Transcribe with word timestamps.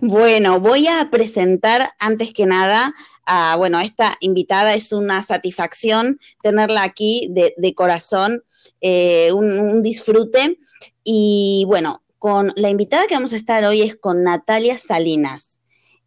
Bueno, 0.00 0.60
voy 0.60 0.86
a 0.86 1.10
presentar 1.10 1.90
antes 1.98 2.32
que 2.32 2.46
nada 2.46 2.94
a, 3.26 3.56
bueno, 3.56 3.80
esta 3.80 4.16
invitada 4.20 4.74
es 4.74 4.92
una 4.92 5.22
satisfacción 5.22 6.18
tenerla 6.42 6.82
aquí 6.82 7.28
de, 7.30 7.74
corazón, 7.74 8.42
eh, 8.80 9.32
un, 9.32 9.82
disfrute. 9.82 10.58
Y 11.04 11.64
bueno, 11.66 12.02
con 12.18 12.52
la 12.56 12.70
invitada 12.70 13.06
que 13.06 13.14
vamos 13.14 13.32
a 13.32 13.36
estar 13.36 13.64
hoy 13.64 13.82
es 13.82 13.96
con 13.96 14.24
Natalia 14.24 14.78
Salinas. 14.78 15.60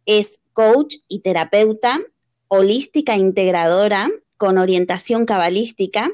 Es 0.06 0.40
coach 0.52 0.96
y 1.08 1.20
terapeuta, 1.20 2.00
holística 2.48 3.16
integradora 3.16 4.10
con 4.36 4.58
orientación 4.58 5.24
cabalística 5.24 6.10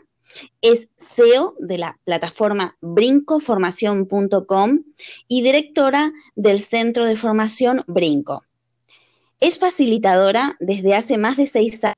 es 0.60 0.88
CEO 0.98 1.54
de 1.58 1.78
la 1.78 1.98
plataforma 2.04 2.76
brincoformación.com 2.80 4.84
y 5.28 5.42
directora 5.42 6.12
del 6.34 6.60
Centro 6.60 7.06
de 7.06 7.16
Formación 7.16 7.82
Brinco. 7.86 8.44
Es 9.41 9.58
facilitadora 9.58 10.56
desde 10.60 10.94
hace 10.94 11.18
más 11.18 11.36
de 11.36 11.46
seis 11.46 11.84
años 11.84 11.96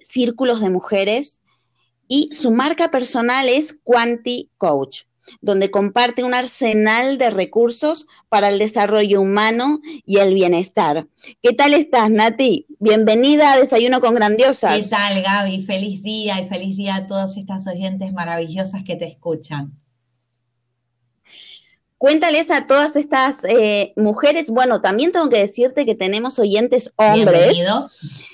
círculos 0.00 0.60
de 0.60 0.70
mujeres 0.70 1.42
y 2.08 2.28
su 2.32 2.50
marca 2.50 2.90
personal 2.90 3.48
es 3.48 3.78
Quanti 3.82 4.50
Coach 4.58 5.02
donde 5.40 5.70
comparte 5.70 6.24
un 6.24 6.34
arsenal 6.34 7.18
de 7.18 7.30
recursos 7.30 8.06
para 8.28 8.48
el 8.48 8.58
desarrollo 8.58 9.20
humano 9.20 9.80
y 10.04 10.18
el 10.18 10.34
bienestar. 10.34 11.06
¿Qué 11.42 11.52
tal 11.52 11.74
estás, 11.74 12.10
Nati? 12.10 12.66
Bienvenida 12.78 13.52
a 13.52 13.58
Desayuno 13.58 14.00
con 14.00 14.14
Grandiosas. 14.14 14.84
¿Qué 14.84 14.90
tal, 14.90 15.22
Gaby? 15.22 15.62
Feliz 15.66 16.02
día 16.02 16.40
y 16.40 16.48
feliz 16.48 16.76
día 16.76 16.96
a 16.96 17.06
todas 17.06 17.36
estas 17.36 17.66
oyentes 17.66 18.12
maravillosas 18.12 18.82
que 18.84 18.96
te 18.96 19.06
escuchan. 19.06 19.72
Cuéntales 21.98 22.50
a 22.50 22.66
todas 22.66 22.96
estas 22.96 23.44
eh, 23.44 23.92
mujeres, 23.96 24.50
bueno, 24.50 24.80
también 24.80 25.12
tengo 25.12 25.28
que 25.28 25.38
decirte 25.38 25.86
que 25.86 25.94
tenemos 25.94 26.40
oyentes 26.40 26.92
hombres. 26.96 27.52
Bienvenidos 27.52 28.31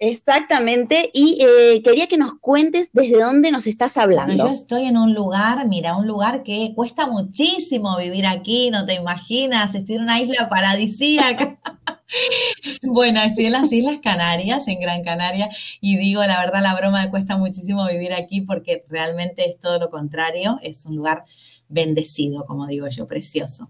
Exactamente, 0.00 1.10
y 1.12 1.38
eh, 1.44 1.82
quería 1.82 2.06
que 2.06 2.18
nos 2.18 2.34
cuentes 2.34 2.90
desde 2.92 3.20
dónde 3.20 3.50
nos 3.50 3.66
estás 3.66 3.96
hablando. 3.96 4.46
yo 4.46 4.52
estoy 4.52 4.84
en 4.84 4.96
un 4.96 5.12
lugar, 5.12 5.66
mira, 5.66 5.96
un 5.96 6.06
lugar 6.06 6.44
que 6.44 6.72
cuesta 6.76 7.08
muchísimo 7.08 7.96
vivir 7.96 8.24
aquí, 8.24 8.70
no 8.70 8.86
te 8.86 8.94
imaginas, 8.94 9.74
estoy 9.74 9.96
en 9.96 10.02
una 10.02 10.20
isla 10.20 10.48
paradisíaca. 10.48 11.58
bueno, 12.82 13.20
estoy 13.22 13.46
en 13.46 13.52
las 13.52 13.72
Islas 13.72 13.98
Canarias, 14.00 14.68
en 14.68 14.78
Gran 14.78 15.02
Canaria, 15.02 15.50
y 15.80 15.96
digo 15.96 16.20
la 16.24 16.38
verdad, 16.38 16.62
la 16.62 16.76
broma 16.76 17.02
me 17.02 17.10
cuesta 17.10 17.36
muchísimo 17.36 17.84
vivir 17.88 18.12
aquí 18.12 18.42
porque 18.42 18.84
realmente 18.88 19.50
es 19.50 19.58
todo 19.58 19.80
lo 19.80 19.90
contrario, 19.90 20.60
es 20.62 20.86
un 20.86 20.94
lugar 20.94 21.24
bendecido, 21.68 22.46
como 22.46 22.68
digo 22.68 22.86
yo, 22.86 23.08
precioso. 23.08 23.68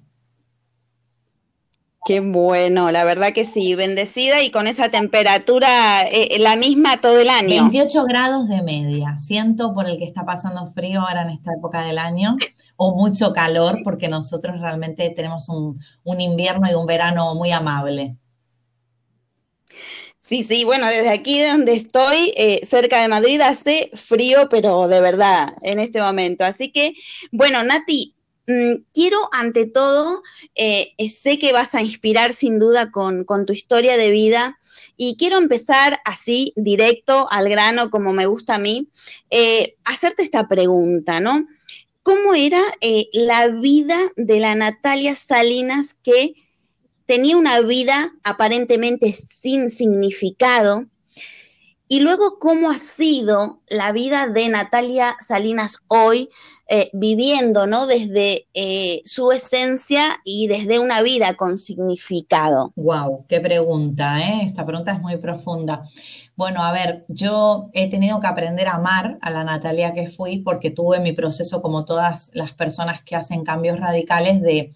Qué 2.08 2.20
bueno, 2.20 2.90
la 2.90 3.05
verdad 3.05 3.34
que 3.34 3.44
sí, 3.44 3.75
bendecida 3.75 4.43
y 4.43 4.50
con 4.50 4.66
esa 4.66 4.88
temperatura 4.88 6.08
eh, 6.10 6.38
la 6.38 6.56
misma 6.56 7.02
todo 7.02 7.19
el 7.19 7.28
año. 7.28 7.69
28 7.69 8.05
grados 8.05 8.49
de 8.49 8.62
media, 8.62 9.19
siento 9.19 9.75
por 9.75 9.87
el 9.87 9.99
que 9.99 10.06
está 10.06 10.25
pasando 10.25 10.72
frío 10.72 11.02
ahora 11.02 11.20
en 11.20 11.28
esta 11.28 11.52
época 11.52 11.84
del 11.84 11.99
año, 11.99 12.38
o 12.76 12.96
mucho 12.96 13.34
calor, 13.34 13.76
porque 13.84 14.08
nosotros 14.08 14.58
realmente 14.58 15.10
tenemos 15.10 15.50
un, 15.50 15.82
invierno 16.19 16.66
y 16.70 16.72
un 16.72 16.87
verano 16.87 17.34
muy 17.34 17.52
amable. 17.52 18.16
Sí, 20.16 20.44
sí, 20.44 20.64
bueno, 20.64 20.87
desde 20.87 21.10
aquí 21.10 21.44
donde 21.44 21.75
estoy, 21.75 22.32
eh, 22.38 22.60
cerca 22.64 23.02
de 23.02 23.08
Madrid, 23.08 23.38
hace 23.43 23.90
frío, 23.93 24.49
pero 24.49 24.88
de 24.88 25.02
verdad, 25.02 25.56
en 25.60 25.78
este 25.78 26.00
momento. 26.00 26.46
Así 26.46 26.72
que, 26.72 26.94
bueno, 27.32 27.62
Nati, 27.64 28.14
quiero 28.94 29.18
ante 29.32 29.66
todo, 29.66 30.22
eh, 30.54 30.92
eh, 30.96 31.10
sé 31.10 31.38
que 31.38 31.52
vas 31.52 31.74
a 31.74 31.82
inspirar 31.82 32.32
sin 32.32 32.58
duda 32.58 32.90
con, 32.90 33.26
tu 33.46 33.52
historia 33.52 33.96
de 33.96 34.10
vida 34.10 34.58
y 34.96 35.16
quiero 35.16 35.36
empezar 35.36 36.00
así, 36.04 36.52
directo 36.56 37.30
al 37.30 37.48
grano, 37.48 37.90
como 37.90 38.12
me 38.12 38.26
gusta 38.26 38.54
a 38.54 38.58
mí, 38.58 38.88
eh, 39.30 39.76
hacerte 39.84 40.22
esta 40.22 40.48
pregunta, 40.48 41.20
¿no? 41.20 41.46
¿Cómo 42.02 42.34
era 42.34 42.62
la 43.12 43.48
vida 43.48 43.98
de 44.16 44.40
la 44.40 44.54
Natalia 44.54 45.14
Salinas 45.14 45.92
que 45.92 46.32
tenía 47.04 47.36
una 47.36 47.60
vida 47.60 48.14
aparentemente 48.24 49.12
sin 49.12 49.68
significado? 49.70 50.86
Y 51.88 52.00
luego, 52.00 52.38
¿cómo 52.38 52.70
ha 52.70 52.79
sido 52.79 53.61
la 53.69 53.93
vida 53.93 54.26
de 54.26 54.49
Natalia 54.49 55.17
Salinas 55.20 55.79
hoy, 55.88 56.29
eh, 56.69 56.90
viviendo, 56.93 57.67
¿no? 57.67 57.87
Desde 57.87 58.46
eh, 58.52 59.00
su 59.06 59.32
esencia 59.32 60.02
y 60.23 60.49
desde 60.49 60.79
una 60.79 61.00
vida 61.00 61.35
con 61.35 61.56
significado. 61.56 62.73
Wow, 62.76 63.25
qué 63.26 63.40
pregunta, 63.40 64.20
¿eh? 64.20 64.43
Esta 64.44 64.67
pregunta 64.67 64.93
es 64.93 65.00
muy 65.00 65.17
profunda. 65.17 65.88
Bueno, 66.37 66.62
a 66.62 66.73
ver, 66.73 67.06
yo 67.08 67.70
he 67.73 67.88
tenido 67.91 68.20
que 68.20 68.26
aprender 68.26 68.69
a 68.69 68.75
amar 68.75 69.19
a 69.23 69.31
la 69.31 69.43
Natalia 69.43 69.94
que 69.94 70.08
fui 70.08 70.38
porque 70.38 70.70
tuve 70.70 71.00
mi 71.00 71.12
proceso, 71.12 71.62
como 71.62 71.87
todas 71.87 72.31
las 72.34 72.52
personas 72.52 73.02
que 73.02 73.17
hacen 73.17 73.44
cambios 73.44 73.81
radicales, 73.81 74.43
de 74.43 74.75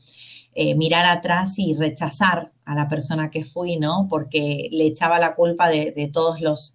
eh, 0.54 0.74
mirar 0.74 1.06
atrás 1.06 1.54
y 1.58 1.74
rechazar 1.74 2.52
a 2.66 2.74
la 2.74 2.88
persona 2.88 3.30
que 3.30 3.44
fui, 3.44 3.76
¿no? 3.76 4.06
Porque 4.10 4.68
le 4.70 4.86
echaba 4.86 5.18
la 5.18 5.34
culpa 5.34 5.68
de, 5.68 6.10
todos 6.12 6.40
los, 6.40 6.74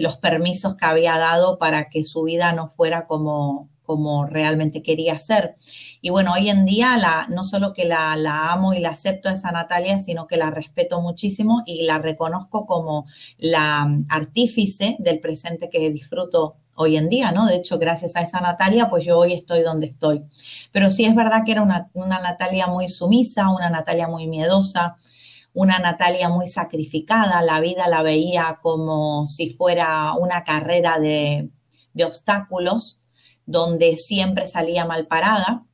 los 0.00 0.16
permisos 0.16 0.74
que 0.76 0.86
había 0.86 1.18
dado 1.18 1.58
para 1.58 1.88
que 1.88 2.04
su 2.04 2.22
vida 2.22 2.52
no 2.52 2.68
fuera 2.68 3.06
como, 3.06 3.68
como 3.86 4.26
realmente 4.26 4.82
quería 4.82 5.18
ser. 5.18 5.56
Y 6.02 6.10
bueno, 6.10 6.34
hoy 6.34 6.50
en 6.50 6.66
día 6.66 6.98
la, 6.98 7.26
no 7.30 7.44
solo 7.44 7.72
que 7.72 7.86
la, 7.86 8.12
amo 8.52 8.74
y 8.74 8.80
la 8.80 8.90
acepto 8.90 9.28
a 9.28 9.32
esa 9.32 9.52
Natalia, 9.52 10.00
sino 10.00 10.26
que 10.26 10.36
la 10.36 10.50
respeto 10.50 11.00
muchísimo 11.00 11.62
y 11.64 11.82
la 11.82 11.98
reconozco 11.98 12.66
como 12.66 13.06
la 13.38 13.88
artífice 14.08 14.96
del 14.98 15.20
presente 15.20 15.70
que 15.70 15.90
disfruto 15.90 16.56
hoy 16.74 16.98
en 16.98 17.08
día, 17.08 17.32
¿no? 17.32 17.46
De 17.46 17.56
hecho, 17.56 17.78
gracias 17.78 18.16
a 18.16 18.20
esa 18.20 18.40
Natalia, 18.40 18.90
pues 18.90 19.04
yo 19.04 19.18
hoy 19.18 19.32
estoy 19.32 19.62
donde 19.62 19.86
estoy. 19.86 20.24
Pero 20.72 20.90
sí 20.90 21.06
es 21.06 21.14
verdad 21.14 21.42
que 21.46 21.52
era 21.52 21.62
una, 21.62 21.88
una 21.94 22.20
Natalia 22.20 22.66
muy 22.66 22.90
sumisa, 22.90 23.48
una 23.48 23.70
Natalia 23.70 24.08
muy 24.08 24.26
miedosa, 24.26 24.96
una 25.56 25.78
Natalia 25.78 26.28
muy 26.28 26.48
sacrificada, 26.48 27.40
la 27.40 27.60
vida 27.60 27.88
la 27.88 28.02
veía 28.02 28.58
como 28.60 29.26
si 29.26 29.54
fuera 29.54 30.12
una 30.12 30.44
carrera 30.44 30.98
de, 30.98 31.48
de 31.94 32.04
obstáculos 32.04 33.00
donde 33.46 33.96
siempre 33.96 34.48
salía 34.48 34.84
mal 34.84 35.06
parada. 35.06 35.64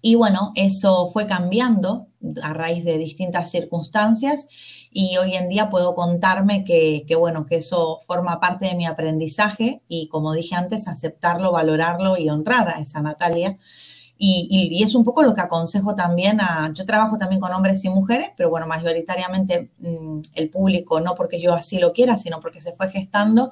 Y 0.00 0.16
bueno, 0.16 0.50
eso 0.56 1.10
fue 1.12 1.28
cambiando 1.28 2.08
a 2.42 2.52
raíz 2.52 2.84
de 2.84 2.98
distintas 2.98 3.52
circunstancias 3.52 4.48
y 4.90 5.16
hoy 5.18 5.36
en 5.36 5.48
día 5.48 5.70
puedo 5.70 5.94
contarme 5.94 6.64
que, 6.64 7.04
que, 7.06 7.14
bueno, 7.14 7.46
que 7.46 7.58
eso 7.58 8.00
forma 8.08 8.40
parte 8.40 8.66
de 8.66 8.74
mi 8.74 8.86
aprendizaje 8.86 9.82
y 9.86 10.08
como 10.08 10.32
dije 10.32 10.56
antes, 10.56 10.88
aceptarlo, 10.88 11.52
valorarlo 11.52 12.18
y 12.18 12.28
honrar 12.28 12.68
a 12.70 12.80
esa 12.80 13.00
Natalia 13.00 13.56
y, 14.24 14.82
es 14.84 14.94
un 14.94 15.04
poco 15.04 15.22
lo 15.22 15.34
que 15.34 15.40
aconsejo 15.40 15.96
también 15.96 16.40
a, 16.40 16.72
yo 16.72 16.86
trabajo 16.86 17.18
también 17.18 17.40
con 17.40 17.52
hombres 17.52 17.84
y 17.84 17.88
mujeres, 17.88 18.30
pero 18.36 18.50
bueno, 18.50 18.68
mayoritariamente 18.68 19.72
mm, 19.78 20.20
el 20.34 20.48
público, 20.48 21.00
no 21.00 21.16
porque 21.16 21.40
yo 21.40 21.54
así 21.54 21.78
lo 21.78 21.92
quiera, 21.92 22.18
sino 22.18 22.40
porque 22.40 22.60
se 22.60 22.72
fue 22.72 22.88
gestando 22.88 23.50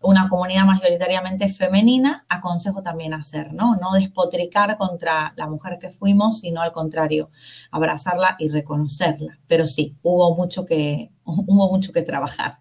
una 0.00 0.28
comunidad 0.28 0.64
mayoritariamente 0.64 1.52
femenina, 1.52 2.24
aconsejo 2.28 2.82
también 2.82 3.14
hacer, 3.14 3.52
¿no? 3.52 3.74
No 3.76 3.94
despotricar 3.94 4.76
contra 4.76 5.32
la 5.36 5.48
mujer 5.48 5.78
que 5.80 5.90
fuimos, 5.90 6.38
sino 6.38 6.62
al 6.62 6.72
contrario, 6.72 7.30
abrazarla 7.72 8.36
y 8.38 8.48
reconocerla. 8.48 9.40
Pero 9.48 9.66
sí, 9.66 9.96
hubo 10.02 10.36
mucho 10.36 10.64
que, 10.64 11.10
hubo 11.24 11.68
mucho 11.68 11.92
que 11.92 12.02
trabajar. 12.02 12.58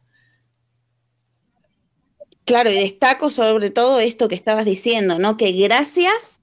Claro, 2.43 2.71
y 2.71 2.73
destaco 2.73 3.29
sobre 3.29 3.69
todo 3.69 3.99
esto 3.99 4.27
que 4.27 4.35
estabas 4.35 4.65
diciendo, 4.65 5.19
¿no? 5.19 5.37
Que 5.37 5.51
gracias 5.51 6.41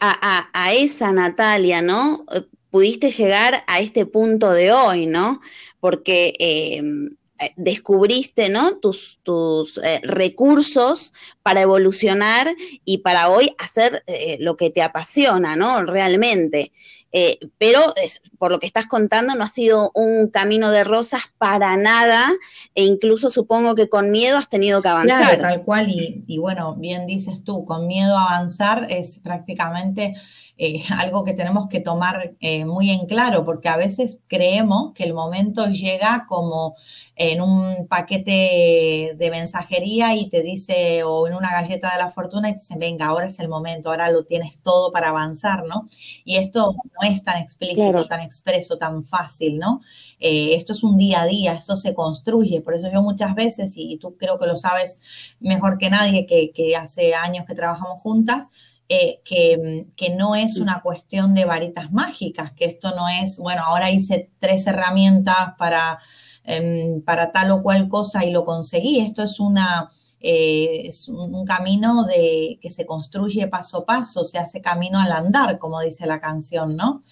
a, 0.00 0.72
esa 0.74 1.12
Natalia, 1.12 1.82
¿no? 1.82 2.24
Eh, 2.34 2.42
pudiste 2.70 3.10
llegar 3.10 3.64
a 3.66 3.80
este 3.80 4.06
punto 4.06 4.52
de 4.52 4.72
hoy, 4.72 5.06
¿no? 5.06 5.40
Porque 5.80 6.34
em, 6.38 7.16
eh, 7.38 7.52
descubriste, 7.56 8.48
¿no? 8.48 8.78
Tus, 8.78 9.20
tus 9.22 9.78
eh, 9.78 10.00
recursos 10.02 11.12
para 11.42 11.62
evolucionar 11.62 12.54
y 12.84 12.98
para 12.98 13.28
hoy 13.28 13.54
hacer 13.58 14.04
lo 14.40 14.56
que 14.56 14.70
te 14.70 14.82
apasiona, 14.82 15.56
¿no? 15.56 15.84
Realmente. 15.84 16.72
Eh, 17.16 17.38
pero 17.58 17.80
por 18.38 18.50
lo 18.50 18.58
que 18.58 18.66
estás 18.66 18.86
contando 18.86 19.36
no 19.36 19.44
ha 19.44 19.48
sido 19.48 19.92
un 19.94 20.26
camino 20.26 20.72
de 20.72 20.82
rosas 20.82 21.32
para 21.38 21.76
nada 21.76 22.28
e 22.74 22.82
incluso 22.82 23.30
supongo 23.30 23.76
que 23.76 23.88
con 23.88 24.10
miedo 24.10 24.36
has 24.36 24.48
tenido 24.48 24.82
que 24.82 24.88
avanzar. 24.88 25.38
Claro, 25.38 25.42
tal 25.42 25.62
cual 25.62 25.90
y, 25.90 26.38
bueno, 26.38 26.74
bien 26.74 27.06
dices 27.06 27.44
tú, 27.44 27.64
con 27.64 27.86
miedo 27.86 28.18
a 28.18 28.34
avanzar 28.34 28.88
es 28.90 29.20
prácticamente 29.20 30.16
eh, 30.56 30.82
algo 30.90 31.24
que 31.24 31.32
tenemos 31.32 31.68
que 31.68 31.80
tomar 31.80 32.34
eh, 32.40 32.64
muy 32.64 32.90
en 32.90 33.06
claro 33.06 33.44
porque 33.44 33.68
a 33.68 33.76
veces 33.76 34.18
creemos 34.28 34.92
que 34.94 35.04
el 35.04 35.12
momento 35.12 35.66
llega 35.66 36.26
como 36.28 36.76
en 37.16 37.40
un 37.40 37.86
paquete 37.88 39.14
de 39.16 39.30
mensajería 39.30 40.14
y 40.14 40.28
te 40.28 40.42
dice, 40.42 41.04
o 41.04 41.28
en 41.28 41.34
una 41.34 41.50
galleta 41.52 41.92
de 41.92 41.98
la 41.98 42.10
fortuna 42.10 42.50
y 42.50 42.54
te 42.54 42.60
dicen, 42.60 42.78
venga, 42.78 43.06
ahora 43.06 43.26
es 43.26 43.38
el 43.38 43.48
momento, 43.48 43.90
ahora 43.90 44.10
lo 44.10 44.24
tienes 44.24 44.58
todo 44.60 44.90
para 44.90 45.10
avanzar, 45.10 45.64
¿no? 45.64 45.88
Y 46.24 46.36
esto 46.36 46.74
no 46.74 47.08
es 47.08 47.22
tan 47.22 47.40
explícito, 47.40 48.06
tan 48.06 48.20
expreso, 48.20 48.78
tan 48.78 49.04
fácil, 49.04 49.58
¿no? 49.58 49.80
Eh, 50.18 50.54
esto 50.54 50.72
es 50.72 50.82
un 50.82 50.96
día 50.96 51.22
a 51.22 51.26
día, 51.26 51.54
esto 51.54 51.76
se 51.76 51.94
construye, 51.94 52.60
por 52.60 52.74
eso 52.74 52.90
yo 52.92 53.02
muchas 53.02 53.34
veces, 53.34 53.74
y 53.76 53.96
tú 53.98 54.16
creo 54.16 54.38
que 54.38 54.46
lo 54.46 54.56
sabes 54.56 54.98
mejor 55.38 55.78
que 55.78 55.90
nadie, 55.90 56.26
que, 56.26 56.50
que 56.52 56.74
hace 56.76 57.14
años 57.14 57.46
que 57.46 57.54
trabajamos 57.54 58.00
juntas, 58.02 58.46
eh, 58.88 59.20
que, 59.24 59.86
que, 59.96 60.10
no 60.10 60.34
es 60.34 60.56
una 60.56 60.82
cuestión 60.82 61.34
de 61.34 61.44
varitas 61.44 61.90
mágicas, 61.92 62.52
que 62.52 62.66
esto 62.66 62.94
no 62.94 63.08
es, 63.08 63.38
bueno, 63.38 63.62
ahora 63.64 63.90
hice 63.90 64.30
tres 64.40 64.66
herramientas 64.66 65.54
para 65.58 66.00
Em, 66.46 67.00
para 67.02 67.32
tal 67.32 67.50
o 67.52 67.62
cual 67.62 67.88
cosa 67.88 68.24
y 68.24 68.30
lo 68.30 68.44
conseguí. 68.44 69.00
Esto 69.00 69.22
es 69.22 69.40
una... 69.40 69.90
Eh, 70.26 70.86
es 70.86 71.08
un, 71.08 71.44
camino 71.44 72.04
de, 72.04 72.58
que 72.62 72.70
se 72.70 72.86
construye 72.86 73.46
paso 73.48 73.78
a 73.78 73.84
paso, 73.84 74.24
se 74.24 74.38
hace 74.38 74.62
camino 74.62 74.98
al 74.98 75.12
andar, 75.12 75.58
como 75.58 75.80
dice 75.80 76.06
la 76.06 76.18
canción, 76.18 76.76
¿no? 76.76 77.02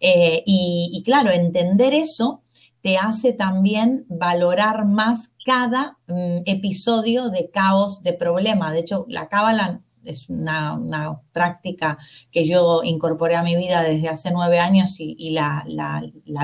Eh, 0.00 0.42
y, 0.44 1.02
claro, 1.02 1.30
entender 1.30 1.94
eso 1.94 2.42
te 2.82 2.98
hace 2.98 3.32
también 3.32 4.04
valorar 4.10 4.84
más 4.84 5.30
cada 5.46 5.96
mm, 6.08 6.42
episodio 6.44 7.30
de 7.30 7.50
caos, 7.50 8.02
de 8.02 8.12
problema. 8.12 8.70
De 8.70 8.80
hecho, 8.80 9.06
la 9.08 9.28
cábala 9.28 9.80
es 10.08 10.28
una, 10.28 11.20
práctica 11.32 11.98
que 12.32 12.46
yo 12.46 12.82
incorporé 12.82 13.36
a 13.36 13.42
mi 13.42 13.56
vida 13.56 13.82
desde 13.82 14.08
hace 14.08 14.30
nueve 14.30 14.58
años 14.58 14.96
y, 14.98 15.30
la, 15.30 15.64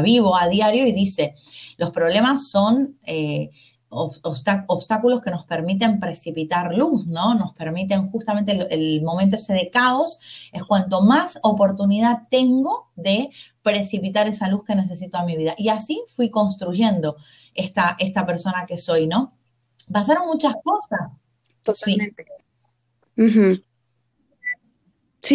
vivo 0.02 0.36
a 0.36 0.48
diario 0.48 0.86
y 0.86 0.92
dice, 0.92 1.34
los 1.78 1.90
problemas 1.90 2.48
son 2.48 2.98
eh, 3.04 3.50
obstáculos 3.88 5.22
que 5.22 5.30
nos 5.30 5.44
permiten 5.46 6.00
precipitar 6.00 6.74
luz, 6.74 7.06
¿no? 7.06 7.34
Nos 7.34 7.54
permiten 7.54 8.08
justamente 8.08 8.66
el, 8.70 9.02
momento 9.02 9.36
ese 9.36 9.52
de 9.52 9.70
caos, 9.70 10.18
es 10.52 10.64
cuanto 10.64 11.00
más 11.02 11.38
oportunidad 11.42 12.22
tengo 12.30 12.90
de 12.96 13.30
precipitar 13.62 14.26
esa 14.26 14.48
luz 14.48 14.64
que 14.64 14.74
necesito 14.74 15.16
a 15.16 15.24
mi 15.24 15.36
vida. 15.36 15.54
Y 15.56 15.68
así 15.68 16.02
fui 16.16 16.30
construyendo 16.30 17.16
esta, 17.54 17.96
esta 17.98 18.26
persona 18.26 18.66
que 18.66 18.78
soy, 18.78 19.06
¿no? 19.06 19.34
Pasaron 19.90 20.26
muchas 20.26 20.54
cosas. 20.64 21.10
Totalmente. 21.62 22.26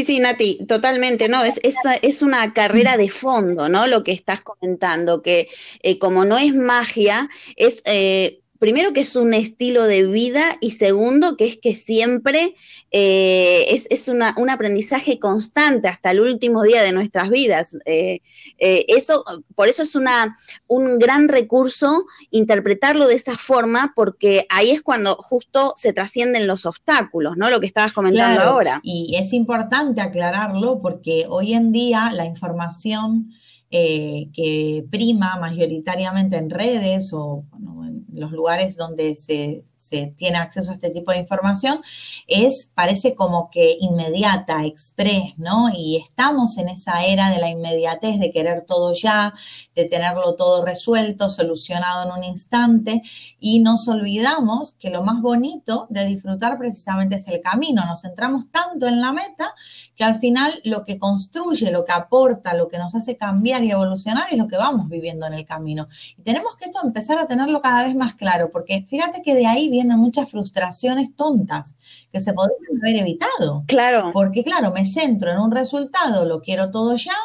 Sí, 0.03 0.19
Nati, 0.19 0.65
totalmente, 0.67 1.29
¿no? 1.29 1.43
Es, 1.43 1.59
es, 1.63 1.75
es, 2.01 2.21
una 2.21 2.53
carrera 2.53 2.97
de 2.97 3.09
fondo, 3.09 3.69
¿no? 3.69 3.87
Lo 3.87 4.03
que 4.03 4.11
estás 4.11 4.41
comentando, 4.41 5.21
que 5.21 5.49
eh, 5.81 5.97
como 5.97 6.25
no 6.25 6.37
es 6.37 6.53
magia, 6.53 7.29
es 7.55 7.81
eh, 7.85 8.41
primero 8.59 8.91
que 8.91 8.99
es 8.99 9.15
un 9.15 9.33
estilo 9.33 9.85
de 9.85 10.05
vida 10.05 10.57
y 10.59 10.71
segundo 10.71 11.37
que 11.37 11.45
es 11.45 11.57
que 11.57 11.73
siempre 11.73 12.55
eh, 12.91 13.65
es, 13.69 14.07
un 14.07 14.49
aprendizaje 14.49 15.17
constante 15.19 15.87
hasta 15.87 16.11
el 16.11 16.19
último 16.19 16.63
día 16.63 16.83
de 16.83 16.91
nuestras 16.91 17.29
vidas. 17.29 17.77
Eh, 17.85 18.21
eh, 18.57 18.85
eso, 18.89 19.23
por 19.55 19.69
eso 19.69 19.83
es 19.83 19.95
una, 19.95 20.37
un 20.67 20.99
gran 20.99 21.29
recurso 21.29 22.05
interpretarlo 22.31 23.07
de 23.07 23.15
esa 23.15 23.35
forma, 23.35 23.93
porque 23.95 24.45
ahí 24.49 24.71
es 24.71 24.81
cuando 24.81 25.15
justo 25.15 25.73
se 25.77 25.93
trascienden 25.93 26.45
los 26.45 26.65
obstáculos, 26.65 27.37
¿no? 27.37 27.49
Lo 27.49 27.59
que 27.59 27.67
estabas 27.67 27.93
comentando 27.93 28.41
ahora. 28.41 28.81
Y 28.83 29.15
es 29.15 29.31
importante 29.33 30.01
aclararlo 30.01 30.81
porque 30.81 31.25
hoy 31.29 31.53
en 31.53 31.71
día 31.71 32.11
la 32.11 32.25
información 32.25 33.31
que 33.69 34.85
prima 34.89 35.37
mayoritariamente 35.37 36.37
en 36.37 36.49
redes 36.49 37.11
o 37.13 37.45
en 37.85 38.19
los 38.19 38.31
lugares 38.31 38.75
donde 38.75 39.15
se, 39.15 39.63
se 39.77 40.13
tiene 40.17 40.37
acceso 40.37 40.71
a 40.71 40.73
este 40.73 40.89
tipo 40.89 41.11
de 41.11 41.19
información, 41.19 41.81
es, 42.27 42.69
parece 42.73 43.15
como 43.15 43.49
que 43.49 43.77
inmediata, 43.79 44.65
express, 44.65 45.37
¿no? 45.37 45.69
Y 45.73 45.97
estamos 45.97 46.57
en 46.57 46.69
esa 46.69 47.05
era 47.05 47.29
de 47.29 47.39
la 47.39 47.49
inmediatez, 47.49 48.19
de 48.19 48.31
querer 48.31 48.65
todo 48.67 48.93
ya, 48.93 49.33
de 49.75 49.85
tenerlo 49.85 50.35
todo 50.35 50.65
resuelto, 50.65 51.29
solucionado 51.29 52.05
en 52.05 52.17
un 52.17 52.23
instante, 52.23 53.01
y 53.39 53.59
nos 53.59 53.87
olvidamos 53.87 54.73
que 54.79 54.89
lo 54.89 55.03
más 55.03 55.21
bonito 55.21 55.87
de 55.89 56.05
disfrutar 56.05 56.57
precisamente 56.57 57.15
es 57.15 57.27
el 57.27 57.41
camino. 57.41 57.85
Nos 57.85 58.01
centramos 58.01 58.51
tanto 58.51 58.87
en 58.87 59.01
la 59.01 59.11
meta 59.11 59.53
que 59.95 60.03
al 60.03 60.19
final 60.19 60.61
lo 60.63 60.83
que 60.83 60.99
construye, 60.99 61.71
lo 61.71 61.85
que 61.85 61.93
aporta, 61.93 62.53
lo 62.53 62.67
que 62.67 62.77
nos 62.77 62.95
hace 62.95 63.17
cambiar 63.17 63.58
y 63.63 63.71
evolucionar 63.71 64.27
es 64.31 64.37
lo 64.37 64.47
que 64.47 64.57
vamos 64.57 64.89
viviendo 64.89 65.25
en 65.25 65.33
el 65.33 65.45
camino. 65.45 65.87
Y 66.17 66.21
tenemos 66.21 66.55
que 66.55 66.65
esto 66.65 66.79
empezar 66.83 67.17
a 67.17 67.27
tenerlo 67.27 67.61
cada 67.61 67.85
vez 67.85 67.95
más 67.95 68.15
claro, 68.15 68.49
porque 68.51 68.85
fíjate 68.89 69.21
que 69.21 69.35
de 69.35 69.47
ahí 69.47 69.69
vienen 69.69 69.97
muchas 69.97 70.29
frustraciones 70.29 71.15
tontas 71.15 71.75
que 72.11 72.19
se 72.19 72.33
podrían 72.33 72.81
haber 72.81 72.97
evitado. 72.97 73.63
Claro. 73.67 74.11
Porque, 74.13 74.43
claro, 74.43 74.71
me 74.71 74.85
centro 74.85 75.31
en 75.31 75.39
un 75.39 75.51
resultado, 75.51 76.25
lo 76.25 76.41
quiero 76.41 76.71
todo 76.71 76.95
ya. 76.95 77.15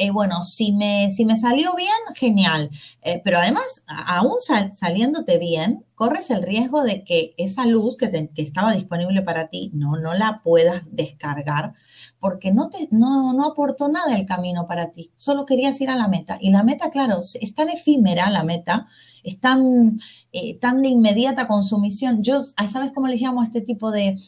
Eh, 0.00 0.10
bueno, 0.10 0.44
si 0.44 0.70
me, 0.70 1.10
si 1.10 1.24
me 1.24 1.36
salió 1.36 1.74
bien, 1.74 1.90
genial. 2.14 2.70
Eh, 3.02 3.20
pero 3.24 3.38
además, 3.38 3.82
aún 3.86 4.36
saliéndote 4.76 5.38
bien, 5.38 5.84
corres 5.96 6.30
el 6.30 6.42
riesgo 6.42 6.84
de 6.84 7.02
que 7.02 7.34
esa 7.36 7.66
luz 7.66 7.96
que, 7.96 8.30
estaba 8.36 8.74
disponible 8.74 9.22
para 9.22 9.48
ti 9.48 9.72
no, 9.74 9.96
no 9.96 10.14
la 10.14 10.40
puedas 10.44 10.84
descargar 10.92 11.74
porque 12.20 12.52
no, 12.52 12.70
te, 12.70 12.86
no, 12.92 13.32
no 13.32 13.44
aportó 13.44 13.88
nada 13.88 14.16
el 14.16 14.24
camino 14.24 14.68
para 14.68 14.92
ti. 14.92 15.10
Solo 15.16 15.46
querías 15.46 15.80
ir 15.80 15.90
a 15.90 15.96
la 15.96 16.06
meta. 16.06 16.38
Y 16.40 16.50
la 16.50 16.62
meta, 16.62 16.90
claro, 16.90 17.20
es 17.20 17.54
tan 17.54 17.68
efímera 17.68 18.30
la 18.30 18.44
meta 18.44 18.86
es 19.28 19.40
tan, 19.40 20.00
eh, 20.32 20.58
tan 20.58 20.82
de 20.82 20.88
inmediata 20.88 21.46
consumición. 21.46 22.22
Yo, 22.22 22.42
¿sabes 22.42 22.92
cómo 22.92 23.08
le 23.08 23.16
llamo 23.16 23.42
a 23.42 23.44
este 23.44 23.60
tipo 23.60 23.90
de, 23.90 24.18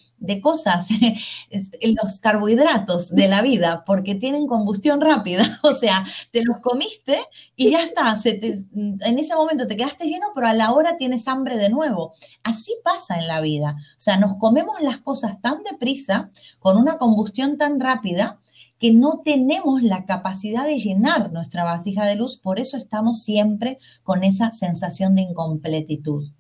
cosas? 0.43 0.87
los 2.03 2.21
carbohidratos 2.21 3.11
de 3.11 3.29
la 3.29 3.43
vida, 3.43 3.85
porque 3.87 4.15
tienen 4.15 4.47
combustión 4.47 5.01
rápida. 5.01 5.61
O 5.71 5.75
sea, 5.75 6.05
te 6.31 6.43
los 6.45 6.61
comiste 6.61 7.21
y 7.57 7.71
ya 7.71 7.83
está. 7.83 8.17
en 8.25 9.19
ese 9.19 9.35
momento 9.35 9.67
te 9.67 9.77
quedaste 9.77 10.07
lleno, 10.07 10.29
pero 10.35 10.49
a 10.49 10.55
la 10.55 10.73
hora 10.73 10.97
tienes 10.97 11.27
hambre 11.29 11.57
de 11.57 11.69
nuevo. 11.69 12.15
Así 12.43 12.75
pasa 12.83 13.19
en 13.19 13.29
la 13.29 13.41
vida. 13.41 13.77
O 13.97 14.01
sea, 14.01 14.17
nos 14.17 14.35
comemos 14.37 14.81
las 14.81 14.99
cosas 14.99 15.41
tan 15.41 15.63
deprisa, 15.63 16.31
con 16.59 16.77
una 16.77 16.99
combustión 16.99 17.57
tan 17.59 17.81
rápida, 17.81 18.41
que 18.81 18.91
no 18.91 19.21
tenemos 19.25 19.83
la 19.83 20.07
capacidad 20.07 20.65
de 20.65 20.79
llenar 20.79 21.31
nuestra 21.33 21.65
vasija 21.65 22.07
de 22.07 22.17
luz, 22.17 22.39
por 22.39 22.59
eso 22.59 22.79
estamos 22.79 23.23
siempre 23.23 23.79
con 24.03 24.25
esa 24.25 24.53
sensación 24.53 25.15
de 25.15 25.23
incompletitud. 25.23 26.33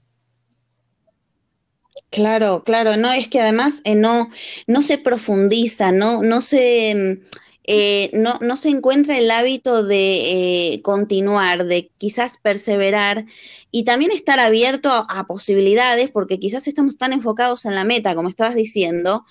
Claro, 2.08 2.64
claro, 2.64 2.96
no, 2.96 3.12
es 3.12 3.28
que 3.28 3.40
además 3.40 3.82
eh, 3.84 3.94
no, 3.94 4.30
no 4.66 4.82
se 4.82 4.98
profundiza, 4.98 5.92
no, 5.92 6.22
no 6.22 6.40
se 6.40 7.20
eh, 7.64 8.10
no, 8.14 8.34
no, 8.40 8.56
se 8.56 8.70
encuentra 8.70 9.18
el 9.18 9.30
hábito 9.30 9.84
de 9.84 10.72
eh, 10.72 10.82
continuar, 10.82 11.66
de 11.66 11.90
quizás 11.98 12.38
perseverar 12.38 13.26
y 13.70 13.84
también 13.84 14.10
estar 14.12 14.40
abierto 14.40 14.90
a, 14.90 15.26
posibilidades, 15.26 16.10
porque 16.10 16.38
quizás 16.38 16.66
estamos 16.66 16.96
tan 16.96 17.12
enfocados 17.12 17.66
en 17.66 17.74
la 17.74 17.84
meta, 17.84 18.14
como 18.14 18.28
estabas 18.28 18.54
diciendo, 18.54 19.24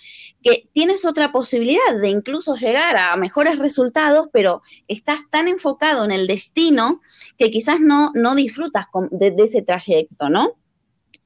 que 0.43 0.69
tienes 0.73 1.05
otra 1.05 1.31
posibilidad 1.31 1.99
de 1.99 2.09
incluso 2.09 2.55
llegar 2.55 2.97
a 2.97 3.17
mejores 3.17 3.57
resultados, 3.57 4.29
pero 4.31 4.61
estás 4.87 5.29
tan 5.29 5.47
enfocado 5.47 6.05
en 6.05 6.11
el 6.11 6.27
destino 6.27 7.01
que 7.37 7.49
quizás 7.49 7.79
no, 7.79 8.11
no 8.13 8.35
disfrutas 8.35 8.85
de 9.11 9.33
ese 9.43 9.63
trayecto, 9.63 10.29
¿no? 10.29 10.58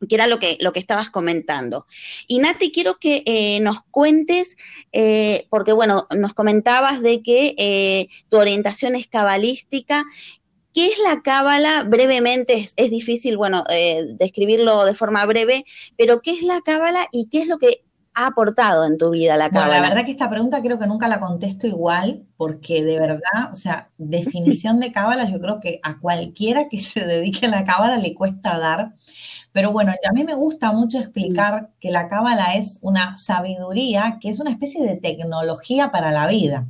Que 0.07 0.15
era 0.15 0.27
lo 0.27 0.39
que, 0.39 0.57
lo 0.61 0.73
que 0.73 0.79
estabas 0.79 1.09
comentando. 1.09 1.85
Y 2.27 2.39
Nati, 2.39 2.71
quiero 2.71 2.97
que 2.97 3.23
eh, 3.25 3.59
nos 3.61 3.81
cuentes, 3.83 4.55
eh, 4.91 5.47
porque 5.49 5.73
bueno, 5.73 6.07
nos 6.15 6.33
comentabas 6.33 7.01
de 7.01 7.21
que 7.21 7.55
eh, 7.57 8.07
tu 8.29 8.37
orientación 8.37 8.95
es 8.95 9.07
cabalística. 9.07 10.03
¿Qué 10.73 10.87
es 10.87 10.97
la 11.07 11.21
cábala? 11.21 11.83
Brevemente, 11.83 12.65
es, 12.75 12.89
difícil, 12.89 13.37
bueno, 13.37 13.63
describirlo 14.17 14.85
de 14.85 14.95
forma 14.95 15.23
breve, 15.25 15.65
pero 15.97 16.21
¿qué 16.21 16.31
es 16.31 16.41
la 16.41 16.61
cábala 16.61 17.07
y 17.11 17.29
qué 17.29 17.43
es 17.43 17.47
lo 17.47 17.59
que 17.59 17.83
ha 18.15 18.27
aportado 18.27 18.85
en 18.85 18.97
tu 18.97 19.11
vida 19.11 19.37
la 19.37 19.51
cábala? 19.51 19.79
la 19.79 19.89
verdad 19.89 20.05
que 20.05 20.11
esta 20.11 20.31
pregunta 20.31 20.61
creo 20.61 20.79
que 20.79 20.87
nunca 20.87 21.07
la 21.07 21.19
contesto 21.19 21.67
igual, 21.67 22.23
porque 22.37 22.83
de 22.83 22.99
verdad, 22.99 23.51
o 23.51 23.55
sea, 23.55 23.89
definición 23.97 24.79
de 24.79 24.91
cábala, 24.91 25.29
yo 25.29 25.39
creo 25.39 25.59
que 25.59 25.79
a 25.83 25.99
cualquiera 25.99 26.67
que 26.69 26.81
se 26.81 27.05
dedique 27.05 27.45
a 27.45 27.49
la 27.49 27.65
cábala 27.65 27.97
le 27.97 28.15
cuesta 28.15 28.57
dar 28.57 28.93
pero 29.53 29.71
bueno, 29.71 29.91
a 29.91 30.11
mí 30.11 30.23
me 30.23 30.33
gusta 30.33 30.71
mucho 30.71 30.97
explicar 30.99 31.69
que 31.79 31.91
la 31.91 32.09
cábala 32.09 32.55
es 32.55 32.79
una 32.81 33.17
sabiduría, 33.19 34.17
que 34.19 34.29
es 34.29 34.39
una 34.39 34.49
especie 34.49 34.83
de 34.83 34.97
tecnología 34.97 35.91
para 35.91 36.11
la 36.11 36.27
vida. 36.27 36.67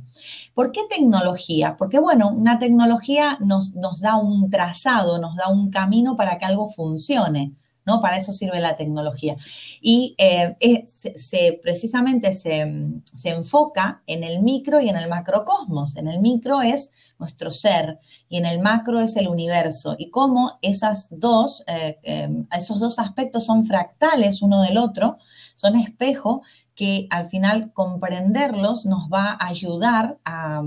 ¿Por 0.54 0.70
qué 0.70 0.82
tecnología? 0.88 1.76
Porque 1.78 1.98
bueno, 1.98 2.28
una 2.28 2.58
tecnología 2.58 3.38
nos, 3.40 3.74
nos 3.74 4.00
da 4.00 4.16
un 4.16 4.50
trazado, 4.50 5.18
nos 5.18 5.34
da 5.34 5.48
un 5.48 5.70
camino 5.70 6.16
para 6.16 6.38
que 6.38 6.44
algo 6.44 6.68
funcione. 6.70 7.54
¿No? 7.86 8.00
Para 8.00 8.16
eso 8.16 8.32
sirve 8.32 8.60
la 8.60 8.76
tecnología. 8.76 9.36
Y 9.80 10.14
eh, 10.18 10.84
se, 10.86 11.60
precisamente 11.62 12.34
se, 12.34 12.90
se, 13.20 13.28
enfoca 13.28 14.02
en 14.06 14.24
el 14.24 14.42
micro 14.42 14.80
y 14.80 14.88
en 14.88 14.96
el 14.96 15.08
macrocosmos. 15.08 15.96
En 15.96 16.08
el 16.08 16.20
micro 16.20 16.62
es 16.62 16.90
nuestro 17.18 17.50
ser 17.50 17.98
y 18.28 18.36
en 18.36 18.46
el 18.46 18.60
macro 18.60 19.00
es 19.00 19.16
el 19.16 19.28
universo. 19.28 19.96
Y 19.98 20.10
cómo 20.10 20.58
esas 20.62 21.08
dos, 21.10 21.64
eh, 21.66 21.98
em, 22.02 22.46
esos 22.56 22.80
dos 22.80 22.98
aspectos 22.98 23.44
son 23.44 23.66
fractales 23.66 24.42
uno 24.42 24.62
del 24.62 24.78
otro, 24.78 25.18
son 25.56 25.76
espejo 25.76 26.42
que 26.74 27.06
al 27.10 27.28
final 27.28 27.72
comprenderlos 27.72 28.84
nos 28.84 29.08
va 29.08 29.36
a 29.38 29.46
ayudar 29.46 30.18
a 30.24 30.62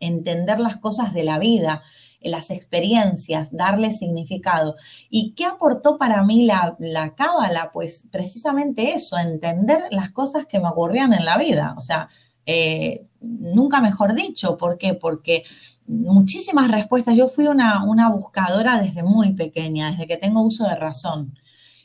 entender 0.00 0.58
las 0.58 0.76
cosas 0.78 1.12
de 1.14 1.24
la 1.24 1.38
vida, 1.38 1.82
las 2.20 2.50
experiencias, 2.50 3.48
darle 3.52 3.92
significado. 3.92 4.76
¿Y 5.10 5.34
qué 5.34 5.44
aportó 5.46 5.98
para 5.98 6.22
mí 6.24 6.46
la, 6.46 6.76
la 6.78 7.14
cábala? 7.14 7.70
Pues 7.72 8.04
precisamente 8.10 8.94
eso, 8.94 9.18
entender 9.18 9.84
las 9.90 10.10
cosas 10.10 10.46
que 10.46 10.60
me 10.60 10.68
ocurrían 10.68 11.12
en 11.12 11.24
la 11.24 11.38
vida. 11.38 11.74
O 11.78 11.80
sea, 11.82 12.08
eh, 12.46 13.06
nunca 13.20 13.80
mejor 13.80 14.14
dicho, 14.14 14.56
¿por 14.56 14.78
qué? 14.78 14.94
Porque 14.94 15.44
muchísimas 15.86 16.70
respuestas, 16.70 17.16
yo 17.16 17.28
fui 17.28 17.48
una, 17.48 17.84
una 17.84 18.08
buscadora 18.10 18.80
desde 18.80 19.02
muy 19.02 19.34
pequeña, 19.34 19.90
desde 19.90 20.06
que 20.06 20.16
tengo 20.16 20.42
uso 20.42 20.64
de 20.64 20.76
razón. 20.76 21.34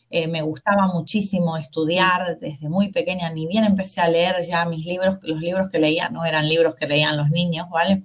Eh, 0.10 0.28
me 0.28 0.42
gustaba 0.42 0.88
muchísimo 0.88 1.58
estudiar 1.58 2.38
desde 2.40 2.68
muy 2.70 2.92
pequeña, 2.92 3.30
ni 3.32 3.48
bien 3.48 3.64
empecé 3.64 4.02
a 4.02 4.10
leer 4.10 4.46
ya 4.46 4.66
mis 4.66 4.86
libros, 4.86 5.20
los 5.24 5.40
libros 5.40 5.70
que 5.70 5.80
leía 5.80 6.10
no 6.10 6.26
eran 6.26 6.50
libros 6.50 6.76
que 6.76 6.88
leían 6.88 7.16
los 7.18 7.30
niños, 7.30 7.70
¿vale? 7.70 8.04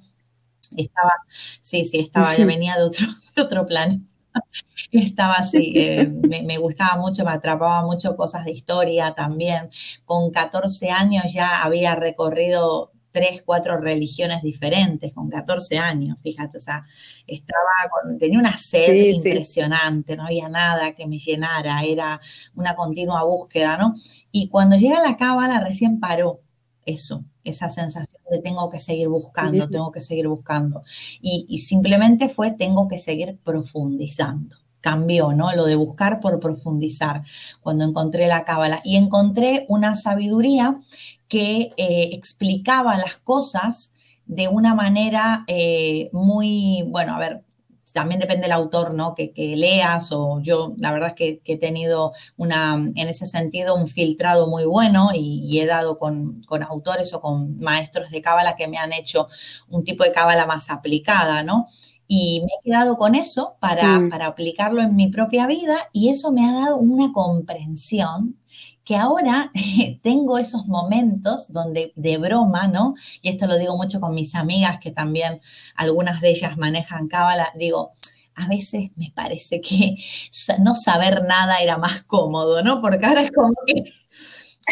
Estaba, 0.76 1.12
sí, 1.61 1.85
sí, 1.85 1.99
estaba, 1.99 2.37
ya 2.37 2.45
venía 2.45 2.76
de 2.76 2.83
otro, 2.85 3.06
de 3.37 3.42
otro 3.42 3.66
plan. 3.66 4.09
Estaba 4.92 5.35
así, 5.35 5.73
eh, 5.76 6.06
me, 6.09 6.59
gustaba 6.59 7.00
mucho, 7.00 7.25
me 7.25 7.30
atrapaba 7.30 7.83
mucho 7.85 8.16
cosas 8.16 8.45
de 8.45 8.52
historia 8.52 9.14
también. 9.14 9.71
Con 10.04 10.30
14 10.30 10.90
años 10.90 11.25
ya 11.33 11.62
había 11.62 11.95
recorrido 11.95 12.92
tres, 13.16 13.42
cuatro 13.47 13.78
religiones 13.78 14.42
diferentes, 14.42 15.14
con 15.14 15.30
14 15.30 15.78
años, 15.78 16.18
fíjate, 16.23 16.59
o 16.59 16.61
sea, 16.61 16.85
estaba 17.26 17.71
tenía 18.18 18.38
una 18.38 18.59
sed 18.59 19.14
impresionante, 19.14 20.18
no 20.18 20.26
había 20.26 20.50
nada 20.50 20.95
que 20.95 21.06
me 21.06 21.18
llenara, 21.18 21.83
era 21.83 22.21
una 22.54 22.75
continua 22.75 23.25
búsqueda, 23.25 23.78
¿no? 23.78 23.95
Y 24.30 24.50
cuando 24.50 24.76
llega 24.76 25.00
la 25.00 25.16
cábala 25.16 25.61
recién 25.61 25.99
paró 25.99 26.40
eso, 26.85 27.25
esa 27.46 27.70
sensación 27.70 28.20
de 28.30 28.40
tengo 28.40 28.68
que 28.70 28.80
seguir 28.80 29.08
buscando, 29.08 29.68
tengo 29.68 29.92
que 29.92 30.00
seguir 30.00 30.28
buscando. 30.28 30.82
Y, 31.20 31.58
simplemente 31.60 32.28
fue 32.28 32.50
tengo 32.50 32.88
que 32.88 32.98
seguir 32.98 33.38
profundizando. 33.42 34.56
Cambió, 34.80 35.32
¿no? 35.32 35.52
Lo 35.54 35.64
de 35.64 35.74
buscar 35.74 36.20
por 36.20 36.38
profundizar 36.38 37.22
cuando 37.60 37.84
encontré 37.84 38.28
la 38.28 38.44
cábala. 38.44 38.80
Y 38.84 38.96
encontré 38.96 39.66
una 39.68 39.96
sabiduría 39.96 40.78
que 41.28 41.72
eh, 41.76 42.10
explicaba 42.12 42.96
las 42.96 43.16
cosas 43.16 43.90
de 44.26 44.48
una 44.48 44.74
manera 44.74 45.44
eh, 45.46 46.10
muy, 46.12 46.84
bueno, 46.88 47.14
a 47.14 47.18
ver, 47.18 47.42
también 47.96 48.20
depende 48.20 48.42
del 48.42 48.52
autor, 48.52 48.92
¿no? 48.92 49.14
Que, 49.14 49.32
leas 49.56 50.12
o 50.12 50.38
yo, 50.42 50.74
la 50.76 50.92
verdad 50.92 51.08
es 51.08 51.14
que, 51.14 51.40
he 51.46 51.56
tenido 51.56 52.12
una, 52.36 52.74
en 52.74 53.08
ese 53.08 53.26
sentido, 53.26 53.74
un 53.74 53.88
filtrado 53.88 54.48
muy 54.48 54.66
bueno 54.66 55.12
y, 55.14 55.58
he 55.58 55.64
dado 55.64 55.98
con, 55.98 56.42
autores 56.68 57.14
o 57.14 57.22
con 57.22 57.58
maestros 57.58 58.10
de 58.10 58.20
cábala 58.20 58.54
que 58.54 58.68
me 58.68 58.76
han 58.76 58.92
hecho 58.92 59.28
un 59.70 59.82
tipo 59.82 60.04
de 60.04 60.12
cábala 60.12 60.44
más 60.44 60.68
aplicada, 60.68 61.42
¿no? 61.42 61.68
Y 62.06 62.40
me 62.40 62.48
he 62.48 62.70
quedado 62.70 62.98
con 62.98 63.14
eso 63.14 63.56
para, 63.60 63.98
mm. 63.98 64.10
para 64.10 64.26
aplicarlo 64.26 64.82
en 64.82 64.94
mi 64.94 65.08
propia 65.08 65.46
vida 65.46 65.88
y 65.90 66.10
eso 66.10 66.30
me 66.30 66.46
ha 66.46 66.52
dado 66.52 66.76
una 66.76 67.14
comprensión 67.14 68.36
que 68.87 68.97
ahora 68.97 69.50
tengo 70.02 70.38
esos 70.38 70.66
momentos 70.66 71.52
donde 71.52 71.93
de 71.97 72.16
broma, 72.16 72.69
¿no? 72.69 72.95
Y 73.21 73.28
esto 73.28 73.47
lo 73.47 73.59
digo 73.59 73.76
mucho 73.76 74.00
con 74.00 74.14
mis 74.14 74.35
amigas 74.35 74.78
que 74.81 74.93
también 74.93 75.43
algunas 75.75 76.23
de 76.23 76.31
ellas 76.31 76.57
manejan 76.57 77.09
cábala, 77.09 77.52
digo, 77.57 77.93
a 78.37 78.47
veces 78.49 78.90
me 78.97 79.11
parece 79.14 79.61
que 79.61 79.97
no 80.61 80.76
saber 80.76 81.25
nada 81.25 81.59
era 81.59 81.78
más 81.78 82.02
cómodo, 82.05 82.62
¿no? 82.62 82.81
Porque 82.81 83.05
ahora 83.05 83.23
es 83.23 83.33
como 83.33 83.55
que 83.66 83.93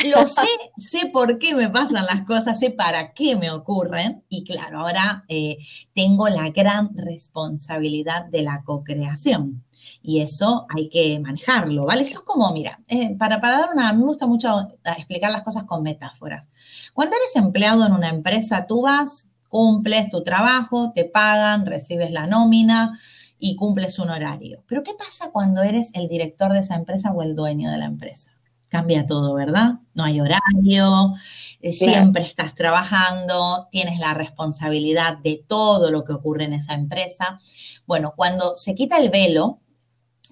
lo 0.08 0.28
sé, 0.28 0.46
sé 0.78 1.06
por 1.06 1.38
qué 1.38 1.54
me 1.56 1.68
pasan 1.68 2.06
las 2.06 2.24
cosas, 2.24 2.60
sé 2.60 2.70
para 2.70 3.14
qué 3.14 3.34
me 3.34 3.50
ocurren 3.50 4.22
y 4.28 4.44
claro, 4.44 4.80
ahora 4.80 5.24
eh, 5.28 5.58
tengo 5.92 6.28
la 6.28 6.50
gran 6.50 6.96
responsabilidad 6.96 8.26
de 8.26 8.42
la 8.42 8.62
co-creación 8.62 9.63
y 10.06 10.20
eso 10.20 10.66
hay 10.68 10.90
que 10.90 11.18
manejarlo, 11.18 11.86
¿vale? 11.86 12.02
Eso 12.02 12.18
es 12.18 12.24
como, 12.24 12.52
mira, 12.52 12.78
eh, 12.88 13.16
para, 13.16 13.40
para 13.40 13.60
dar 13.60 13.70
una, 13.72 13.90
me 13.94 14.04
gusta 14.04 14.26
mucho 14.26 14.76
explicar 14.84 15.32
las 15.32 15.42
cosas 15.42 15.64
con 15.64 15.82
metáforas. 15.82 16.46
Cuando 16.92 17.16
eres 17.16 17.34
empleado 17.36 17.86
en 17.86 17.92
una 17.94 18.10
empresa, 18.10 18.66
tú 18.66 18.82
vas, 18.82 19.26
cumples 19.48 20.10
tu 20.10 20.22
trabajo, 20.22 20.92
te 20.94 21.06
pagan, 21.06 21.64
recibes 21.64 22.10
la 22.10 22.26
nómina 22.26 23.00
y 23.38 23.56
cumples 23.56 23.98
un 23.98 24.10
horario. 24.10 24.62
Pero 24.68 24.82
¿qué 24.82 24.92
pasa 24.92 25.30
cuando 25.32 25.62
eres 25.62 25.88
el 25.94 26.06
director 26.06 26.52
de 26.52 26.58
esa 26.58 26.74
empresa 26.74 27.10
o 27.10 27.22
el 27.22 27.34
dueño 27.34 27.70
de 27.70 27.78
la 27.78 27.86
empresa? 27.86 28.30
Cambia 28.68 29.06
todo, 29.06 29.32
¿verdad? 29.32 29.76
No 29.94 30.04
hay 30.04 30.20
horario, 30.20 31.14
eh, 31.62 31.72
siempre 31.72 32.24
estás 32.24 32.54
trabajando, 32.54 33.68
tienes 33.70 33.98
la 33.98 34.12
responsabilidad 34.12 35.16
de 35.16 35.42
todo 35.48 35.90
lo 35.90 36.04
que 36.04 36.12
ocurre 36.12 36.44
en 36.44 36.52
esa 36.52 36.74
empresa. 36.74 37.38
Bueno, 37.86 38.12
cuando 38.14 38.56
se 38.56 38.74
quita 38.74 38.98
el 38.98 39.08
velo, 39.08 39.60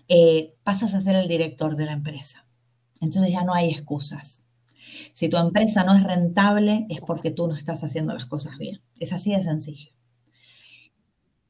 eh, 0.09 0.55
pasas 0.63 0.95
a 0.95 1.01
ser 1.01 1.17
el 1.17 1.29
director 1.29 1.77
de 1.77 1.87
la 1.87 1.93
empresa. 1.93 2.47
Entonces 3.01 3.33
ya 3.33 3.43
no 3.43 3.55
hay 3.55 3.71
excusas. 3.71 4.43
Si 5.15 5.29
tu 5.29 5.37
empresa 5.37 5.85
no 5.85 5.97
es 5.97 6.05
rentable 6.05 6.87
es 6.89 7.01
porque 7.01 7.31
tú 7.31 7.47
no 7.47 7.57
estás 7.57 7.83
haciendo 7.85 8.13
las 8.15 8.27
cosas 8.27 8.59
bien. 8.59 8.81
Es 8.99 9.13
así 9.13 9.33
de 9.33 9.43
sencillo. 9.43 9.93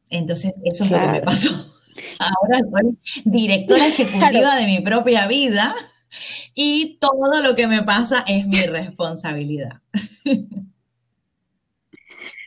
Entonces, 0.09 0.53
eso 0.65 0.85
es 0.85 0.91
lo 0.91 0.99
que 0.99 1.07
me 1.07 1.21
pasó. 1.21 1.51
Ahora 2.19 2.61
soy 2.71 2.99
directora 3.25 3.87
ejecutiva 3.87 4.57
de 4.57 4.67
mi 4.67 4.81
propia 4.81 5.27
vida 5.27 5.75
y 6.55 6.99
todo 7.01 7.43
lo 7.43 7.55
que 7.55 7.67
me 7.67 7.83
pasa 7.83 8.25
es 8.27 8.47
mi 8.47 8.63
responsabilidad. 8.63 9.81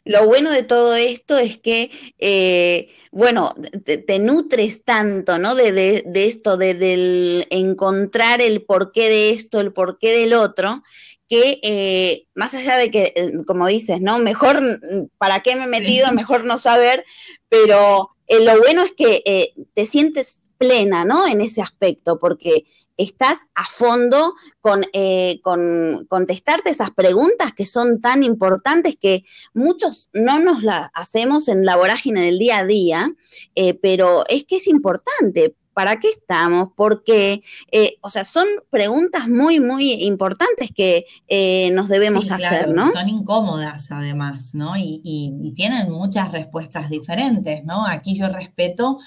Lo 0.05 0.25
bueno 0.25 0.51
de 0.51 0.63
todo 0.63 0.95
esto 0.95 1.38
es 1.38 1.57
que 1.57 1.91
eh, 2.19 2.89
bueno, 3.15 3.53
te, 3.85 4.19
nutres 4.19 4.83
tanto, 4.83 5.39
¿no? 5.39 5.55
De, 5.55 6.03
esto, 6.13 6.57
de, 6.57 6.74
del 6.74 7.47
encontrar 7.50 8.41
el 8.41 8.62
porqué 8.62 9.07
de 9.07 9.29
esto, 9.29 9.62
el 9.62 9.71
porqué 9.71 10.19
del 10.19 10.33
otro, 10.33 10.83
que 11.29 11.62
eh, 11.63 12.27
más 12.35 12.53
allá 12.55 12.75
de 12.75 12.91
que, 12.91 13.13
eh, 13.15 13.31
como 13.47 13.67
dices, 13.67 14.01
¿no? 14.01 14.19
Mejor, 14.19 14.62
mm, 14.62 15.07
¿para 15.17 15.39
qué 15.39 15.55
me 15.55 15.63
he 15.63 15.67
metido? 15.67 16.12
Mejor 16.12 16.43
no 16.43 16.57
saber, 16.57 17.05
pero 17.47 18.09
eh, 18.27 18.43
lo 18.43 18.57
bueno 18.57 18.83
es 18.83 18.91
que 18.91 19.53
te 19.74 19.85
sientes 19.85 20.43
plena, 20.57 21.05
¿no? 21.05 21.25
En 21.25 21.39
ese 21.39 21.62
aspecto, 21.62 22.19
porque 22.19 22.65
estás 22.97 23.45
a 23.55 23.63
fondo 23.65 24.35
eh, 24.93 25.39
con, 25.43 26.05
contestarte 26.07 26.69
esas 26.69 26.91
preguntas 26.91 27.53
que 27.53 27.65
son 27.65 28.01
tan 28.01 28.23
importantes 28.23 28.97
que 28.99 29.23
muchos 29.53 30.09
no 30.13 30.39
nos 30.39 30.63
las 30.63 30.89
hacemos 30.93 31.47
en 31.47 31.65
la 31.65 31.75
vorágine 31.75 32.21
del 32.21 32.39
día 32.39 32.59
a 32.59 32.65
día, 32.65 33.11
eh, 33.55 33.73
pero 33.75 34.23
es 34.29 34.45
que 34.45 34.57
es 34.57 34.67
importante. 34.67 35.55
¿Para 35.73 35.99
qué 35.99 36.07
estamos? 36.07 36.69
Porque, 36.73 37.43
eh, 37.69 37.97
o 37.99 38.09
sea, 38.09 38.23
son 38.23 38.45
preguntas 38.69 39.27
muy, 39.27 39.59
muy 39.59 40.05
importantes 40.05 40.71
que 40.73 41.03
nos 41.73 41.89
debemos 41.89 42.31
hacer, 42.31 42.69
¿no? 42.69 42.93
Son 42.93 43.09
incómodas 43.09 43.91
además, 43.91 44.55
¿no? 44.55 44.77
Y, 44.77 45.01
y 45.03 45.51
tienen 45.53 45.91
muchas 45.91 46.31
respuestas 46.31 46.89
diferentes, 46.89 47.65
¿no? 47.65 47.86
Aquí 47.86 48.17
yo 48.17 48.29
respeto 48.29 48.99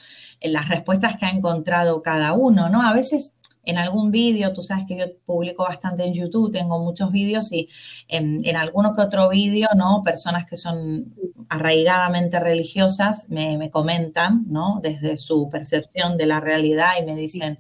las 0.43 0.69
respuestas 0.69 1.17
que 1.17 1.25
ha 1.25 1.31
encontrado 1.31 2.03
cada 2.03 2.35
uno, 2.35 2.69
¿no? 2.69 2.83
A 2.83 2.93
veces 2.93 3.33
en 3.65 3.77
algún 3.77 4.11
vídeo, 4.11 4.53
tú 4.53 4.63
sabes 4.63 4.87
que 4.87 4.97
yo 4.97 5.07
publico 5.27 5.65
bastante 5.65 6.05
en 6.05 6.15
YouTube, 6.15 6.53
tengo 6.53 6.79
muchos 6.79 7.13
vídeos 7.13 7.53
y 7.53 7.69
en, 8.09 8.45
en 8.45 8.57
alguno 8.57 8.95
que 8.95 9.03
otro 9.03 9.29
vídeo, 9.29 9.69
¿no? 9.77 10.03
Personas 10.05 10.47
que 10.47 10.57
son 10.57 11.15
arraigadamente 11.49 12.41
religiosas 12.41 13.27
me, 13.29 13.71
comentan, 13.71 14.45
¿no? 14.49 14.81
Desde 14.83 15.17
su 15.19 15.49
percepción 15.51 16.17
de 16.17 16.27
la 16.27 16.41
realidad 16.41 16.93
y 17.01 17.05
me 17.05 17.15
dicen... 17.15 17.59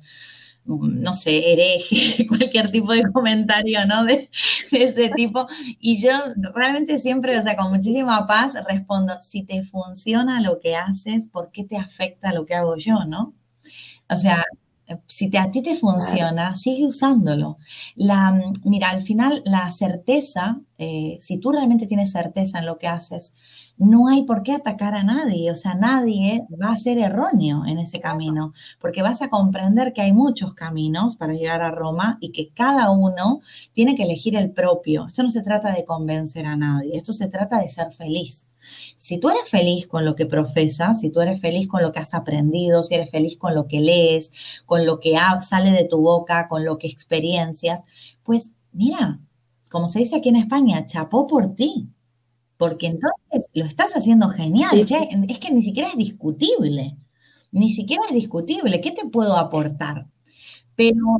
no 0.66 1.14
sé, 1.14 1.52
hereje, 1.52 2.26
cualquier 2.28 2.70
tipo 2.70 2.92
de 2.92 3.02
comentario, 3.12 3.87
¿no? 3.87 4.04
De, 4.04 4.30
de, 4.70 4.84
ese 4.84 5.08
tipo. 5.11 5.46
Y 5.80 6.00
yo 6.00 6.11
realmente 6.54 6.98
siempre, 6.98 7.38
o 7.38 7.42
sea, 7.42 7.56
con 7.56 7.70
muchísima 7.70 8.26
paz 8.26 8.52
respondo, 8.68 9.18
si 9.20 9.44
te 9.44 9.64
funciona 9.64 10.40
lo 10.42 10.61
que 10.61 10.76
haces, 10.76 11.26
¿por 11.26 11.50
qué 11.52 11.64
te 11.64 11.78
afecta 11.78 12.32
lo 12.32 12.44
que 12.44 12.54
hago 12.54 12.76
yo, 12.76 13.04
no? 13.06 13.34
O 14.11 14.16
sea, 14.16 14.44
si 15.07 15.35
a 15.37 15.51
ti 15.51 15.62
te 15.62 15.77
funciona, 15.77 16.57
sigue 16.57 16.87
usándolo. 16.87 17.59
La, 17.96 18.40
mira, 18.64 18.90
al 18.90 19.03
final 19.03 19.42
la 19.44 19.70
certeza, 19.72 20.61
eh, 20.79 21.18
si 21.20 21.38
tú 21.38 21.53
realmente 21.53 21.87
tienes 21.87 22.12
certeza 22.12 22.59
en 22.59 22.66
lo 22.66 22.79
que 22.79 22.88
haces, 22.88 23.33
no 23.77 24.09
hay 24.09 24.24
por 24.24 24.42
qué 24.42 24.53
atacar 24.53 24.94
a 24.94 25.03
nadie, 25.05 25.51
o 25.51 25.55
sea, 25.55 25.74
nadie 25.74 26.46
va 26.61 26.72
a 26.72 26.77
ser 26.77 26.98
erróneo 26.98 27.64
en 27.66 27.79
ese 27.79 28.01
camino, 28.01 28.53
porque 28.81 29.03
vas 29.03 29.22
a 29.22 29.29
comprender 29.29 29.92
que 29.92 30.03
hay 30.03 30.12
muchos 30.12 30.55
caminos 30.55 31.16
para 31.16 31.35
llegar 31.35 31.62
a 31.62 31.70
Roma 31.70 32.18
y 32.20 32.33
que 32.33 32.51
cada 32.55 32.90
uno 32.90 33.40
tiene 33.74 33.94
que 33.94 34.05
elegir 34.05 34.37
el 34.37 34.53
propio. 34.53 35.07
Esto 35.07 35.22
no 35.22 35.31
se 35.31 35.42
trata 35.42 35.72
de 35.72 35.85
convencer 35.85 36.46
a 36.46 36.57
nadie, 36.57 36.96
esto 36.96 37.12
se 37.12 37.29
trata 37.29 37.61
de 37.61 37.68
ser 37.68 37.92
feliz. 37.92 38.47
Si 38.96 39.18
tú 39.18 39.31
eres 39.31 39.48
feliz 39.48 39.87
con 39.87 40.04
lo 40.04 40.14
que 40.14 40.26
profesas, 40.26 41.00
si 41.00 41.11
tú 41.11 41.20
eres 41.20 41.40
feliz 41.40 41.68
con 41.68 41.83
lo 41.83 41.92
que 41.92 42.00
has 42.00 42.14
aprendido, 42.14 42.83
si 42.83 42.94
eres 42.94 43.11
feliz 43.11 43.37
con 43.37 43.54
lo 43.54 43.66
que 43.66 43.81
lees, 43.81 44.31
con 44.66 44.87
lo 44.87 45.00
que 45.00 45.16
sale 45.42 45.70
de 45.70 45.85
tu 45.85 45.98
boca, 46.00 46.48
con 46.48 46.64
lo 46.64 46.78
que 46.78 46.88
experiencias, 46.88 47.81
pues 48.22 48.50
mira, 48.72 49.20
como 49.70 49.88
se 49.88 50.00
dice 50.00 50.16
aquí 50.16 50.28
en 50.31 50.37
España, 50.37 50.87
chapó 50.87 51.26
por 51.26 51.54
ti, 51.54 51.88
porque 52.57 52.87
entonces 52.87 53.50
lo 53.54 53.64
estás 53.64 53.92
haciendo 53.92 54.28
genial. 54.28 54.87
es 55.28 55.38
que 55.38 55.50
ni 55.50 55.62
siquiera 55.62 55.90
es 55.90 55.96
discutible, 55.96 56.96
ni 57.52 57.72
siquiera 57.72 58.02
es 58.09 58.14
discutible. 58.14 58.81
¿Qué 58.81 58.92
te 58.92 59.07
puedo 59.07 59.37
aportar? 59.37 60.07
Pero 60.74 61.18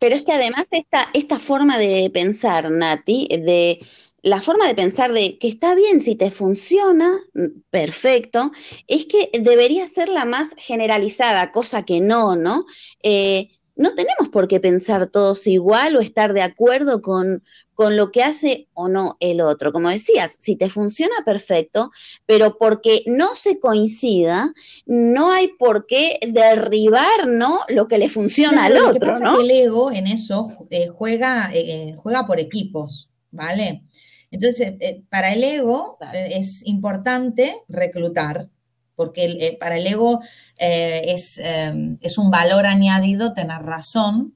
pero 0.00 0.16
es 0.16 0.22
que 0.22 0.32
además 0.32 0.68
esta, 0.72 1.08
esta 1.12 1.38
forma 1.38 1.76
de 1.76 2.10
pensar, 2.12 2.70
Nati, 2.70 3.28
de 3.30 3.84
la 4.22 4.40
forma 4.40 4.66
de 4.66 4.74
pensar 4.74 5.12
de 5.12 5.38
que 5.38 5.48
está 5.48 5.74
bien 5.74 6.00
si 6.00 6.16
te 6.16 6.30
funciona, 6.30 7.18
mm, 7.34 7.60
perfecto, 7.70 8.52
es 8.86 9.06
que 9.06 9.30
debería 9.40 9.86
ser 9.86 10.08
la 10.08 10.24
más 10.24 10.54
generalizada, 10.58 11.52
cosa 11.52 11.84
que 11.84 12.00
no, 12.00 12.36
¿no? 12.36 12.66
Eh, 13.02 13.50
no 13.80 13.94
tenemos 13.94 14.28
por 14.30 14.46
qué 14.46 14.60
pensar 14.60 15.06
todos 15.06 15.46
igual 15.46 15.96
o 15.96 16.00
estar 16.00 16.34
de 16.34 16.42
acuerdo 16.42 17.00
con, 17.00 17.42
con 17.72 17.96
lo 17.96 18.12
que 18.12 18.22
hace 18.22 18.68
o 18.74 18.88
no 18.90 19.16
el 19.20 19.40
otro. 19.40 19.72
Como 19.72 19.88
decías, 19.88 20.36
si 20.38 20.54
te 20.54 20.68
funciona 20.68 21.14
perfecto, 21.24 21.90
pero 22.26 22.58
porque 22.58 23.02
no 23.06 23.28
se 23.28 23.58
coincida, 23.58 24.52
no 24.84 25.30
hay 25.30 25.48
por 25.58 25.86
qué 25.86 26.18
derribar 26.28 27.26
¿no? 27.26 27.60
lo 27.70 27.88
que 27.88 27.96
le 27.96 28.10
funciona 28.10 28.66
al 28.66 28.76
otro. 28.76 29.18
¿no? 29.18 29.40
el 29.40 29.50
ego 29.50 29.90
en 29.90 30.08
eso 30.08 30.50
eh, 30.68 30.88
juega, 30.88 31.50
eh, 31.54 31.94
juega 31.96 32.26
por 32.26 32.38
equipos, 32.38 33.08
¿vale? 33.30 33.84
Entonces, 34.30 34.74
eh, 34.80 35.02
para 35.10 35.32
el 35.32 35.42
ego 35.42 35.98
eh, 36.12 36.34
es 36.36 36.64
importante 36.66 37.56
reclutar, 37.68 38.48
porque 38.94 39.24
eh, 39.24 39.56
para 39.58 39.76
el 39.76 39.86
ego 39.86 40.20
es, 40.56 41.38
em, 41.38 41.98
es 42.00 42.18
un 42.18 42.30
valor 42.30 42.66
añadido 42.66 43.32
tener 43.32 43.62
razón, 43.62 44.34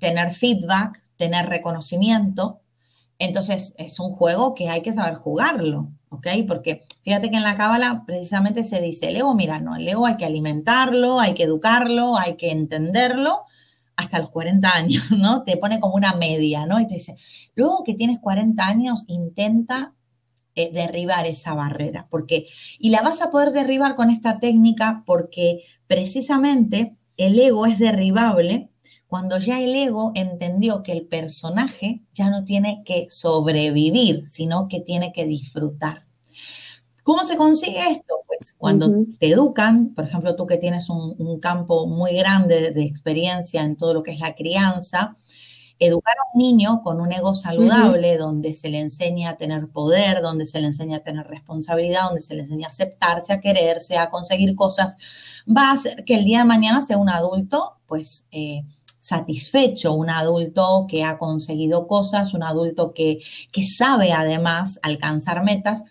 tener 0.00 0.32
feedback, 0.32 0.98
tener 1.16 1.46
reconocimiento. 1.46 2.62
Entonces, 3.18 3.74
es 3.76 4.00
un 4.00 4.12
juego 4.12 4.54
que 4.54 4.68
hay 4.70 4.82
que 4.82 4.94
saber 4.94 5.14
jugarlo, 5.14 5.92
¿ok? 6.08 6.26
Porque 6.48 6.84
fíjate 7.02 7.30
que 7.30 7.36
en 7.36 7.42
la 7.42 7.56
cábala 7.56 8.04
precisamente 8.06 8.64
se 8.64 8.80
dice, 8.80 9.08
el 9.08 9.16
ego, 9.16 9.34
mira, 9.34 9.60
no, 9.60 9.76
el 9.76 9.86
ego 9.86 10.06
hay 10.06 10.16
que 10.16 10.24
alimentarlo, 10.24 11.20
hay 11.20 11.34
que 11.34 11.44
educarlo, 11.44 12.16
hay 12.16 12.36
que 12.36 12.50
entenderlo, 12.50 13.44
hasta 13.96 14.18
los 14.18 14.30
40 14.30 14.68
años, 14.74 15.10
¿no? 15.10 15.44
Te 15.44 15.56
pone 15.56 15.80
como 15.80 15.94
una 15.94 16.14
media, 16.14 16.66
¿no? 16.66 16.80
Y 16.80 16.86
te 16.86 16.94
dice, 16.94 17.16
luego 17.54 17.84
que 17.84 17.94
tienes 17.94 18.18
40 18.20 18.66
años, 18.66 19.04
intenta 19.08 19.94
eh, 20.54 20.70
derribar 20.72 21.26
esa 21.26 21.54
barrera. 21.54 22.06
Porque, 22.10 22.46
y 22.78 22.90
la 22.90 23.02
vas 23.02 23.22
a 23.22 23.30
poder 23.30 23.52
derribar 23.52 23.96
con 23.96 24.10
esta 24.10 24.38
técnica 24.38 25.02
porque 25.06 25.62
precisamente 25.86 26.96
el 27.16 27.38
ego 27.38 27.66
es 27.66 27.78
derribable 27.78 28.68
cuando 29.06 29.38
ya 29.38 29.60
el 29.60 29.74
ego 29.74 30.12
entendió 30.14 30.82
que 30.82 30.92
el 30.92 31.06
personaje 31.06 32.02
ya 32.14 32.30
no 32.30 32.44
tiene 32.44 32.82
que 32.84 33.08
sobrevivir, 33.10 34.28
sino 34.30 34.68
que 34.68 34.80
tiene 34.80 35.12
que 35.12 35.26
disfrutar. 35.26 36.06
¿Cómo 37.02 37.24
se 37.24 37.36
consigue 37.36 37.80
esto? 37.90 38.14
Pues 38.26 38.54
cuando 38.56 38.90
te 39.18 39.30
educan, 39.30 39.94
por 39.94 40.04
ejemplo, 40.04 40.36
tú 40.36 40.46
que 40.46 40.56
tienes 40.56 40.88
un, 40.88 41.40
campo 41.40 41.86
muy 41.86 42.14
grande 42.14 42.70
de 42.70 42.84
experiencia 42.84 43.62
en 43.62 43.76
todo 43.76 43.94
lo 43.94 44.02
que 44.02 44.12
es 44.12 44.20
la 44.20 44.34
crianza, 44.34 45.16
educar 45.78 46.14
a 46.16 46.30
un 46.34 46.42
niño 46.42 46.82
con 46.82 47.00
un 47.00 47.12
ego 47.12 47.34
saludable, 47.34 48.16
donde 48.16 48.54
se 48.54 48.68
le 48.68 48.78
enseña 48.78 49.30
a 49.30 49.36
tener 49.36 49.68
poder, 49.68 50.22
donde 50.22 50.46
se 50.46 50.60
le 50.60 50.68
enseña 50.68 50.98
a 50.98 51.02
tener 51.02 51.26
responsabilidad, 51.26 52.04
donde 52.04 52.22
se 52.22 52.34
le 52.34 52.42
enseña 52.42 52.68
a 52.68 52.70
aceptarse, 52.70 53.32
a 53.32 53.40
quererse, 53.40 53.96
a 53.96 54.10
conseguir 54.10 54.54
cosas, 54.54 54.96
va 55.48 55.70
a 55.70 55.72
hacer 55.72 56.04
que 56.04 56.14
el 56.14 56.24
día 56.24 56.38
de 56.38 56.44
mañana 56.44 56.82
sea 56.82 56.98
un 56.98 57.08
adulto, 57.08 57.78
pues, 57.86 58.24
eh, 58.30 58.62
satisfecho, 59.00 59.94
un 59.94 60.10
adulto 60.10 60.86
que 60.88 61.02
ha 61.02 61.18
conseguido 61.18 61.88
cosas, 61.88 62.34
un 62.34 62.44
adulto 62.44 62.94
que, 62.94 63.18
que 63.50 63.64
sabe 63.64 64.12
además 64.12 64.78
alcanzar 64.82 65.42
metas. 65.42 65.82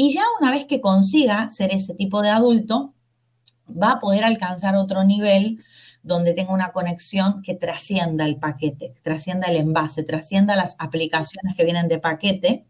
Y 0.00 0.14
ya 0.14 0.22
una 0.40 0.52
vez 0.52 0.64
que 0.66 0.80
consiga 0.80 1.50
ser 1.50 1.72
ese 1.72 1.92
tipo 1.92 2.22
de 2.22 2.28
adulto, 2.28 2.94
va 3.68 3.94
a 3.94 4.00
poder 4.00 4.22
alcanzar 4.22 4.76
otro 4.76 5.02
nivel 5.02 5.64
donde 6.04 6.34
tenga 6.34 6.52
una 6.52 6.70
conexión 6.70 7.42
que 7.42 7.56
trascienda 7.56 8.24
el 8.24 8.36
paquete, 8.36 8.94
trascienda 9.02 9.48
el 9.48 9.56
envase, 9.56 10.04
trascienda 10.04 10.54
las 10.54 10.76
aplicaciones 10.78 11.56
que 11.56 11.64
vienen 11.64 11.88
de 11.88 11.98
paquete 11.98 12.64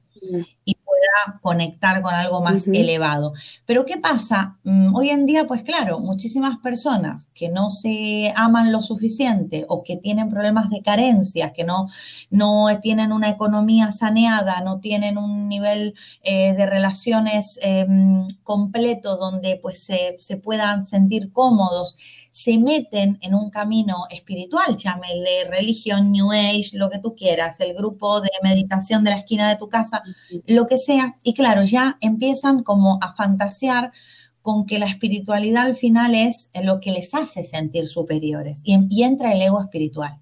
y 0.64 0.77
pueda 0.98 1.40
conectar 1.40 2.02
con 2.02 2.14
algo 2.14 2.40
más 2.40 2.66
elevado. 2.66 3.32
Pero 3.66 3.84
¿qué 3.84 3.96
pasa? 3.96 4.56
Mm, 4.64 4.94
hoy 4.94 5.10
en 5.10 5.26
día, 5.26 5.46
pues 5.46 5.62
claro, 5.62 6.00
muchísimas 6.00 6.58
personas 6.58 7.28
que 7.34 7.48
no 7.48 7.70
se 7.70 8.32
aman 8.36 8.72
lo 8.72 8.82
suficiente 8.82 9.64
o 9.68 9.82
que 9.84 9.96
tienen 9.96 10.30
problemas 10.30 10.70
de 10.70 10.82
carencia, 10.82 11.52
que 11.52 11.64
no, 11.64 11.88
no 12.30 12.66
tienen 12.80 13.12
una 13.12 13.30
economía 13.30 13.92
saneada, 13.92 14.60
no 14.60 14.80
tienen 14.80 15.18
un 15.18 15.48
nivel 15.48 15.94
eh, 16.22 16.54
de 16.54 16.66
relaciones 16.66 17.58
em, 17.62 18.26
completo 18.42 19.16
donde 19.16 19.58
pues 19.60 19.82
se, 19.84 20.16
se 20.18 20.36
puedan 20.36 20.84
sentir 20.84 21.32
cómodos, 21.32 21.96
se 22.38 22.56
meten 22.56 23.18
en 23.20 23.34
un 23.34 23.50
camino 23.50 24.04
espiritual, 24.10 24.76
llámele 24.76 25.50
religión, 25.50 26.12
New 26.12 26.30
Age, 26.30 26.70
lo 26.74 26.88
que 26.88 27.00
tú 27.00 27.16
quieras, 27.16 27.58
el 27.58 27.74
grupo 27.74 28.20
de 28.20 28.30
meditación 28.44 29.02
de 29.02 29.10
la 29.10 29.16
esquina 29.16 29.48
de 29.48 29.56
tu 29.56 29.68
casa, 29.68 30.04
lo 30.46 30.68
que 30.68 30.78
sea, 30.78 31.18
y 31.24 31.34
claro, 31.34 31.64
ya 31.64 31.98
empiezan 32.00 32.62
como 32.62 33.00
a 33.02 33.12
fantasear 33.16 33.90
con 34.40 34.66
que 34.66 34.78
la 34.78 34.86
espiritualidad 34.86 35.64
al 35.64 35.74
final 35.74 36.14
es 36.14 36.48
lo 36.62 36.78
que 36.78 36.92
les 36.92 37.12
hace 37.12 37.44
sentir 37.44 37.88
superiores. 37.88 38.60
Y, 38.62 38.78
y 38.88 39.02
entra 39.02 39.32
el 39.32 39.42
ego 39.42 39.60
espiritual. 39.60 40.20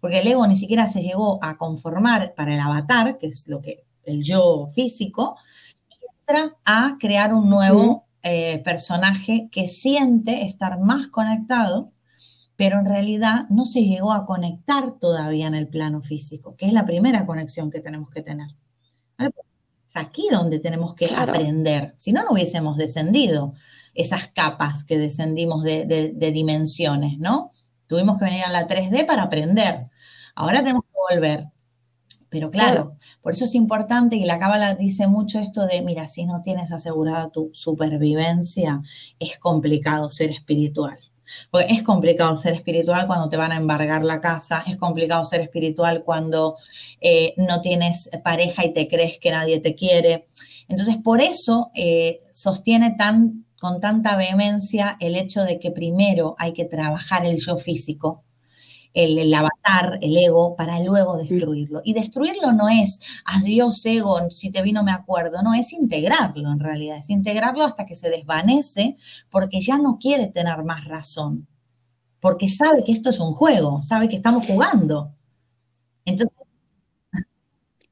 Porque 0.00 0.18
el 0.18 0.26
ego 0.26 0.44
ni 0.48 0.56
siquiera 0.56 0.88
se 0.88 1.00
llegó 1.00 1.38
a 1.44 1.58
conformar 1.58 2.34
para 2.34 2.54
el 2.54 2.60
avatar, 2.60 3.18
que 3.18 3.28
es 3.28 3.46
lo 3.46 3.62
que 3.62 3.84
el 4.02 4.24
yo 4.24 4.66
físico, 4.74 5.36
y 5.88 5.94
entra 6.18 6.56
a 6.64 6.96
crear 6.98 7.32
un 7.32 7.48
nuevo 7.48 8.04
eh, 8.22 8.58
personaje 8.64 9.48
que 9.50 9.68
siente 9.68 10.46
estar 10.46 10.78
más 10.78 11.08
conectado, 11.08 11.92
pero 12.56 12.78
en 12.78 12.86
realidad 12.86 13.46
no 13.50 13.64
se 13.64 13.82
llegó 13.82 14.12
a 14.12 14.26
conectar 14.26 14.98
todavía 15.00 15.46
en 15.46 15.54
el 15.54 15.68
plano 15.68 16.02
físico, 16.02 16.54
que 16.56 16.66
es 16.66 16.72
la 16.72 16.86
primera 16.86 17.26
conexión 17.26 17.70
que 17.70 17.80
tenemos 17.80 18.10
que 18.10 18.22
tener. 18.22 18.48
Es 19.18 19.32
aquí 19.94 20.28
donde 20.30 20.58
tenemos 20.58 20.94
que 20.94 21.06
aprender, 21.14 21.94
si 21.98 22.12
no, 22.12 22.22
no 22.22 22.30
hubiésemos 22.30 22.76
descendido 22.76 23.54
esas 23.94 24.28
capas 24.28 24.84
que 24.84 24.98
descendimos 24.98 25.64
de, 25.64 26.12
de 26.14 26.30
dimensiones, 26.30 27.18
¿no? 27.18 27.52
Tuvimos 27.86 28.18
que 28.18 28.24
venir 28.24 28.44
a 28.44 28.50
la 28.50 28.68
3D 28.68 29.04
para 29.04 29.24
aprender. 29.24 29.88
Ahora 30.34 30.60
tenemos 30.60 30.84
que 30.84 31.14
volver 31.14 31.48
pero 32.32 32.50
claro, 32.50 32.96
por 33.20 33.34
eso 33.34 33.44
es 33.44 33.54
importante 33.54 34.16
y 34.16 34.24
la 34.24 34.38
cábala 34.38 34.74
dice 34.74 35.06
mucho 35.06 35.38
esto 35.38 35.66
de, 35.66 35.82
mira, 35.82 36.08
si 36.08 36.24
no 36.24 36.40
tienes 36.40 36.72
asegurada 36.72 37.28
tu 37.28 37.50
supervivencia, 37.52 38.80
es 39.18 39.38
complicado 39.38 40.08
ser 40.08 40.30
espiritual. 40.30 40.98
Porque 41.50 41.74
es 41.74 41.82
complicado 41.82 42.34
ser 42.38 42.54
espiritual 42.54 43.06
cuando 43.06 43.28
te 43.28 43.36
van 43.36 43.52
a 43.52 43.56
embargar 43.56 44.02
la 44.02 44.22
casa, 44.22 44.64
es 44.66 44.78
complicado 44.78 45.26
ser 45.26 45.42
espiritual 45.42 46.04
cuando 46.04 46.56
eh, 47.02 47.34
no 47.36 47.60
tienes 47.60 48.08
pareja 48.24 48.64
y 48.64 48.72
te 48.72 48.88
crees 48.88 49.18
que 49.18 49.30
nadie 49.30 49.60
te 49.60 49.74
quiere. 49.74 50.28
Entonces, 50.68 50.96
por 51.04 51.20
eso 51.20 51.70
eh, 51.74 52.22
sostiene 52.32 52.94
tan, 52.96 53.44
con 53.60 53.78
tanta 53.78 54.16
vehemencia 54.16 54.96
el 55.00 55.16
hecho 55.16 55.44
de 55.44 55.58
que 55.58 55.70
primero 55.70 56.34
hay 56.38 56.54
que 56.54 56.64
trabajar 56.64 57.26
el 57.26 57.38
yo 57.40 57.58
físico, 57.58 58.24
el, 58.94 59.32
avatar, 59.32 59.98
el 60.02 60.16
ego, 60.16 60.54
para 60.56 60.80
luego 60.80 61.16
destruirlo. 61.16 61.80
Y 61.84 61.94
destruirlo 61.94 62.52
no 62.52 62.68
es, 62.68 63.00
adiós 63.24 63.84
ego, 63.84 64.30
si 64.30 64.50
te 64.50 64.62
vi 64.62 64.72
no 64.72 64.82
me 64.82 64.92
acuerdo, 64.92 65.42
no, 65.42 65.54
es 65.54 65.72
integrarlo 65.72 66.50
en 66.50 66.60
realidad, 66.60 66.98
es 66.98 67.10
integrarlo 67.10 67.64
hasta 67.64 67.86
que 67.86 67.96
se 67.96 68.10
desvanece 68.10 68.96
porque 69.30 69.60
ya 69.60 69.78
no 69.78 69.98
quiere 69.98 70.26
tener 70.28 70.62
más 70.64 70.84
razón, 70.84 71.46
porque 72.20 72.50
sabe 72.50 72.84
que 72.84 72.92
esto 72.92 73.10
es 73.10 73.20
un 73.20 73.32
juego, 73.32 73.82
sabe 73.82 74.08
que 74.08 74.16
estamos 74.16 74.46
jugando. 74.46 75.14
Entonces, 76.04 76.36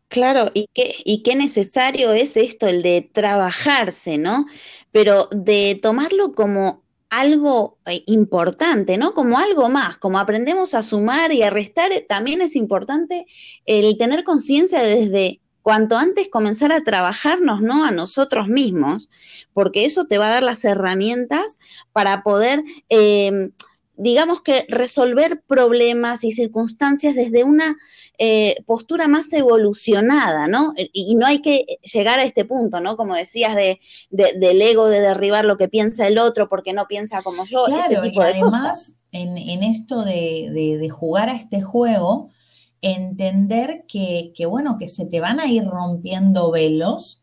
Claro, 0.09 0.51
y 0.55 0.69
qué, 0.75 0.97
y 1.05 1.23
qué 1.23 1.37
necesario 1.37 2.13
es 2.13 2.37
esto, 2.37 2.67
el 2.67 2.83
de 2.83 3.09
trabajarse, 3.13 4.19
¿no? 4.19 4.47
Pero 4.91 5.29
de 5.31 5.79
tomarlo 5.81 6.35
como 6.35 6.83
algo 7.11 7.79
eh, 7.87 8.05
importante, 8.07 8.97
¿no? 8.97 9.15
Como 9.15 9.39
algo 9.39 9.69
más, 9.69 9.99
como 9.99 10.19
aprendemos 10.19 10.75
a 10.75 10.83
sumar 10.83 11.33
y 11.33 11.43
a 11.43 11.51
restar, 11.51 11.93
eh, 11.93 12.07
también 12.09 12.41
es 12.41 12.57
importante 12.57 13.27
el 13.67 13.99
tener 13.99 14.25
conciencia 14.25 14.83
desde 14.83 15.41
cuanto 15.63 15.97
antes 15.97 16.29
comenzar 16.29 16.73
a 16.73 16.83
trabajarnos, 16.83 17.61
¿no? 17.61 17.85
A 17.85 17.91
nosotros 17.91 18.49
mismos, 18.49 19.11
porque 19.53 19.85
eso 19.85 20.07
te 20.07 20.19
va 20.19 20.29
a 20.29 20.31
dar 20.31 20.43
las 20.43 20.65
herramientas 20.65 21.59
para 21.93 22.23
poder 22.23 22.63
em, 22.89 23.51
digamos 24.01 24.41
que 24.41 24.65
resolver 24.69 25.43
problemas 25.47 26.25
y 26.25 26.33
circunstancias 26.33 27.15
desde 27.15 27.45
una 27.45 27.77
eh, 28.19 28.57
postura 28.65 29.09
más 29.09 29.31
evolucionada, 29.35 30.49
¿no? 30.49 30.73
Y 30.93 31.15
no 31.17 31.27
hay 31.27 31.41
que 31.43 31.67
llegar 31.83 32.19
a 32.19 32.25
este 32.25 32.47
punto, 32.47 32.81
¿no? 32.81 32.97
Como 32.97 33.15
decías, 33.15 33.55
de, 33.55 33.79
del 34.11 34.63
ego, 34.63 34.89
de 34.89 35.01
derribar 35.01 35.45
lo 35.45 35.59
que 35.59 35.69
piensa 35.69 36.07
el 36.07 36.19
otro 36.19 36.49
porque 36.49 36.73
no 36.73 36.87
piensa 36.87 37.23
como 37.23 37.45
yo, 37.45 37.67
ese 37.67 38.01
tipo 38.01 38.23
de 38.23 38.31
además, 38.31 38.91
En, 39.13 39.37
en 39.37 39.63
esto 39.63 40.03
de, 40.03 40.89
jugar 40.91 41.29
a 41.29 41.37
este 41.37 41.61
juego, 41.61 42.31
entender 42.81 43.85
que, 43.87 44.33
bueno, 44.49 44.79
que 44.79 44.89
se 44.89 45.05
te 45.05 45.21
van 45.21 45.41
a 45.41 45.47
ir 45.47 45.67
rompiendo 45.67 46.51
velos 46.51 47.23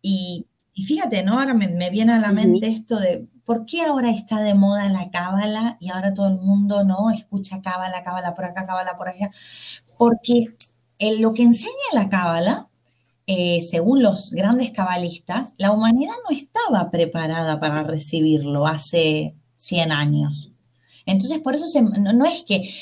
y, 0.00 0.46
fíjate, 0.86 1.24
¿no? 1.24 1.40
Ahora 1.40 1.54
me, 1.54 1.90
viene 1.90 2.12
a 2.12 2.20
la 2.20 2.32
mente 2.32 2.68
esto 2.68 3.00
de, 3.00 3.26
¿por 3.44 3.66
qué 3.66 3.82
ahora 3.82 4.10
está 4.10 4.40
de 4.40 4.54
moda 4.54 4.88
la 4.88 5.10
cábala 5.10 5.76
y 5.80 5.90
ahora 5.90 6.14
todo 6.14 6.28
el 6.28 6.38
mundo 6.38 6.84
no 6.84 7.10
escucha 7.10 7.60
cábala, 7.62 8.02
cábala 8.02 8.34
por 8.34 8.44
acá, 8.44 8.66
cábala 8.66 8.96
por 8.96 9.08
allá? 9.08 9.30
Porque 9.96 10.54
lo 11.18 11.34
que 11.34 11.42
enseña 11.42 11.72
la 11.92 12.08
cábala, 12.08 12.68
eh, 13.26 13.62
según 13.68 14.02
los 14.02 14.30
grandes 14.30 14.70
cabalistas, 14.70 15.52
la 15.56 15.72
humanidad 15.72 16.14
no 16.28 16.36
estaba 16.36 16.90
preparada 16.90 17.58
para 17.60 17.82
recibirlo 17.82 18.66
hace 18.66 19.34
100 19.56 19.92
años. 19.92 20.52
Entonces, 21.06 21.40
por 21.40 21.54
eso 21.54 21.66
no 21.80 22.24
es 22.24 22.44
que 22.44 22.74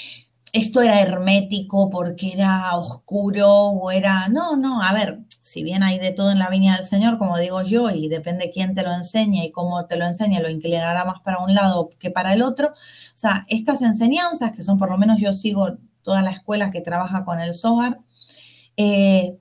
esto 0.53 0.83
era 0.83 1.01
hermético 1.01 1.91
porque 1.91 2.33
era 2.33 2.77
oscuro 2.77 3.49
o 3.49 3.91
era, 3.91 4.29
no, 4.29 4.57
no, 4.57 4.83
a 4.83 4.93
ver, 4.93 5.21
si 5.43 5.63
bien 5.63 5.83
hay 5.83 5.99
de 5.99 6.13
todo 6.13 6.31
en 6.31 6.39
la 6.39 6.51
viña 6.51 6.77
del 6.77 6.87
Señor, 6.87 7.19
como 7.19 7.39
digo 7.39 7.63
yo, 7.63 7.91
y 7.91 8.09
depende 8.09 8.51
quién 8.53 8.75
te 8.75 8.83
lo 8.83 8.93
enseña 8.93 9.45
y 9.45 9.51
cómo 9.51 9.87
te 9.87 9.97
lo 9.97 10.05
enseña, 10.07 10.41
lo 10.41 10.51
inclinará 10.51 11.05
más 11.05 11.21
para 11.21 11.39
un 11.39 11.55
lado 11.55 11.91
que 11.99 12.11
para 12.11 12.35
el 12.35 12.43
otro. 12.43 12.69
O 12.69 13.19
sea, 13.19 13.45
estas 13.49 13.83
enseñanzas, 13.83 14.53
que 14.53 14.63
son 14.63 14.79
por 14.79 14.91
lo 14.91 14.99
menos 14.99 15.19
yo 15.19 15.33
sigo 15.33 15.79
toda 16.03 16.23
la 16.23 16.31
escuela 16.33 16.71
que 16.71 16.81
trabaja 16.81 17.25
con 17.25 17.41
el 17.41 17.55
Zohar, 17.55 18.01
eh, 18.77 19.37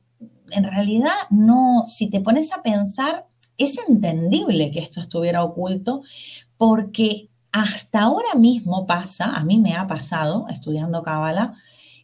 en 0.51 0.63
realidad 0.63 1.13
no, 1.29 1.83
si 1.87 2.09
te 2.09 2.21
pones 2.21 2.51
a 2.51 2.61
pensar, 2.61 3.27
es 3.57 3.75
entendible 3.87 4.71
que 4.71 4.79
esto 4.79 5.01
estuviera 5.01 5.43
oculto 5.43 6.01
porque 6.57 7.29
hasta 7.51 8.01
ahora 8.01 8.35
mismo 8.35 8.85
pasa, 8.85 9.35
a 9.35 9.43
mí 9.43 9.59
me 9.59 9.75
ha 9.75 9.87
pasado 9.87 10.47
estudiando 10.49 11.03
Cábala, 11.03 11.53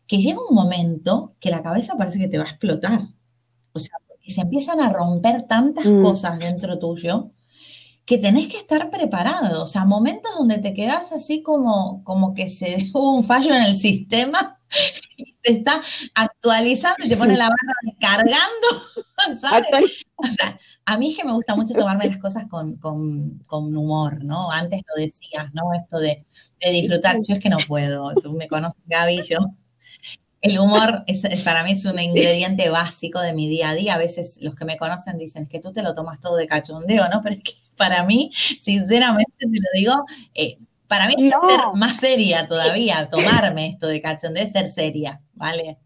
que 0.07 0.19
llega 0.19 0.39
un 0.47 0.55
momento 0.55 1.35
que 1.39 1.49
la 1.49 1.61
cabeza 1.61 1.97
parece 1.97 2.19
que 2.19 2.27
te 2.27 2.37
va 2.37 2.45
a 2.45 2.49
explotar. 2.49 3.07
O 3.75 3.79
sea, 3.79 3.97
porque 4.07 4.31
se 4.33 4.41
empiezan 4.41 4.79
a 4.79 4.89
romper 4.89 5.43
tantas 5.43 5.85
mm. 5.85 6.01
cosas 6.01 6.39
dentro 6.39 6.79
tuyo 6.79 7.31
que 8.05 8.17
tenés 8.17 8.47
que 8.47 8.57
estar 8.57 8.89
preparado. 8.89 9.63
O 9.63 9.67
sea, 9.67 9.85
momentos 9.85 10.31
donde 10.37 10.59
te 10.59 10.73
quedas 10.73 11.11
así 11.11 11.43
como, 11.43 12.03
como 12.03 12.33
que 12.33 12.49
se 12.49 12.89
hubo 12.93 13.17
un 13.17 13.23
fallo 13.23 13.53
en 13.53 13.63
el 13.63 13.75
sistema 13.75 14.55
se 15.43 15.51
está 15.51 15.81
actualizando 16.13 17.05
y 17.05 17.09
te 17.09 17.17
pone 17.17 17.35
la 17.35 17.49
barra 17.49 17.97
cargando, 17.99 19.39
¿sabes? 19.39 20.05
O 20.15 20.27
sea, 20.27 20.59
a 20.85 20.97
mí 20.97 21.11
es 21.11 21.17
que 21.17 21.23
me 21.23 21.33
gusta 21.33 21.55
mucho 21.55 21.73
tomarme 21.73 22.07
las 22.07 22.17
cosas 22.17 22.45
con, 22.49 22.79
humor, 23.49 24.23
¿no? 24.23 24.51
Antes 24.51 24.81
lo 24.87 25.01
decías, 25.01 25.53
¿no? 25.53 25.73
Esto 25.73 25.99
de, 25.99 26.25
disfrutar. 26.59 27.17
Yo 27.27 27.35
es 27.35 27.39
que 27.41 27.49
no 27.49 27.57
puedo. 27.67 28.13
Tú 28.15 28.33
me 28.33 28.47
conoces, 28.47 28.81
Gaby, 28.85 29.21
yo. 29.23 29.37
El 30.45 30.59
humor 30.59 31.03
es, 31.07 31.23
para 31.43 31.63
mí 31.63 31.71
es 31.71 31.85
un 31.85 31.99
ingrediente 31.99 32.69
básico 32.69 33.19
de 33.19 33.33
mi 33.33 33.49
día 33.49 33.69
a 33.69 33.73
día. 33.73 33.95
A 33.95 33.97
veces 33.97 34.37
los 34.41 34.53
que 34.53 34.63
me 34.63 34.77
conocen 34.77 35.17
dicen 35.17 35.41
es 35.41 35.49
que 35.49 35.59
tú 35.59 35.73
te 35.73 35.81
lo 35.81 35.95
tomas 35.95 36.21
todo 36.21 36.35
de 36.35 36.45
cachondeo, 36.45 37.09
¿no? 37.09 37.23
Pero 37.23 37.37
es 37.37 37.43
que 37.43 37.53
para 37.75 38.03
mí, 38.03 38.31
sinceramente 38.61 39.33
te 39.39 39.47
lo 39.47 39.69
digo, 39.73 40.05
eh, 40.35 40.59
para 40.87 41.07
mí 41.07 41.15
es 41.17 41.31
ser 41.31 41.61
más 41.73 41.97
seria 41.97 42.47
todavía, 42.47 43.09
tomarme 43.09 43.69
esto 43.69 43.87
de 43.87 43.99
cachondeo, 44.03 44.45
ser 44.45 44.69
seria, 44.69 45.19
¿vale? 45.33 45.79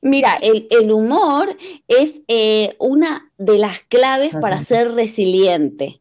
Mira, 0.00 0.36
el, 0.42 0.90
humor 0.90 1.56
es 1.86 2.22
eh, 2.26 2.74
una 2.80 3.30
de 3.38 3.56
las 3.56 3.78
claves 3.78 4.32
para 4.40 4.60
ser 4.64 4.90
resiliente. 4.94 6.00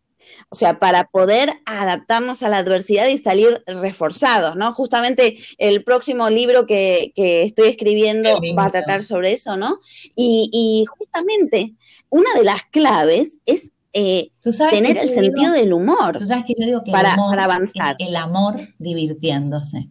O 0.53 0.55
sea, 0.55 0.77
para 0.77 1.05
poder 1.05 1.51
adaptarnos 1.65 2.43
a 2.43 2.49
la 2.49 2.59
adversidad 2.59 3.07
y 3.07 3.17
salir 3.17 3.63
reforzados, 3.65 4.55
¿no? 4.55 4.71
Justamente 4.75 5.39
el 5.57 5.83
próximo 5.83 6.29
libro 6.29 6.67
que, 6.67 7.11
estoy 7.15 7.69
escribiendo 7.69 8.39
va 8.55 8.65
a 8.65 8.69
tratar 8.69 9.03
sobre 9.03 9.31
eso, 9.31 9.57
¿no? 9.57 9.79
Y, 10.15 10.51
y 10.53 10.85
justamente 10.85 11.73
una 12.11 12.31
de 12.35 12.43
las 12.43 12.61
claves 12.65 13.39
es 13.47 13.71
eh, 13.93 14.29
tener 14.69 14.95
el 14.99 15.09
sentido 15.09 15.53
del 15.53 15.73
humor. 15.73 16.19
Tú 16.19 16.27
sabes 16.27 16.45
que 16.45 16.53
yo 16.55 16.67
digo 16.67 16.83
que 16.83 16.91
para, 16.91 17.15
avanzar. 17.15 17.95
el 17.97 18.15
amor 18.15 18.59
divirtiéndose. 18.77 19.89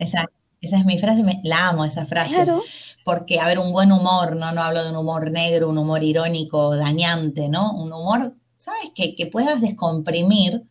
Esa, 0.00 0.26
esa 0.60 0.78
es 0.78 0.84
mi 0.84 0.98
frase, 0.98 1.22
la 1.44 1.68
amo 1.68 1.84
esa 1.84 2.06
frase. 2.06 2.34
Claro. 2.34 2.60
Porque, 3.04 3.38
a 3.38 3.46
ver, 3.46 3.60
un 3.60 3.72
buen 3.72 3.92
humor, 3.92 4.34
¿no? 4.34 4.50
No 4.50 4.64
hablo 4.64 4.82
de 4.82 4.90
un 4.90 4.96
humor 4.96 5.30
negro, 5.30 5.68
un 5.68 5.78
humor 5.78 6.02
irónico, 6.02 6.74
dañante, 6.74 7.48
¿no? 7.48 7.72
Un 7.72 7.92
humor, 7.92 8.34
¿sabes? 8.64 8.92
Que, 8.94 9.14
que 9.14 9.26
puedas 9.26 9.60
descomprimir 9.60 10.62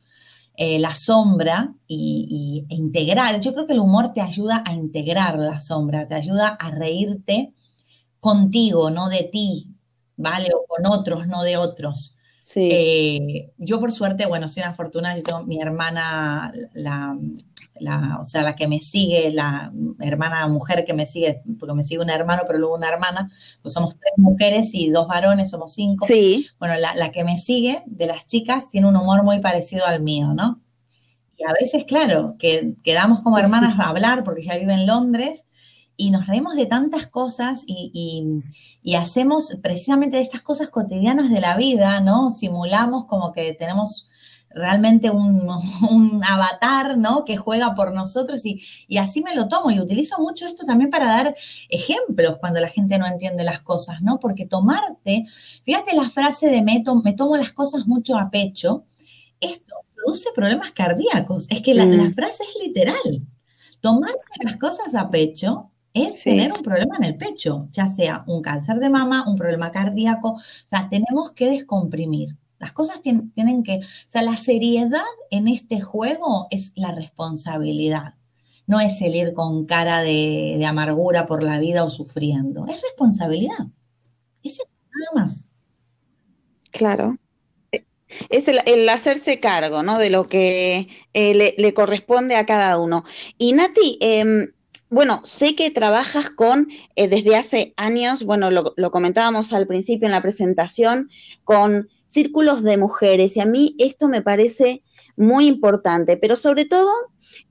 eh, 0.56 0.80
la 0.80 0.96
sombra 0.96 1.76
y, 1.88 2.66
e 2.70 2.76
integrar. 2.76 3.40
Yo 3.40 3.54
creo 3.54 3.68
que 3.68 3.74
el 3.74 3.80
humor 3.80 4.14
te 4.14 4.22
ayuda 4.22 4.64
a 4.66 4.74
integrar 4.74 5.38
la 5.38 5.60
sombra, 5.60 6.08
te 6.08 6.16
ayuda 6.16 6.48
a 6.48 6.72
reírte 6.72 7.54
contigo, 8.20 8.90
no 8.90 9.10
de 9.10 9.30
ti, 9.32 9.68
¿vale? 10.16 10.50
O 10.56 10.66
con 10.66 10.88
otros, 10.88 11.28
no 11.28 11.44
de 11.44 11.58
otros. 11.58 12.16
Sí. 12.42 12.70
Eh, 12.72 13.52
yo 13.58 13.80
por 13.80 13.92
suerte, 13.92 14.26
bueno, 14.26 14.50
soy 14.50 14.64
una 14.64 14.74
fortuna, 14.74 15.16
yo 15.16 15.24
tengo 15.24 15.44
mi 15.44 15.62
hermana, 15.62 16.52
la, 16.74 17.16
o 18.20 18.26
sea, 18.26 18.42
la 18.44 18.56
que 18.56 18.68
me 18.68 18.80
sigue, 18.82 19.32
la 19.32 19.72
hermana 20.00 20.48
mujer 20.48 20.86
que 20.86 20.94
me 20.94 21.06
sigue, 21.06 21.42
porque 21.60 21.74
me 21.74 21.84
sigue 21.84 22.02
un 22.02 22.10
hermano, 22.10 22.44
pero 22.48 22.60
luego 22.60 22.76
una 22.76 22.90
hermana, 22.90 23.32
pues 23.62 23.74
somos 23.74 23.98
tres 23.98 24.14
mujeres 24.18 24.70
y 24.74 24.90
dos 24.90 25.08
varones, 25.08 25.50
somos 25.50 25.74
cinco. 25.74 26.06
Sí. 26.06 26.48
Bueno, 26.60 26.76
la, 26.76 26.96
la 26.96 27.12
que 27.12 27.24
me 27.24 27.38
sigue 27.40 27.84
de 27.86 28.08
las 28.08 28.26
chicas 28.28 28.70
tiene 28.70 28.88
un 28.88 28.96
humor 28.96 29.24
muy 29.24 29.40
parecido 29.40 29.86
al 29.86 30.02
mío, 30.02 30.34
¿no? 30.34 30.62
Y 31.38 31.44
a 31.44 31.54
veces, 31.60 31.86
claro, 31.86 32.36
que 32.38 32.76
quedamos 32.84 33.22
como 33.22 33.38
hermanas 33.38 33.80
a 33.80 33.90
hablar 33.90 34.24
porque 34.24 34.42
ella 34.42 34.58
vive 34.58 34.74
en 34.74 34.86
Londres 34.86 35.44
y 35.96 36.12
nos 36.12 36.28
reímos 36.28 36.56
de 36.56 36.66
tantas 36.66 37.08
cosas 37.08 37.64
y, 37.66 38.30
hacemos 38.98 39.58
precisamente 39.62 40.18
de 40.18 40.24
estas 40.24 40.42
cosas 40.42 40.70
cotidianas 40.70 41.30
de 41.30 41.42
la 41.42 41.56
vida, 41.58 42.00
¿no? 42.02 42.32
Simulamos 42.32 43.06
como 43.06 43.32
que 43.32 43.54
tenemos 43.54 44.08
realmente 44.56 45.10
un, 45.12 46.22
avatar, 46.24 46.98
¿no? 46.98 47.26
Que 47.26 47.38
juega 47.38 47.76
por 47.76 47.94
nosotros 47.94 48.42
y, 48.46 48.62
así 48.98 49.22
me 49.22 49.36
lo 49.36 49.48
tomo 49.48 49.72
y 49.72 49.80
utilizo 49.80 50.20
mucho 50.20 50.48
esto 50.48 50.66
también 50.66 50.90
para 50.90 51.06
dar 51.06 51.36
ejemplos 51.70 52.38
cuando 52.38 52.60
la 52.60 52.70
gente 52.70 52.98
no 52.98 53.06
entiende 53.06 53.44
las 53.44 53.62
cosas, 53.62 54.02
¿no? 54.02 54.20
Porque 54.20 54.46
tomarte, 54.46 55.26
fíjate 55.64 55.96
la 55.96 56.10
frase 56.10 56.48
de 56.48 56.62
me, 56.62 56.84
me 57.04 57.14
tomo 57.14 57.38
las 57.38 57.52
cosas 57.52 57.88
mucho 57.88 58.18
a 58.18 58.30
pecho, 58.30 58.86
esto 59.40 59.76
produce 59.96 60.30
problemas 60.36 60.72
cardíacos, 60.72 61.48
es 61.50 61.62
que 61.62 61.74
la, 61.74 61.86
la 61.86 62.04
mm. 62.04 62.14
frase 62.14 62.44
es 62.44 62.68
literal. 62.68 63.22
Tomarse 63.82 64.30
las 64.44 64.58
cosas 64.58 64.96
a 64.96 65.10
pecho 65.10 65.72
es 65.94 66.24
tener 66.24 66.52
un 66.52 66.64
problema 66.64 66.98
en 66.98 67.04
el 67.04 67.18
pecho, 67.18 67.68
ya 67.72 67.88
sea 67.88 68.24
un 68.28 68.42
cáncer 68.42 68.78
de 68.78 68.90
mama, 68.90 69.26
un 69.28 69.36
problema 69.36 69.72
cardíaco, 69.72 70.30
o 70.30 70.42
sea, 70.70 70.90
tenemos 70.90 71.32
que 71.32 71.50
descomprimir. 71.50 72.36
Las 72.64 72.72
cosas 72.72 73.02
tienen, 73.02 73.64
que, 73.66 73.80
o 73.80 74.10
sea, 74.10 74.22
la 74.22 74.38
seriedad 74.38 75.02
en 75.30 75.50
este 75.50 75.82
juego 75.82 76.48
es 76.50 76.72
la 76.76 76.96
responsabilidad. 76.96 78.14
No 78.68 78.80
es 78.80 79.02
el 79.02 79.16
ir 79.16 79.34
con 79.34 79.66
cara 79.66 80.02
de, 80.02 80.64
amargura 80.66 81.26
por 81.26 81.44
la 81.44 81.60
vida 81.60 81.84
o 81.84 81.90
sufriendo. 81.90 82.66
Es 82.68 82.82
responsabilidad. 82.82 83.68
Es 84.44 84.58
nada 84.58 85.26
más. 85.26 85.50
Claro. 86.72 87.18
Es 88.30 88.48
el, 88.48 88.88
hacerse 88.88 89.42
cargo, 89.42 89.84
¿no? 89.84 89.98
De 89.98 90.10
lo 90.10 90.30
que 90.30 90.88
eh, 91.14 91.54
le, 91.58 91.74
corresponde 91.74 92.38
a 92.38 92.46
cada 92.46 92.80
uno. 92.80 93.04
Y 93.38 93.52
Nati, 93.52 93.98
eh, 94.00 94.54
bueno, 94.88 95.20
sé 95.26 95.54
que 95.58 95.70
trabajas 95.70 96.30
con, 96.30 96.70
eh, 96.96 97.10
desde 97.10 97.36
hace 97.36 97.74
años, 97.76 98.24
bueno, 98.24 98.52
lo, 98.52 98.74
lo, 98.78 98.90
comentábamos 98.90 99.52
al 99.52 99.68
principio 99.68 100.06
en 100.06 100.14
la 100.14 100.22
presentación, 100.22 101.10
con 101.44 101.90
círculos 102.14 102.64
de 102.64 102.78
mujeres 102.78 103.36
y 103.36 103.42
a 103.42 103.46
mí 103.46 103.76
esto 103.80 104.08
me 104.08 104.22
parece 104.22 104.84
muy 105.16 105.48
importante, 105.48 106.18
pero 106.18 106.36
sobre 106.36 106.66
todo, 106.66 106.92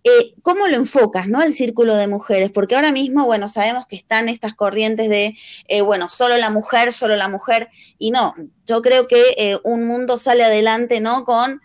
eh, 0.05 0.35
¿cómo 0.42 0.66
lo 0.66 0.77
enfocas, 0.77 1.29
no? 1.29 1.42
El 1.42 1.53
círculo 1.53 1.94
de 1.96 2.09
mujeres, 2.09 2.51
porque 2.51 2.75
ahora 2.75 2.92
mismo, 2.92 3.25
bueno, 3.25 3.48
sabemos 3.48 3.87
que 3.87 3.96
están 3.96 4.29
estas 4.29 4.55
corrientes 4.55 5.09
de, 5.09 5.37
eh, 5.68 5.81
bueno, 5.81 6.09
solo 6.09 6.37
la 6.38 6.51
mujer, 6.51 6.92
solo 6.92 7.16
la 7.16 7.29
mujer, 7.29 7.68
y 7.98 8.11
no, 8.11 8.35
yo 8.66 8.83
creo 8.83 9.07
que 9.07 9.35
eh, 9.37 9.59
un 9.62 9.87
mundo 9.87 10.18
sale 10.18 10.44
adelante, 10.44 11.01
¿no? 11.01 11.25
Con 11.25 11.61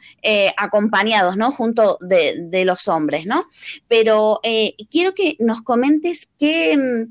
acompañados, 0.57 1.37
¿no? 1.37 1.51
Junto 1.51 1.97
de, 2.01 2.35
de, 2.43 2.65
los 2.65 2.87
hombres, 2.87 3.25
¿no? 3.25 3.45
Pero 3.87 4.39
quiero 4.91 5.13
que 5.13 5.35
nos 5.39 5.61
comentes 5.61 6.27
qué 6.37 7.07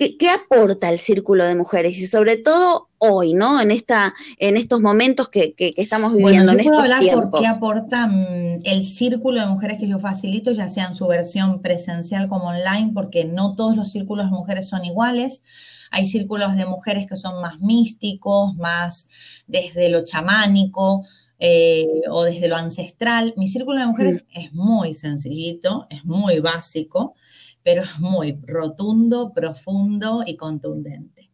mm, 0.00 0.18
¿Qué, 0.18 0.30
aporta 0.30 0.90
el 0.90 0.98
círculo 0.98 1.44
de 1.44 1.54
mujeres? 1.54 1.98
Y 1.98 2.06
sobre 2.06 2.36
todo 2.36 2.88
hoy, 2.98 3.34
¿no? 3.34 3.60
En, 3.60 3.70
esta, 3.70 4.14
en 4.38 4.56
estos 4.56 4.80
momentos 4.80 5.28
que, 5.28 5.54
estamos 5.76 6.12
viviendo, 6.14 6.52
bueno, 6.52 6.62
yo 6.62 6.70
puedo 6.70 6.82
hablar 6.82 7.30
por 7.30 7.40
qué 7.40 7.46
aporta 7.46 8.06
mm, 8.06 8.60
el 8.64 8.84
círculo 8.84 9.40
de 9.40 9.46
mujeres 9.46 9.78
que 9.78 9.88
yo 9.88 9.98
facilito, 9.98 10.52
ya 10.52 10.68
sea 10.68 10.86
en 10.86 10.94
su 10.94 11.06
versión 11.06 11.62
presencial 11.62 12.28
como 12.28 12.48
online, 12.48 12.92
porque 12.94 13.24
no 13.24 13.54
todos 13.54 13.76
los 13.76 13.90
círculos 13.90 14.26
de 14.26 14.36
mujeres 14.36 14.68
son 14.68 14.84
iguales. 14.84 15.42
Hay 15.90 16.06
círculos 16.06 16.56
de 16.56 16.66
mujeres 16.66 17.06
que 17.06 17.16
son 17.16 17.40
más 17.40 17.60
místicos, 17.60 18.54
más 18.56 19.06
desde 19.46 19.88
lo 19.88 20.04
chamánico, 20.04 21.04
eh, 21.42 22.02
o 22.10 22.24
desde 22.24 22.48
lo 22.48 22.56
ancestral. 22.56 23.32
Mi 23.36 23.48
círculo 23.48 23.80
de 23.80 23.86
mujeres 23.86 24.24
es 24.32 24.52
muy 24.52 24.92
sencillito, 24.94 25.86
es 25.88 26.04
muy 26.04 26.38
básico 26.40 27.14
pero 27.62 27.82
es 27.82 27.98
muy 27.98 28.38
rotundo, 28.46 29.32
profundo 29.32 30.22
y 30.26 30.36
contundente. 30.36 31.30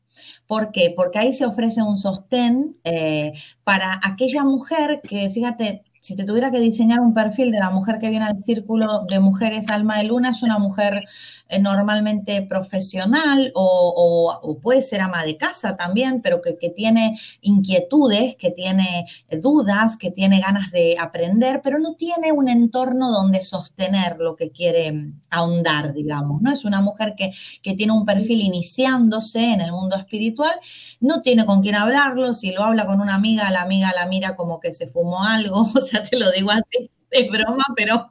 ¿Por 0.47 0.73
qué? 0.73 0.93
Porque 0.97 1.19
ahí 1.19 1.33
se 1.33 1.47
ofrece 1.47 1.83
un 1.83 1.99
sostén 1.99 2.77
eh, 2.85 3.33
para 3.65 4.01
aquella 4.03 4.45
mujer 4.45 5.01
que, 5.03 5.31
fíjate, 5.31 5.85
si 6.07 6.15
te 6.15 6.23
tuviera 6.23 6.53
que 6.53 6.61
diseñar 6.61 7.01
un 7.01 7.13
perfil 7.13 7.51
de 7.51 7.59
la 7.59 7.69
mujer 7.71 7.99
que 7.99 8.09
viene 8.09 8.27
al 8.27 8.45
círculo 8.45 9.07
de 9.09 9.19
mujeres 9.19 9.69
alma 9.69 9.99
de 9.99 10.05
luna, 10.05 10.31
es 10.31 10.41
una 10.45 10.57
mujer 10.57 11.03
eh, 11.49 11.59
normalmente 11.59 12.43
profesional 12.43 13.51
o, 13.57 14.59
puede 14.63 14.83
ser 14.83 15.01
ama 15.01 15.25
de 15.25 15.37
casa 15.37 15.77
también, 15.77 16.23
pero 16.23 16.41
que, 16.43 16.71
tiene 16.71 17.19
inquietudes, 17.41 18.37
que 18.37 18.53
tiene 18.53 19.07
dudas, 19.43 19.97
que 19.97 20.13
tiene 20.13 20.41
ganas 20.41 20.71
de 20.71 20.97
aprender, 20.99 21.61
pero 21.63 21.81
no 21.81 21.95
tiene 21.95 22.31
un 22.31 22.49
entorno 22.49 23.11
donde 23.11 23.43
sostener 23.43 24.19
lo 24.19 24.37
que 24.37 24.51
quiere 24.51 25.13
ahondar, 25.31 25.93
digamos, 25.93 26.41
¿no? 26.41 26.53
Es 26.53 26.65
una 26.65 26.81
mujer 26.81 27.15
que, 27.17 27.33
que 27.63 27.75
tiene 27.75 27.93
un 27.93 28.05
perfil 28.05 28.43
iniciándose 28.43 29.53
en 29.53 29.61
el 29.61 29.73
mundo 29.73 29.97
espiritual, 29.97 30.55
no 31.01 31.23
tiene 31.23 31.47
con 31.47 31.63
quién 31.63 31.75
hablarlo, 31.75 32.35
si 32.35 32.53
lo 32.53 32.63
habla 32.63 32.87
con 32.87 33.01
una 33.01 33.15
amiga, 33.17 33.51
la 33.51 33.63
amiga 33.63 33.93
la 33.95 34.07
mira 34.07 34.37
como 34.37 34.61
que 34.61 34.73
se 34.73 34.87
fumó 34.87 35.25
algo, 35.25 35.63
o 35.75 35.81
sea, 35.81 35.96
te 36.11 36.19
lo 36.19 36.31
digo 36.33 36.51
así 36.51 36.91
es 37.11 37.31
broma, 37.31 37.65
pero, 37.77 38.11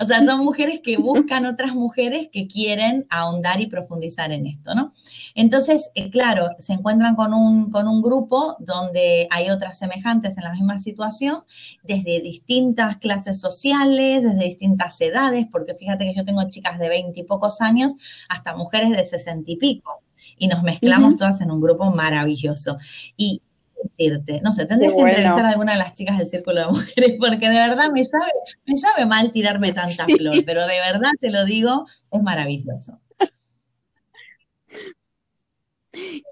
o 0.00 0.04
sea, 0.04 0.24
son 0.24 0.44
mujeres 0.44 0.80
que 0.82 0.96
buscan 0.96 1.46
otras 1.46 1.74
mujeres 1.74 2.28
que 2.32 2.48
quieren 2.48 3.06
ahondar 3.10 3.60
y 3.60 3.66
profundizar 3.66 4.32
en 4.32 4.46
esto, 4.46 4.74
¿no? 4.74 4.92
Entonces, 5.34 5.90
eh, 5.94 6.10
claro, 6.10 6.50
se 6.58 6.72
encuentran 6.72 7.14
con 7.14 7.34
un, 7.34 7.70
con 7.70 7.88
un 7.88 8.02
grupo 8.02 8.56
donde 8.58 9.26
hay 9.30 9.50
otras 9.50 9.78
semejantes 9.78 10.36
en 10.36 10.44
la 10.44 10.52
misma 10.52 10.78
situación, 10.78 11.44
desde 11.82 12.20
distintas 12.20 12.98
clases 12.98 13.40
sociales, 13.40 14.22
desde 14.22 14.44
distintas 14.44 15.00
edades, 15.00 15.46
porque 15.50 15.74
fíjate 15.74 16.04
que 16.04 16.14
yo 16.14 16.24
tengo 16.24 16.48
chicas 16.48 16.78
de 16.78 16.88
veinte 16.88 17.20
y 17.20 17.24
pocos 17.24 17.60
años 17.60 17.92
hasta 18.28 18.56
mujeres 18.56 18.90
de 18.90 19.06
sesenta 19.06 19.50
y 19.50 19.56
pico, 19.56 20.02
y 20.36 20.48
nos 20.48 20.62
mezclamos 20.62 21.16
todas 21.16 21.40
en 21.40 21.50
un 21.50 21.60
grupo 21.60 21.90
maravilloso. 21.90 22.76
Y 23.16 23.42
decirte. 23.82 24.40
No 24.42 24.52
sé, 24.52 24.66
tendrías 24.66 24.94
que 24.94 25.00
entrevistar 25.00 25.44
a 25.44 25.50
alguna 25.50 25.72
de 25.72 25.78
las 25.78 25.94
chicas 25.94 26.18
del 26.18 26.28
Círculo 26.28 26.60
de 26.60 26.66
Mujeres, 26.68 27.12
porque 27.18 27.48
de 27.48 27.56
verdad 27.56 27.90
me 27.92 28.04
sabe, 28.04 28.30
me 28.66 28.76
sabe 28.78 29.06
mal 29.06 29.32
tirarme 29.32 29.72
tanta 29.72 30.06
flor, 30.06 30.44
pero 30.44 30.66
de 30.66 30.80
verdad 30.80 31.12
te 31.20 31.30
lo 31.30 31.44
digo, 31.44 31.86
es 32.10 32.22
maravilloso. 32.22 32.98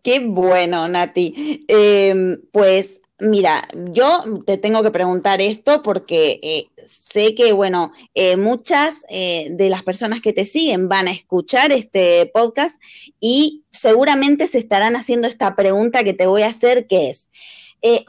Qué 0.03 0.27
bueno, 0.27 0.89
Nati. 0.89 1.65
Em, 1.69 2.41
pues 2.53 3.00
Mira, 3.21 3.69
yo 3.75 4.23
te 4.47 4.57
tengo 4.57 4.83
que 4.83 4.91
preguntar 4.91 5.43
esto 5.43 5.83
porque 5.83 6.41
eh, 6.43 6.69
sé 6.85 7.35
que, 7.35 7.53
bueno, 7.53 7.93
eh, 8.15 8.39
muchas 8.39 9.05
eh, 9.11 9.49
de 9.51 9.69
las 9.69 9.83
personas 9.83 10.23
que 10.23 10.33
te 10.33 10.47
siguen 10.47 10.89
van 10.89 11.07
a 11.07 11.13
escuchar 11.13 11.71
este 11.71 12.31
podcast 12.33 12.81
y 13.21 13.63
seguramente 13.71 14.47
se 14.47 14.59
estarán 14.59 14.97
haciendo 14.97 15.29
esta 15.29 15.55
pregunta 15.55 16.03
que 16.03 16.15
te 16.15 16.27
voy 16.27 16.43
a 16.43 16.49
hacer, 16.49 16.87
que 16.87 17.11
es, 17.11 17.29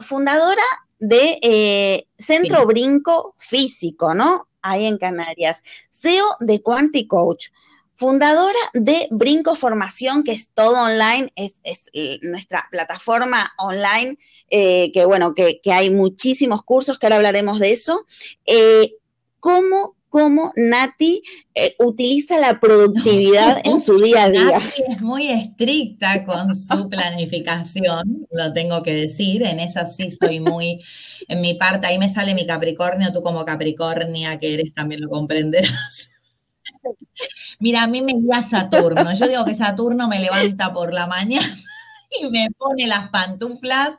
fundadora 0.00 0.62
de 0.98 2.06
Centro 2.18 2.66
Brinco 2.66 3.34
Físico, 3.38 4.14
¿no? 4.14 4.48
Ahí 4.60 4.84
en 4.84 4.98
Canarias, 4.98 5.62
CEO 5.90 6.26
de 6.40 6.62
Quanti 6.62 7.06
Coach 7.06 7.48
fundadora 8.02 8.58
de 8.74 9.06
Brinco 9.12 9.54
Formación, 9.54 10.24
que 10.24 10.32
es 10.32 10.50
todo 10.52 10.74
online, 10.74 11.32
es, 11.36 11.62
nuestra 12.22 12.66
plataforma 12.72 13.52
online, 13.58 14.18
eh, 14.50 14.90
que 14.92 15.04
bueno, 15.04 15.36
que, 15.36 15.60
hay 15.66 15.88
muchísimos 15.88 16.64
cursos, 16.64 16.98
que 16.98 17.06
ahora 17.06 17.16
hablaremos 17.18 17.60
de 17.60 17.70
eso. 17.70 18.04
Eh, 18.44 18.96
¿Cómo 19.38 19.94
cómo 20.08 20.52
Nati 20.56 21.22
eh, 21.54 21.74
utiliza 21.78 22.38
la 22.38 22.60
productividad 22.60 23.62
en 23.64 23.80
su 23.80 23.98
día 23.98 24.24
a 24.24 24.30
día. 24.30 24.58
Nati 24.58 24.82
es 24.90 25.00
muy 25.00 25.28
estricta 25.28 26.24
con 26.26 26.54
su 26.54 26.88
planificación, 26.90 28.26
lo 28.30 28.52
tengo 28.52 28.82
que 28.82 28.94
decir, 28.94 29.42
en 29.44 29.60
esa 29.60 29.86
sí 29.86 30.10
soy 30.10 30.40
muy, 30.40 30.82
en 31.28 31.40
mi 31.40 31.54
parte, 31.54 31.86
ahí 31.86 31.98
me 31.98 32.12
sale 32.12 32.34
mi 32.34 32.46
Capricornio, 32.46 33.12
tú 33.12 33.22
como 33.22 33.44
Capricornia 33.46 34.38
que 34.38 34.54
eres 34.54 34.74
también 34.74 35.00
lo 35.00 35.08
comprenderás. 35.08 36.11
Mira, 37.58 37.82
a 37.82 37.86
mí 37.86 38.02
me 38.02 38.12
guía 38.14 38.42
Saturno. 38.42 39.14
Yo 39.14 39.28
digo 39.28 39.44
que 39.44 39.54
Saturno 39.54 40.08
me 40.08 40.20
levanta 40.20 40.72
por 40.72 40.92
la 40.92 41.06
mañana 41.06 41.56
y 42.20 42.28
me 42.30 42.48
pone 42.58 42.86
las 42.86 43.10
pantuflas, 43.10 43.94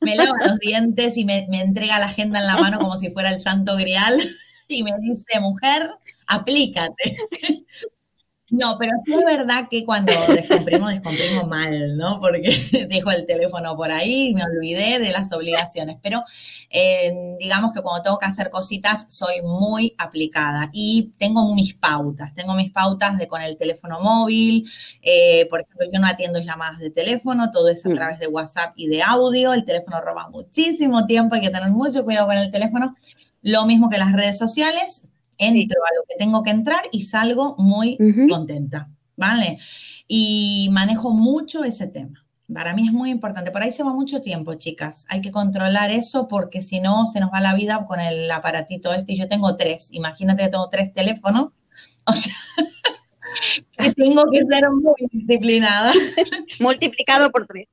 me 0.00 0.16
lava 0.16 0.32
los 0.46 0.58
dientes 0.58 1.16
y 1.16 1.24
me, 1.24 1.46
me 1.50 1.60
entrega 1.60 1.98
la 1.98 2.06
agenda 2.06 2.40
en 2.40 2.46
la 2.46 2.56
mano 2.58 2.78
como 2.78 2.96
si 2.98 3.10
fuera 3.10 3.30
el 3.30 3.42
santo 3.42 3.76
grial 3.76 4.18
y 4.68 4.82
me 4.82 4.92
dice, 5.00 5.40
mujer, 5.40 5.90
aplícate. 6.26 7.16
No, 8.50 8.76
pero 8.78 8.92
sí 9.04 9.12
es 9.14 9.24
verdad 9.24 9.68
que 9.70 9.84
cuando 9.84 10.12
descomprimo, 10.28 10.88
descomprimo 10.88 11.46
mal, 11.46 11.96
¿no? 11.96 12.20
Porque 12.20 12.86
dejo 12.90 13.10
el 13.12 13.24
teléfono 13.24 13.76
por 13.76 13.92
ahí 13.92 14.28
y 14.28 14.34
me 14.34 14.42
olvidé 14.42 14.98
de 14.98 15.12
las 15.12 15.32
obligaciones. 15.32 15.98
Pero 16.02 16.24
eh, 16.68 17.36
digamos 17.38 17.72
que 17.72 17.80
cuando 17.80 18.02
tengo 18.02 18.18
que 18.18 18.26
hacer 18.26 18.50
cositas, 18.50 19.06
soy 19.08 19.42
muy 19.42 19.94
aplicada 19.98 20.68
y 20.72 21.12
tengo 21.16 21.54
mis 21.54 21.74
pautas. 21.74 22.34
Tengo 22.34 22.54
mis 22.54 22.72
pautas 22.72 23.18
de 23.18 23.28
con 23.28 23.40
el 23.40 23.56
teléfono 23.56 24.00
móvil. 24.00 24.68
Eh, 25.00 25.46
por 25.48 25.60
ejemplo, 25.60 25.86
yo 25.92 26.00
no 26.00 26.08
atiendo 26.08 26.40
llamadas 26.40 26.80
de 26.80 26.90
teléfono, 26.90 27.52
todo 27.52 27.68
es 27.68 27.86
a 27.86 27.88
mm. 27.88 27.94
través 27.94 28.18
de 28.18 28.26
WhatsApp 28.26 28.72
y 28.74 28.88
de 28.88 29.02
audio. 29.02 29.52
El 29.52 29.64
teléfono 29.64 30.00
roba 30.00 30.28
muchísimo 30.28 31.06
tiempo, 31.06 31.36
hay 31.36 31.42
que 31.42 31.50
tener 31.50 31.70
mucho 31.70 32.04
cuidado 32.04 32.26
con 32.26 32.36
el 32.36 32.50
teléfono. 32.50 32.96
Lo 33.42 33.64
mismo 33.64 33.88
que 33.88 33.96
las 33.96 34.12
redes 34.12 34.36
sociales, 34.36 35.02
entro 35.40 35.80
a 35.82 35.94
lo 35.96 36.02
que 36.08 36.16
tengo 36.18 36.42
que 36.42 36.50
entrar 36.50 36.82
y 36.92 37.04
salgo 37.04 37.56
muy 37.58 37.98
contenta, 38.28 38.90
¿vale? 39.16 39.58
Y 40.06 40.68
manejo 40.70 41.10
mucho 41.10 41.64
ese 41.64 41.86
tema. 41.86 42.24
Para 42.52 42.74
mí 42.74 42.86
es 42.86 42.92
muy 42.92 43.10
importante. 43.10 43.50
Por 43.50 43.62
ahí 43.62 43.72
se 43.72 43.82
va 43.82 43.92
mucho 43.92 44.20
tiempo, 44.22 44.54
chicas. 44.54 45.04
Hay 45.08 45.20
que 45.20 45.30
controlar 45.30 45.90
eso 45.90 46.26
porque 46.26 46.62
si 46.62 46.80
no, 46.80 47.06
se 47.06 47.20
nos 47.20 47.30
va 47.32 47.40
la 47.40 47.54
vida 47.54 47.84
con 47.86 48.00
el 48.00 48.30
aparatito 48.30 48.92
este. 48.92 49.12
Y 49.12 49.18
yo 49.18 49.28
tengo 49.28 49.56
tres. 49.56 49.88
Imagínate 49.92 50.42
que 50.42 50.48
tengo 50.48 50.68
tres 50.68 50.92
teléfonos. 50.92 51.50
O 52.06 52.12
sea, 52.12 52.34
tengo 53.96 54.24
que 54.30 54.44
ser 54.46 54.70
muy 54.70 54.94
disciplinada. 55.12 55.92
Multiplicado 56.60 57.30
por 57.30 57.46
tres. 57.46 57.68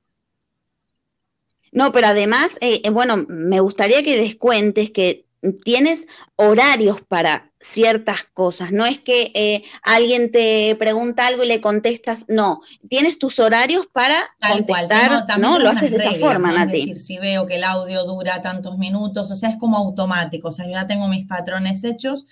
No, 1.72 1.92
pero 1.92 2.08
además, 2.08 2.58
eh, 2.62 2.82
eh, 2.84 2.90
bueno, 2.90 3.26
me 3.28 3.60
gustaría 3.60 4.04
que 4.04 4.18
les 4.18 4.36
cuentes 4.36 4.92
que 4.92 5.27
tienes 5.64 6.08
horarios 6.36 7.02
para 7.02 7.52
ciertas 7.60 8.24
cosas. 8.24 8.72
No 8.72 8.86
es 8.86 9.00
que 9.00 9.32
eh, 9.34 9.64
alguien 9.84 10.32
te 10.32 10.76
pregunta 10.78 11.28
algo 11.28 11.44
y 11.44 11.48
le 11.48 11.62
contestas, 11.62 12.26
no, 12.28 12.62
tienes 12.90 13.20
tus 13.20 13.40
horarios 13.40 13.88
para 13.92 14.16
contestar, 14.50 15.40
¿no? 15.40 15.60
Lo 15.60 15.70
haces 15.70 15.92
de 15.92 15.98
esa 15.98 16.14
forma, 16.14 16.52
Nati. 16.52 16.80
Es 16.80 16.86
decir, 16.86 17.02
si 17.02 17.18
veo 17.18 17.48
que 17.48 17.56
el 17.56 17.64
audio 17.64 18.04
dura 18.06 18.42
tantos 18.42 18.78
minutos, 18.78 19.32
o 19.32 19.36
sea, 19.36 19.50
es 19.50 19.58
como 19.58 19.78
automático, 19.78 20.50
o 20.50 20.52
sea, 20.52 20.66
yo 20.66 20.72
ya 20.72 20.88
tengo 20.88 21.08
mis 21.08 21.28
patrones 21.28 21.84
hechos. 21.84 22.26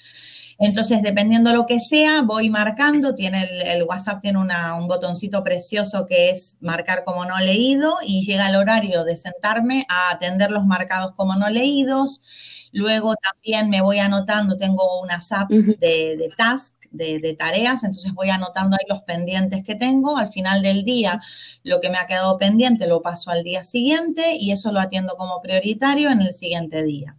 Entonces, 0.57 1.01
dependiendo 1.01 1.49
de 1.49 1.57
lo 1.57 1.65
que 1.65 1.79
sea, 1.81 2.21
voy 2.21 2.49
marcando. 2.49 3.13
Tiene 3.13 3.43
el, 3.65 3.83
WhatsApp 3.83 4.21
tiene 4.21 4.39
un 4.39 4.87
botoncito 4.87 5.43
precioso 5.43 6.05
que 6.05 6.29
es 6.29 6.55
marcar 6.61 7.03
como 7.03 7.25
no 7.25 7.37
leído 7.39 7.97
y 8.05 8.25
llega 8.25 8.47
el 8.47 8.55
horario 8.55 9.03
de 9.03 9.17
sentarme 9.17 9.85
a 9.89 10.11
atender 10.11 10.51
los 10.51 10.65
marcados 10.65 11.13
como 11.15 11.35
no 11.35 11.49
leídos. 11.49 12.21
Luego 12.75 13.15
también 13.15 13.69
me 13.69 13.81
voy 13.81 13.99
anotando, 13.99 14.57
tengo 14.57 15.01
unas 15.01 15.31
apps 15.31 15.65
de, 15.79 16.17
de 16.17 16.29
task, 16.37 16.73
de, 16.91 17.35
tareas, 17.37 17.83
entonces 17.83 18.13
voy 18.13 18.29
anotando 18.29 18.75
ahí 18.75 18.85
los 18.87 19.01
pendientes 19.03 19.63
que 19.63 19.75
tengo. 19.75 20.17
Al 20.17 20.29
final 20.29 20.61
del 20.61 20.83
día, 20.83 21.21
lo 21.63 21.81
que 21.81 21.89
me 21.89 21.97
ha 21.97 22.07
quedado 22.07 22.37
pendiente 22.37 22.87
lo 22.87 23.01
paso 23.01 23.31
al 23.31 23.43
día 23.43 23.63
siguiente 23.63 24.37
y 24.37 24.51
eso 24.51 24.71
lo 24.71 24.79
atiendo 24.79 25.15
como 25.15 25.41
prioritario 25.41 26.09
en 26.09 26.21
el 26.21 26.33
siguiente 26.33 26.83
día. 26.83 27.17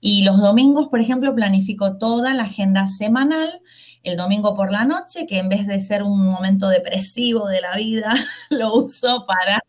Y 0.00 0.22
los 0.22 0.38
domingos, 0.38 0.88
por 0.88 1.00
ejemplo, 1.00 1.34
planifico 1.34 1.96
toda 1.96 2.34
la 2.34 2.44
agenda 2.44 2.86
semanal 2.86 3.60
el 4.04 4.16
domingo 4.16 4.54
por 4.54 4.70
la 4.70 4.84
noche, 4.84 5.26
que 5.26 5.38
en 5.38 5.48
vez 5.48 5.66
de 5.66 5.80
ser 5.80 6.02
un 6.02 6.24
momento 6.24 6.68
depresivo 6.68 7.48
de 7.48 7.60
la 7.60 7.76
vida, 7.76 8.14
lo 8.50 8.74
uso 8.74 9.26
para 9.26 9.60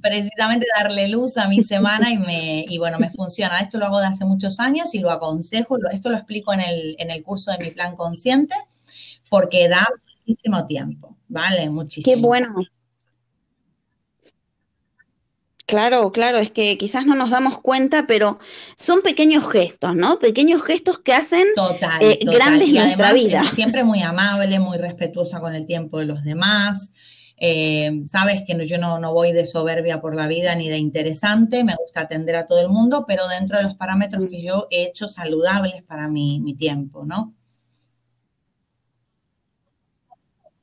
precisamente 0.00 0.66
darle 0.76 1.08
luz 1.08 1.36
a 1.38 1.48
mi 1.48 1.62
semana 1.62 2.12
y, 2.12 2.18
me, 2.18 2.64
y 2.68 2.78
bueno, 2.78 2.98
me 2.98 3.10
funciona. 3.10 3.58
Esto 3.58 3.78
lo 3.78 3.86
hago 3.86 4.00
de 4.00 4.06
hace 4.06 4.24
muchos 4.24 4.60
años 4.60 4.94
y 4.94 5.00
lo 5.00 5.10
aconsejo, 5.10 5.76
esto 5.90 6.10
lo 6.10 6.16
explico 6.16 6.52
en 6.52 6.60
el, 6.60 6.96
en 6.98 7.10
el 7.10 7.22
curso 7.22 7.50
de 7.50 7.58
mi 7.58 7.70
plan 7.70 7.96
consciente, 7.96 8.54
porque 9.28 9.68
da 9.68 9.86
muchísimo 10.26 10.66
tiempo, 10.66 11.16
¿vale? 11.28 11.68
Muchísimo. 11.68 12.04
Qué 12.04 12.20
bueno. 12.20 12.54
Claro, 15.66 16.12
claro, 16.12 16.38
es 16.38 16.52
que 16.52 16.78
quizás 16.78 17.06
no 17.06 17.16
nos 17.16 17.30
damos 17.30 17.60
cuenta, 17.60 18.06
pero 18.06 18.38
son 18.76 19.02
pequeños 19.02 19.50
gestos, 19.50 19.96
¿no? 19.96 20.20
Pequeños 20.20 20.62
gestos 20.62 21.00
que 21.00 21.12
hacen 21.12 21.44
eh, 22.00 22.20
grandes 22.22 22.72
nuestra 22.72 23.12
vida. 23.12 23.44
Siempre 23.46 23.82
muy 23.82 24.00
amable, 24.00 24.60
muy 24.60 24.78
respetuosa 24.78 25.40
con 25.40 25.54
el 25.56 25.66
tiempo 25.66 25.98
de 25.98 26.06
los 26.06 26.22
demás. 26.22 26.92
Eh, 27.38 28.04
sabes 28.08 28.44
que 28.46 28.66
yo 28.66 28.78
no, 28.78 29.12
voy 29.12 29.32
de 29.32 29.44
soberbia 29.44 30.00
por 30.00 30.14
la 30.14 30.28
vida 30.28 30.54
ni 30.54 30.68
de 30.68 30.78
interesante, 30.78 31.64
me 31.64 31.74
gusta 31.74 32.02
atender 32.02 32.36
a 32.36 32.46
todo 32.46 32.60
el 32.60 32.68
mundo, 32.68 33.04
pero 33.06 33.26
dentro 33.26 33.58
de 33.58 33.64
los 33.64 33.74
parámetros 33.74 34.28
que 34.30 34.42
yo 34.42 34.68
he 34.70 34.84
hecho 34.84 35.08
saludables 35.08 35.82
para 35.82 36.06
mi, 36.08 36.40
mi 36.40 36.54
tiempo, 36.54 37.04
¿no? 37.04 37.34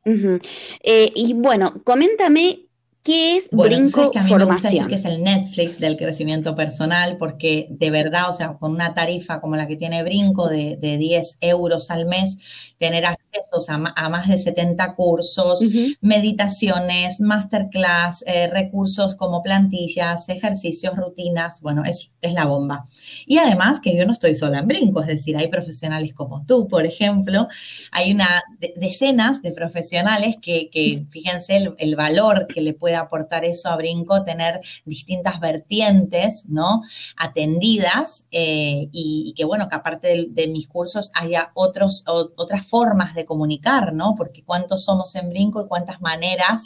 Eh, 0.05 1.11
y 1.15 1.33
bueno, 1.33 1.81
coméntame 1.83 2.62
¿Qué 3.03 3.35
es 3.35 3.49
Brinco 3.51 4.11
que 4.11 4.21
Formación? 4.21 4.87
que 4.87 4.95
es 4.95 5.03
el 5.03 5.23
Netflix 5.23 5.77
del 5.77 5.97
crecimiento 5.97 6.55
personal, 6.55 7.17
porque 7.17 7.67
de 7.69 7.91
verdad, 7.91 8.29
o 8.29 8.33
sea, 8.33 8.53
con 8.53 8.71
una 8.71 8.93
tarifa 8.93 9.41
como 9.41 9.57
la 9.57 9.67
que 9.67 9.75
tiene 9.75 10.03
Brinco 10.03 10.47
de, 10.47 10.77
de 10.77 10.97
10 10.97 11.37
euros 11.41 11.89
al 11.89 12.05
mes, 12.05 12.37
tener 12.83 13.05
acceso 13.05 13.23
a, 13.69 14.09
más 14.09 14.27
de 14.27 14.37
70 14.37 14.95
cursos, 14.95 15.61
meditaciones, 16.01 17.21
masterclass, 17.21 18.23
eh, 18.27 18.47
recursos 18.47 19.15
como 19.15 19.41
plantillas, 19.41 20.27
ejercicios, 20.27 20.95
rutinas, 20.97 21.61
bueno, 21.61 21.83
es, 21.85 22.11
es 22.21 22.33
la 22.33 22.45
bomba. 22.45 22.87
Y 23.25 23.37
además 23.37 23.79
que 23.79 23.95
yo 23.95 24.05
no 24.05 24.11
estoy 24.11 24.35
sola 24.35 24.59
en 24.59 24.67
Brinco, 24.67 25.01
es 25.01 25.07
decir, 25.07 25.37
hay 25.37 25.47
profesionales 25.47 26.13
como 26.13 26.45
tú, 26.45 26.67
por 26.67 26.85
ejemplo, 26.85 27.47
hay 27.91 28.11
una 28.11 28.43
decenas 28.75 29.41
de 29.41 29.51
profesionales 29.51 30.35
que, 30.41 30.69
que 30.69 31.05
fíjense 31.09 31.55
el, 31.55 31.75
el, 31.77 31.95
valor 31.95 32.47
que 32.47 32.61
le 32.61 32.73
puede 32.73 32.92
aportar 33.01 33.45
eso 33.45 33.69
a 33.69 33.75
Brinco, 33.75 34.23
tener 34.23 34.61
distintas 34.85 35.39
vertientes, 35.39 36.43
¿no? 36.45 36.81
Atendidas 37.17 38.25
eh, 38.31 38.89
y, 38.91 39.33
que, 39.35 39.45
bueno, 39.45 39.69
que 39.69 39.75
aparte 39.75 40.27
de, 40.29 40.47
mis 40.47 40.67
cursos 40.67 41.11
haya 41.13 41.51
otros, 41.53 42.03
otras 42.05 42.65
formas 42.67 43.15
de 43.15 43.25
comunicar, 43.25 43.93
¿no? 43.93 44.15
Porque 44.15 44.43
cuántos 44.43 44.85
somos 44.85 45.15
en 45.15 45.29
Brinco 45.29 45.61
y 45.61 45.67
cuántas 45.67 46.01
maneras, 46.01 46.63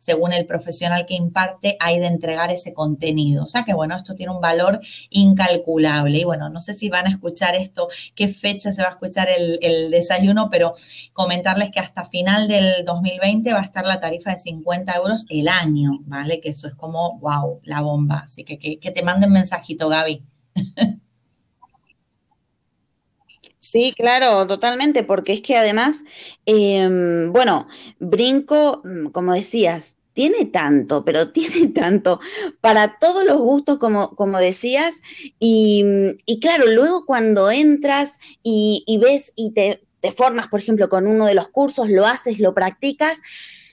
según 0.00 0.32
el 0.32 0.46
profesional 0.46 1.06
que 1.06 1.14
imparte, 1.14 1.76
hay 1.80 1.98
de 1.98 2.06
entregar 2.06 2.50
ese 2.50 2.74
contenido. 2.74 3.44
O 3.44 3.48
sea 3.48 3.64
que, 3.64 3.74
bueno, 3.74 3.96
esto 3.96 4.14
tiene 4.14 4.32
un 4.32 4.40
valor 4.40 4.80
incalculable. 5.10 6.18
Y 6.18 6.24
bueno, 6.24 6.48
no 6.48 6.60
sé 6.60 6.74
si 6.74 6.88
van 6.88 7.06
a 7.06 7.10
escuchar 7.10 7.54
esto, 7.54 7.88
qué 8.14 8.28
fecha 8.28 8.72
se 8.72 8.82
va 8.82 8.88
a 8.88 8.92
escuchar 8.92 9.28
el, 9.28 9.58
el 9.62 9.90
desayuno, 9.90 10.48
pero 10.50 10.74
comentarles 11.12 11.70
que 11.70 11.80
hasta 11.80 12.06
final 12.06 12.48
del 12.48 12.84
2020 12.84 13.52
va 13.52 13.60
a 13.60 13.64
estar 13.64 13.86
la 13.86 14.00
tarifa 14.00 14.32
de 14.32 14.40
50 14.40 14.94
euros 14.94 15.26
el 15.28 15.48
año 15.48 15.69
¿vale? 16.06 16.40
Que 16.40 16.50
eso 16.50 16.66
es 16.68 16.74
como, 16.74 17.18
wow, 17.20 17.60
la 17.64 17.80
bomba. 17.80 18.26
Así 18.28 18.44
que 18.44 18.58
que, 18.58 18.90
te 18.90 19.02
manden 19.02 19.32
mensajito, 19.32 19.88
Gaby. 19.88 20.24
Sí, 23.58 23.92
claro, 23.94 24.46
totalmente, 24.46 25.04
porque 25.04 25.34
es 25.34 25.42
que 25.42 25.56
además, 25.56 26.04
em, 26.46 27.30
bueno, 27.32 27.68
Brinco, 27.98 28.80
mm, 28.84 29.08
como 29.08 29.34
decías, 29.34 29.96
tiene 30.14 30.46
tanto, 30.46 31.04
pero 31.04 31.28
tiene 31.32 31.68
tanto 31.68 32.20
para 32.60 32.98
todos 32.98 33.24
los 33.24 33.38
gustos, 33.38 33.78
como, 33.78 34.16
como 34.16 34.38
decías, 34.38 35.02
y, 35.38 35.84
claro, 36.40 36.66
luego 36.66 37.04
cuando 37.06 37.50
entras 37.50 38.18
y, 38.42 38.82
y 38.86 38.98
ves 38.98 39.32
y 39.36 39.52
te, 39.52 39.82
te 40.00 40.12
formas, 40.12 40.48
por 40.48 40.60
ejemplo, 40.60 40.88
con 40.88 41.06
uno 41.06 41.26
de 41.26 41.34
los 41.34 41.48
cursos, 41.48 41.88
lo 41.90 42.06
haces, 42.06 42.40
lo 42.40 42.54
practicas, 42.54 43.20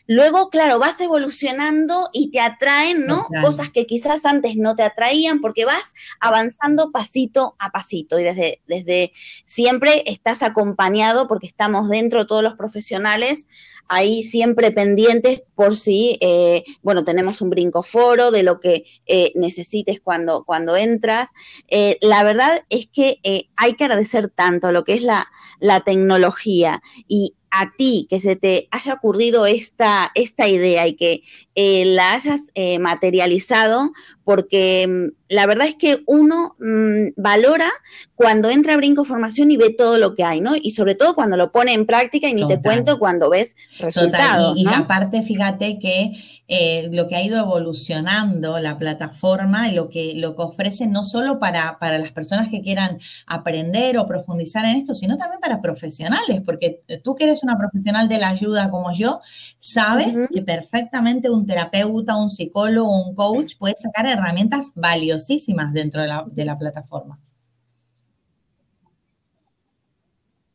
Luego, 0.07 0.49
claro, 0.49 0.79
vas 0.79 0.99
evolucionando 1.01 2.09
y 2.13 2.31
te 2.31 2.39
atraen, 2.39 3.05
¿no? 3.05 3.27
Cosas 3.41 3.69
que 3.71 3.85
quizás 3.85 4.25
antes 4.25 4.55
no 4.55 4.73
te 4.73 4.83
atraían 4.83 5.41
porque 5.41 5.65
vas 5.65 5.93
avanzando 6.21 6.91
pasito 6.91 7.55
a 7.59 7.71
pasito 7.71 8.17
y 8.17 8.23
desde, 8.23 8.61
desde 8.67 9.11
siempre 9.43 10.03
estás 10.05 10.43
acompañado 10.43 11.27
porque 11.27 11.45
estamos 11.45 11.89
dentro 11.89 12.25
todos 12.25 12.41
los 12.41 12.55
profesionales, 12.55 13.47
ahí 13.89 14.23
siempre 14.23 14.71
pendientes 14.71 15.43
por 15.55 15.75
si, 15.75 16.17
eh, 16.21 16.63
bueno, 16.81 17.03
tenemos 17.03 17.41
un 17.41 17.49
brinco 17.49 17.83
foro 17.83 18.31
de 18.31 18.43
lo 18.43 18.61
que 18.61 18.85
eh, 19.07 19.33
necesites 19.35 19.99
cuando, 19.99 20.45
cuando 20.45 20.77
entras. 20.77 21.31
Eh, 21.67 21.97
la 22.01 22.23
verdad 22.23 22.63
es 22.69 22.87
que 22.87 23.19
hay 23.57 23.73
que 23.73 23.83
agradecer 23.83 24.29
tanto 24.29 24.71
lo 24.71 24.83
que 24.85 24.93
es 24.93 25.01
la, 25.01 25.27
la 25.59 25.81
tecnología 25.81 26.81
y 27.09 27.33
a 27.51 27.71
ti 27.77 28.07
que 28.09 28.19
se 28.19 28.35
te 28.35 28.67
haya 28.71 28.93
ocurrido 28.93 29.45
esta, 29.45 30.11
esta 30.15 30.47
idea 30.47 30.87
y 30.87 30.93
que 30.95 31.23
eh, 31.59 31.85
la 31.85 32.13
hayas 32.13 32.51
eh, 32.53 32.77
materializado, 32.77 33.91
porque 34.23 34.87
mm, 34.87 35.33
la 35.33 35.47
verdad 35.47 35.65
es 35.65 35.73
que 35.73 36.03
uno 36.05 36.55
mm, 36.59 37.13
valora 37.19 37.65
cuando 38.13 38.51
entra 38.51 38.75
a 38.75 38.77
Brinco 38.77 39.03
Formación 39.03 39.49
y 39.49 39.57
ve 39.57 39.71
todo 39.75 39.97
lo 39.97 40.13
que 40.13 40.23
hay, 40.23 40.39
¿no? 40.39 40.51
Y 40.55 40.71
sobre 40.71 40.93
todo 40.93 41.15
cuando 41.15 41.35
lo 41.35 41.51
pone 41.51 41.73
en 41.73 41.87
práctica 41.87 42.29
y 42.29 42.35
ni 42.35 42.47
te 42.47 42.61
cuento 42.61 42.99
cuando 42.99 43.31
ves 43.31 43.55
resultados. 43.79 44.55
Y, 44.55 44.65
y 44.65 44.67
aparte, 44.67 45.23
fíjate 45.23 45.79
que 45.79 46.11
eh, 46.49 46.87
lo 46.93 47.09
que 47.09 47.15
ha 47.17 47.23
ido 47.23 47.39
evolucionando 47.39 48.57
la 48.59 48.77
plataforma 48.77 49.67
y 49.67 49.73
lo 49.73 49.89
que, 49.89 50.13
lo 50.15 50.33
que 50.35 50.43
ofrece 50.43 50.87
no 50.87 51.03
solo 51.03 51.39
para, 51.39 51.77
para 51.77 51.97
las 51.97 52.11
personas 52.11 52.49
que 52.49 52.61
quieran 52.61 52.99
aprender 53.25 53.97
o 53.97 54.07
profundizar 54.07 54.63
en 54.63 54.77
esto, 54.77 54.93
sino 54.93 55.17
también 55.17 55.41
para 55.41 55.61
profesionales, 55.61 56.41
porque 56.45 56.83
tú 57.03 57.15
que 57.15 57.25
eres 57.25 57.43
una 57.43 57.57
profesional 57.57 58.07
de 58.07 58.19
la 58.19 58.29
ayuda 58.29 58.69
como 58.69 58.93
yo, 58.93 59.19
sabes 59.59 60.17
que 60.31 60.41
perfectamente 60.41 61.29
un 61.29 61.46
terapeuta, 61.47 62.15
un 62.15 62.29
psicólogo, 62.29 63.07
un 63.07 63.15
coach 63.15 63.55
puede 63.57 63.75
sacar 63.81 64.05
herramientas 64.05 64.67
valiosísimas 64.75 65.73
dentro 65.73 66.01
de 66.01 66.07
la, 66.07 66.25
de 66.27 66.45
la 66.45 66.57
plataforma. 66.57 67.19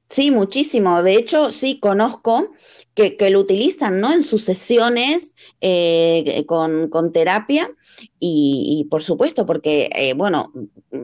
Sí, 0.09 0.31
muchísimo. 0.31 1.03
De 1.03 1.15
hecho, 1.15 1.51
sí, 1.51 1.81
conozco 1.81 2.51
que, 2.95 3.31
lo 3.31 3.41
utilizan 3.41 4.01
¿no? 4.01 4.13
en 4.13 4.23
sus 4.23 4.45
sesiones 4.45 5.35
eh, 5.61 6.45
con, 6.47 7.13
terapia 7.13 7.71
y, 8.19 8.87
por 8.91 9.03
supuesto 9.03 9.47
porque, 9.47 9.91
eh, 9.95 10.15
bueno, 10.15 10.53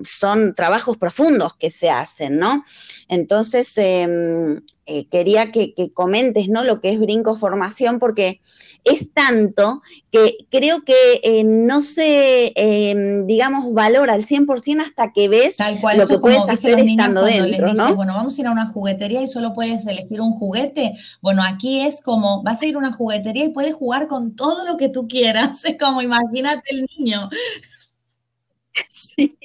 son 0.04 0.54
trabajos 0.54 0.96
profundos 0.96 1.54
que 1.54 1.70
se 1.70 1.90
hacen, 1.90 2.38
¿no? 2.38 2.64
Entonces, 3.08 3.72
em, 3.76 4.60
eh, 4.86 5.06
quería 5.08 5.50
que, 5.50 5.74
comentes, 5.92 6.48
¿no? 6.48 6.64
Lo 6.64 6.80
que 6.80 6.92
es 6.92 7.00
Brinco 7.00 7.36
Formación 7.36 7.98
porque 7.98 8.40
es 8.84 9.12
tanto 9.12 9.82
que 10.10 10.36
creo 10.50 10.82
que 10.84 11.42
no 11.44 11.82
se, 11.82 12.52
em, 12.54 13.26
digamos, 13.26 13.72
valora 13.72 14.14
al 14.14 14.24
100% 14.24 14.80
hasta 14.82 15.12
que 15.12 15.28
ves 15.28 15.56
lo 15.96 16.06
que 16.06 16.18
puedes 16.18 16.48
hacer 16.48 16.78
estando 16.78 17.24
dentro, 17.24 17.74
¿no? 17.74 17.94
Bueno, 17.96 18.14
vamos 18.14 18.36
a 18.36 18.40
ir 18.40 18.46
a 18.46 18.52
una 18.52 18.68
juguetería 18.68 19.22
y 19.22 19.28
solo 19.28 19.54
puedes 19.54 19.84
elegir 19.86 20.20
un 20.20 20.32
juguete. 20.32 20.94
Bueno, 21.20 21.42
aquí 21.42 21.77
es 21.80 22.00
como, 22.02 22.42
vas 22.42 22.60
a 22.62 22.66
ir 22.66 22.74
a 22.76 22.78
una 22.78 22.92
juguetería 22.92 23.44
y 23.44 23.50
puedes 23.50 23.74
jugar 23.74 24.08
con 24.08 24.36
todo 24.36 24.66
lo 24.66 24.76
que 24.76 24.88
tú 24.88 25.06
quieras. 25.08 25.60
Es 25.64 25.76
como, 25.78 26.02
imagínate 26.02 26.70
el 26.70 26.86
niño. 26.98 27.28
Sí. 28.88 29.36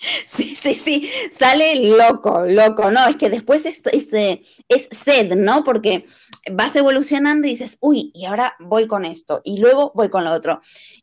Sí, 0.00 0.44
sí, 0.54 0.74
sí, 0.74 1.10
sale 1.32 1.74
loco, 1.96 2.44
loco, 2.46 2.90
¿no? 2.90 3.08
Es 3.08 3.16
que 3.16 3.30
después 3.30 3.66
es, 3.66 3.84
es, 3.86 4.12
eh, 4.12 4.42
es, 4.68 4.88
sed, 4.92 5.34
¿no? 5.34 5.64
Porque 5.64 6.06
vas 6.52 6.74
evolucionando 6.76 7.46
y 7.46 7.50
dices, 7.50 7.78
uy, 7.80 8.10
y 8.14 8.24
ahora 8.24 8.54
voy 8.60 8.86
con 8.86 9.04
esto, 9.04 9.40
y 9.44 9.60
luego 9.60 9.92
voy 9.94 10.08
con 10.08 10.24
lo 10.24 10.32
otro. 10.32 10.60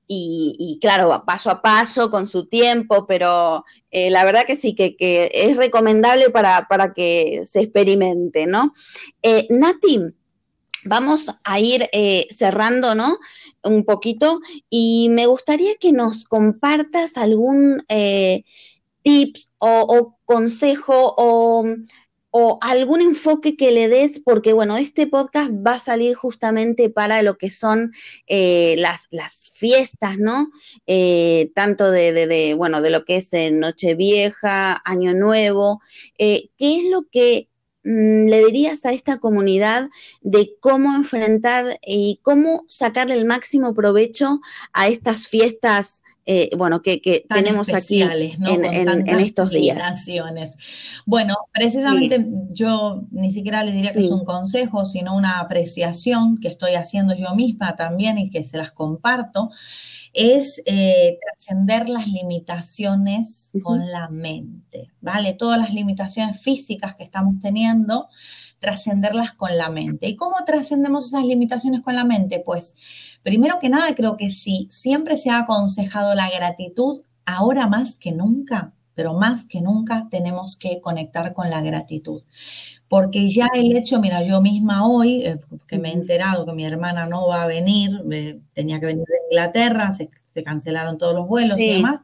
Y, 0.08 0.78
claro, 0.82 1.24
paso 1.26 1.50
a 1.50 1.62
paso, 1.62 2.12
con 2.12 2.28
su 2.28 2.46
tiempo, 2.46 3.08
pero 3.08 3.66
eh, 3.92 4.10
la 4.12 4.24
verdad 4.24 4.46
que 4.46 4.56
sí, 4.56 4.76
que, 4.76 4.96
es 5.34 5.58
recomendable 5.58 6.30
para, 6.30 6.94
que 6.96 7.42
se 7.44 7.62
experimente, 7.62 8.46
¿no? 8.46 8.74
Eh, 9.24 9.48
Nati, 9.50 10.02
vamos 10.84 11.32
a 11.44 11.60
ir 11.60 11.90
cerrando, 12.30 12.94
¿no? 12.94 13.18
Un 13.64 13.84
poquito, 13.84 14.40
y 14.70 15.08
me 15.10 15.26
gustaría 15.26 15.76
que 15.78 15.92
nos 15.92 16.26
compartas 16.26 17.18
algún 17.18 17.84
tips 19.06 19.52
o, 19.60 20.18
consejo 20.26 21.14
o, 21.18 21.64
algún 22.62 23.02
enfoque 23.02 23.56
que 23.56 23.72
le 23.72 23.88
des, 23.88 24.20
porque 24.20 24.52
bueno, 24.52 24.76
este 24.78 25.08
podcast 25.08 25.52
va 25.52 25.76
a 25.76 25.80
salir 25.80 26.16
justamente 26.16 26.90
para 26.90 27.22
lo 27.22 27.38
que 27.38 27.50
son 27.50 27.94
eh, 28.28 28.76
las, 28.78 29.08
las, 29.12 29.52
fiestas, 29.54 30.18
¿no? 30.18 30.50
Eh, 30.86 31.52
tanto 31.56 31.92
de, 31.92 32.54
bueno, 32.58 32.82
de 32.82 32.90
lo 32.90 33.06
que 33.06 33.16
es 33.18 33.32
eh, 33.34 33.52
Nochevieja, 33.52 34.82
Año 34.84 35.14
Nuevo. 35.14 35.80
¿Qué 36.18 36.50
es 36.60 36.84
lo 36.92 37.04
que 37.10 37.48
le 37.86 38.46
dirías 38.46 38.86
a 38.86 38.92
esta 38.92 39.20
comunidad 39.20 39.90
de 40.22 40.56
cómo 40.60 40.96
enfrentar 40.96 41.80
y 41.86 42.20
cómo 42.24 42.66
sacarle 42.68 43.14
el 43.14 43.26
máximo 43.26 43.74
provecho 43.74 44.42
a 44.74 44.88
estas 44.88 45.28
fiestas 45.28 46.04
eh, 46.28 46.50
bueno, 46.58 46.82
que, 46.82 47.24
tenemos 47.30 47.72
aquí 47.72 48.02
en, 48.02 49.20
estos 49.20 49.52
días. 49.52 49.78
Bueno, 51.06 51.36
precisamente 51.54 52.26
yo 52.50 53.04
ni 53.12 53.32
siquiera 53.32 53.64
le 53.64 53.74
diría 53.74 53.94
que 53.94 54.06
es 54.06 54.10
un 54.10 54.26
consejo, 54.26 54.88
sino 54.88 55.16
una 55.16 55.40
apreciación 55.40 56.40
que 56.40 56.48
estoy 56.48 56.74
haciendo 56.74 57.14
yo 57.16 57.36
misma 57.36 57.76
también 57.76 58.18
y 58.18 58.32
que 58.32 58.44
se 58.44 58.58
las 58.58 58.72
comparto, 58.72 59.52
es 60.16 60.62
eh, 60.66 61.20
trascender 61.22 61.90
las 61.90 62.08
limitaciones 62.08 63.52
con 63.62 63.92
la 63.92 64.08
mente, 64.10 64.92
¿vale? 65.02 65.34
Todas 65.34 65.60
las 65.60 65.74
limitaciones 65.74 66.42
físicas 66.42 66.96
que 66.96 67.04
estamos 67.04 67.42
teniendo, 67.42 68.08
trascenderlas 68.60 69.34
con 69.34 69.58
la 69.58 69.70
mente. 69.70 70.08
¿Y 70.08 70.16
cómo 70.16 70.38
trascendemos 70.46 71.08
esas 71.08 71.26
limitaciones 71.26 71.82
con 71.82 71.96
la 71.96 72.06
mente? 72.06 72.42
Pues 72.46 72.76
primero 73.24 73.60
que 73.60 73.68
nada 73.68 73.94
creo 73.94 74.16
que 74.16 74.32
sí, 74.32 74.70
siempre 74.72 75.18
se 75.18 75.30
ha 75.30 75.40
aconsejado 75.40 76.16
la 76.16 76.30
gratitud, 76.30 77.02
ahora 77.26 77.68
más 77.68 77.96
que 77.98 78.14
nunca, 78.14 78.74
pero 78.96 79.14
más 79.14 79.46
que 79.46 79.62
nunca 79.62 80.08
tenemos 80.10 80.58
que 80.58 80.80
conectar 80.82 81.34
con 81.34 81.50
la 81.50 81.62
gratitud. 81.62 82.24
Porque 82.88 83.30
ya 83.30 83.48
el 83.54 83.76
hecho, 83.76 84.00
mira, 84.00 84.24
yo 84.24 84.42
misma 84.42 84.88
hoy, 84.88 85.26
eh, 85.26 85.40
que 85.68 85.78
me 85.78 85.90
he 85.90 85.94
enterado 85.94 86.46
que 86.46 86.54
mi 86.54 86.66
hermana 86.66 87.06
no 87.06 87.28
va 87.28 87.44
a 87.44 87.48
venir, 87.48 88.02
tenía 88.54 88.80
que 88.80 88.86
venir 88.86 89.06
de 89.06 89.18
Inglaterra, 89.32 89.92
se, 89.92 90.10
cancelaron 90.44 90.98
todos 90.98 91.16
los 91.16 91.28
vuelos 91.28 91.58
y 91.58 91.76
demás, 91.76 92.02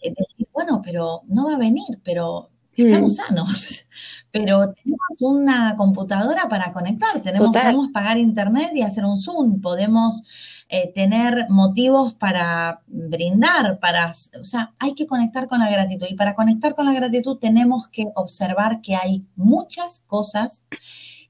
eh, 0.00 0.14
bueno, 0.52 0.80
pero 0.84 1.22
no 1.26 1.46
va 1.46 1.54
a 1.54 1.58
venir, 1.58 2.00
pero 2.02 2.51
estamos 2.76 3.12
mm. 3.12 3.16
sanos, 3.16 3.86
pero 4.30 4.72
tenemos 4.72 5.20
una 5.20 5.76
computadora 5.76 6.48
para 6.48 6.72
conectar, 6.72 7.20
tenemos, 7.20 7.50
podemos 7.52 7.88
pagar 7.92 8.18
internet 8.18 8.70
y 8.74 8.82
hacer 8.82 9.04
un 9.04 9.18
Zoom, 9.18 9.60
podemos 9.60 10.22
eh, 10.68 10.90
tener 10.94 11.46
motivos 11.50 12.14
para 12.14 12.80
brindar, 12.86 13.78
para, 13.78 14.14
o 14.40 14.44
sea, 14.44 14.72
hay 14.78 14.94
que 14.94 15.06
conectar 15.06 15.46
con 15.48 15.60
la 15.60 15.70
gratitud 15.70 16.06
y 16.08 16.14
para 16.14 16.34
conectar 16.34 16.74
con 16.74 16.86
la 16.86 16.94
gratitud 16.94 17.38
tenemos 17.38 17.88
que 17.88 18.06
observar 18.14 18.80
que 18.80 18.96
hay 18.96 19.26
muchas 19.36 20.00
cosas 20.06 20.62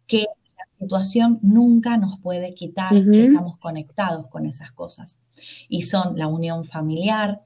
que 0.06 0.26
la 0.56 0.64
situación 0.78 1.40
nunca 1.42 1.96
nos 1.96 2.20
puede 2.20 2.54
quitar 2.54 2.92
si 2.92 3.20
estamos 3.20 3.58
conectados 3.58 4.28
con 4.28 4.46
esas 4.46 4.70
cosas. 4.70 5.16
Y 5.68 5.82
son 5.82 6.16
la 6.16 6.28
unión 6.28 6.64
familiar, 6.64 7.40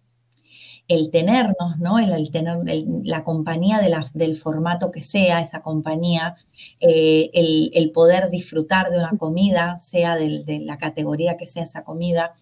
el 0.89 1.11
tenernos, 1.11 1.79
¿no? 1.79 1.99
El, 1.99 2.31
tener 2.31 2.59
la 3.05 3.25
compañía 3.25 3.81
del 4.13 4.37
formato 4.37 4.91
que 4.91 5.03
sea, 5.03 5.41
esa 5.41 5.61
compañía, 5.61 6.37
eh, 6.81 7.31
el, 7.33 7.91
poder 7.91 8.31
disfrutar 8.31 8.91
de 8.91 8.99
una 8.99 9.17
comida, 9.19 9.79
sea 9.81 10.17
de, 10.17 10.61
la 10.65 10.79
categoría 10.79 11.37
que 11.37 11.47
sea 11.47 11.65
esa 11.65 11.83
comida, 11.85 12.35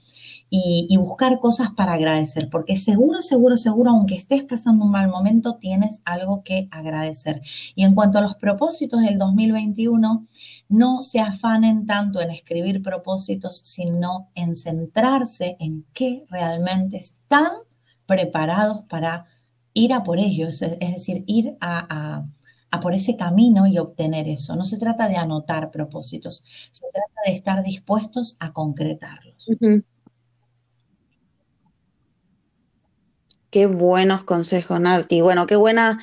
y, 0.51 0.97
buscar 0.99 1.41
cosas 1.41 1.71
para 1.71 1.95
agradecer, 1.95 2.49
porque 2.49 2.77
seguro, 2.77 3.23
seguro, 3.23 3.57
seguro, 3.57 3.91
aunque 3.91 4.15
estés 4.15 4.45
pasando 4.45 4.85
un 4.85 4.91
mal 4.93 5.09
momento, 5.09 5.57
tienes 5.57 6.01
algo 6.05 6.45
que 6.45 6.69
agradecer. 6.71 7.41
Y 7.75 7.83
en 7.83 7.95
cuanto 7.95 8.19
a 8.19 8.21
los 8.21 8.37
propósitos 8.37 9.03
del 9.03 9.19
2021, 9.19 10.25
no 10.69 11.03
se 11.03 11.19
afanen 11.19 11.87
tanto 11.87 12.21
en 12.21 12.31
escribir 12.31 12.83
propósitos, 12.83 13.63
sino 13.65 14.29
en 14.37 14.55
centrarse 14.55 15.57
en 15.59 15.87
qué 15.93 16.25
realmente 16.31 16.99
están 16.99 17.51
preparados 18.07 18.85
para 18.89 19.27
ir 19.73 19.93
a 19.93 20.05
por 20.05 20.19
ellos, 20.19 20.63
es 20.63 20.95
decir, 20.95 21.25
ir 21.27 21.57
a, 21.61 22.25
por 22.83 22.95
ese 22.95 23.17
camino 23.17 23.67
y 23.67 23.79
obtener 23.79 24.29
eso. 24.29 24.57
No 24.57 24.67
se 24.67 24.79
trata 24.79 25.09
de 25.09 25.17
anotar 25.17 25.71
propósitos, 25.71 26.45
se 26.73 26.85
trata 26.93 27.21
de 27.27 27.33
estar 27.33 27.63
dispuestos 27.63 28.37
a 28.41 28.53
concretarlos. 28.53 29.47
Qué 33.55 33.67
buenos 33.67 34.25
consejos, 34.25 34.81
Nati. 34.81 35.21
Bueno, 35.21 35.47
qué 35.47 35.55
buen 35.55 35.79
eh, 35.79 35.95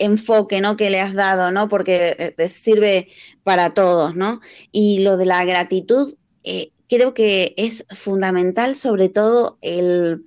enfoque, 0.00 0.60
¿no? 0.60 0.76
Que 0.76 0.90
le 0.90 1.00
has 1.00 1.14
dado, 1.14 1.52
¿no? 1.52 1.68
Porque 1.68 2.34
eh, 2.36 2.48
sirve 2.48 3.06
para 3.44 3.70
todos, 3.70 4.16
¿no? 4.16 4.40
Y 4.72 5.04
lo 5.04 5.16
de 5.16 5.26
la 5.26 5.44
gratitud, 5.44 6.16
eh, 6.42 6.72
creo 6.88 7.14
que 7.14 7.54
es 7.56 7.86
fundamental, 7.90 8.74
sobre 8.74 9.08
todo 9.08 9.56
el, 9.62 10.24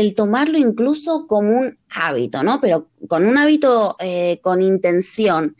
el, 0.00 0.14
tomarlo 0.14 0.58
incluso 0.58 1.26
como 1.26 1.58
un 1.58 1.78
hábito, 1.90 2.42
¿no? 2.42 2.60
Pero 2.60 2.88
con 3.08 3.26
un 3.26 3.38
hábito 3.38 3.96
con 4.42 4.62
intención. 4.62 5.56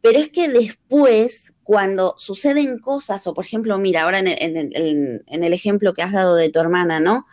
Pero 0.00 0.18
es 0.18 0.30
que 0.30 0.48
después, 0.48 1.54
cuando 1.62 2.14
suceden 2.18 2.78
cosas, 2.78 3.26
o 3.26 3.34
por 3.34 3.44
ejemplo, 3.44 3.78
mira, 3.78 4.02
ahora 4.02 4.18
en 4.18 4.26
en 4.28 5.44
el 5.44 5.52
ejemplo 5.52 5.94
que 5.94 6.02
has 6.02 6.12
dado 6.12 6.34
de 6.34 6.50
tu 6.50 6.58
hermana, 6.58 7.00
¿no? 7.00 7.26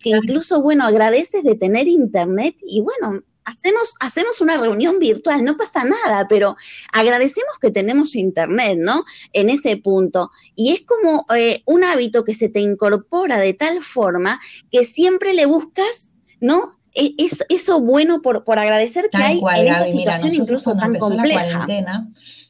que 0.00 0.10
incluso, 0.10 0.62
bueno, 0.62 0.84
agradeces 0.84 1.44
de 1.44 1.54
tener 1.54 1.86
internet 1.86 2.56
y 2.62 2.80
bueno, 2.80 3.22
hacemos, 3.50 3.94
hacemos 4.00 4.40
una 4.40 4.56
reunión 4.56 4.98
virtual, 4.98 5.44
no 5.44 5.56
pasa 5.56 5.84
nada, 5.84 6.26
pero 6.28 6.56
agradecemos 6.92 7.58
que 7.60 7.70
tenemos 7.70 8.14
internet, 8.16 8.78
¿no? 8.78 9.04
En 9.32 9.50
ese 9.50 9.76
punto. 9.76 10.30
Y 10.54 10.72
es 10.72 10.82
como 10.82 11.26
eh, 11.36 11.62
un 11.66 11.84
hábito 11.84 12.24
que 12.24 12.34
se 12.34 12.48
te 12.48 12.60
incorpora 12.60 13.38
de 13.38 13.54
tal 13.54 13.82
forma 13.82 14.40
que 14.70 14.84
siempre 14.84 15.34
le 15.34 15.46
buscas, 15.46 16.12
¿no? 16.40 16.80
E, 16.94 17.14
es, 17.18 17.44
eso 17.48 17.80
bueno 17.80 18.20
por, 18.20 18.44
por 18.44 18.58
agradecer 18.58 19.10
que 19.10 19.22
hay 19.22 19.40
en 19.56 19.68
esa 19.68 19.86
situación 19.86 20.34
incluso 20.34 20.74
tan 20.74 20.98
compleja. 20.98 21.66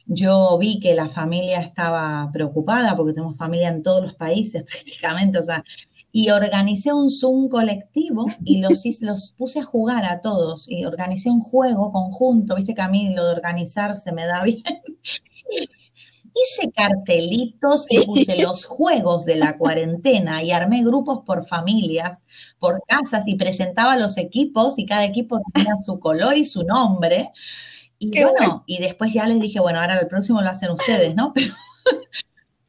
yo 0.07 0.57
vi 0.57 0.79
que 0.79 0.95
la 0.95 1.09
familia 1.09 1.61
estaba 1.61 2.29
preocupada 2.33 2.97
porque 2.97 3.13
tenemos 3.13 3.37
familia 3.37 3.69
en 3.69 3.83
todos 3.83 4.01
los 4.01 4.15
países 4.15 4.63
prácticamente, 4.69 5.37
o 5.37 5.43
sea, 5.43 5.63
y 6.11 6.29
organicé 6.29 6.91
un 6.91 7.09
Zoom 7.09 7.47
colectivo 7.47 8.25
y 8.43 8.57
los, 8.57 8.83
los 9.01 9.31
puse 9.31 9.59
a 9.59 9.63
jugar 9.63 10.05
a 10.05 10.21
todos 10.21 10.65
y 10.67 10.85
organicé 10.85 11.29
un 11.29 11.41
juego 11.41 11.91
conjunto, 11.91 12.55
viste 12.55 12.73
que 12.73 12.81
a 12.81 12.89
mí 12.89 13.13
lo 13.13 13.25
de 13.25 13.33
organizar 13.33 13.99
se 13.99 14.11
me 14.11 14.25
da 14.25 14.43
bien. 14.43 14.63
Hice 16.33 16.71
cartelitos 16.71 17.87
y 17.89 18.05
puse 18.05 18.41
los 18.41 18.63
juegos 18.63 19.25
de 19.25 19.35
la 19.35 19.57
cuarentena 19.57 20.41
y 20.41 20.51
armé 20.51 20.83
grupos 20.83 21.23
por 21.25 21.45
familias, 21.45 22.19
por 22.57 22.81
casas 22.87 23.27
y 23.27 23.35
presentaba 23.35 23.97
los 23.97 24.17
equipos 24.17 24.79
y 24.79 24.85
cada 24.85 25.03
equipo 25.03 25.41
tenía 25.53 25.73
su 25.85 25.99
color 25.99 26.37
y 26.37 26.45
su 26.45 26.63
nombre. 26.63 27.31
Y 27.99 28.09
bueno, 28.23 28.63
y 28.65 28.79
después 28.79 29.13
ya 29.13 29.27
les 29.27 29.39
dije, 29.39 29.59
bueno, 29.59 29.79
ahora 29.79 29.99
el 29.99 30.07
próximo 30.07 30.41
lo 30.41 30.49
hacen 30.49 30.71
ustedes, 30.71 31.13
¿no? 31.13 31.33
Pero 31.35 31.53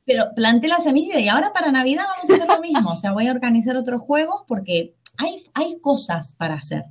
pero 0.05 0.27
planté 0.35 0.69
la 0.69 0.81
semilla 0.81 1.19
y 1.21 1.29
ahora 1.29 1.53
para 1.53 1.71
Navidad 1.71 2.05
vamos 2.05 2.31
a 2.31 2.35
hacer 2.35 2.57
lo 2.57 2.61
mismo. 2.61 2.93
O 2.93 2.97
sea, 2.97 3.13
voy 3.13 3.29
a 3.29 3.33
organizar 3.33 3.77
otros 3.77 4.03
juegos 4.03 4.43
porque 4.47 4.95
hay, 5.17 5.45
hay 5.55 5.79
cosas 5.81 6.35
para 6.35 6.55
hacer. 6.55 6.85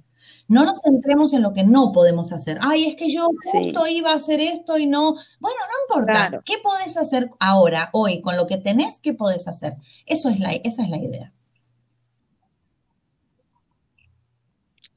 No 0.47 0.65
nos 0.65 0.81
centremos 0.81 1.33
en 1.33 1.41
lo 1.41 1.53
que 1.53 1.63
no 1.63 1.91
podemos 1.93 2.31
hacer. 2.33 2.57
Ay, 2.61 2.85
es 2.85 2.95
que 2.95 3.09
yo 3.09 3.29
justo 3.51 3.87
iba 3.87 4.11
a 4.11 4.15
hacer 4.15 4.39
esto 4.41 4.77
y 4.77 4.85
no. 4.85 5.15
Bueno, 5.39 5.57
no 5.89 5.95
importa. 5.95 6.41
¿Qué 6.43 6.55
podés 6.61 6.97
hacer 6.97 7.29
ahora, 7.39 7.89
hoy, 7.93 8.21
con 8.21 8.35
lo 8.35 8.47
que 8.47 8.57
tenés? 8.57 8.99
¿Qué 8.99 9.13
podés 9.13 9.47
hacer? 9.47 9.75
Eso 10.05 10.29
es 10.29 10.39
la, 10.39 10.51
esa 10.51 10.83
es 10.83 10.89
la 10.89 10.97
idea. 10.97 11.33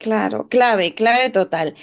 Claro, 0.05 0.47
clave, 0.49 0.93
clave 0.93 1.31
total. 1.31 1.73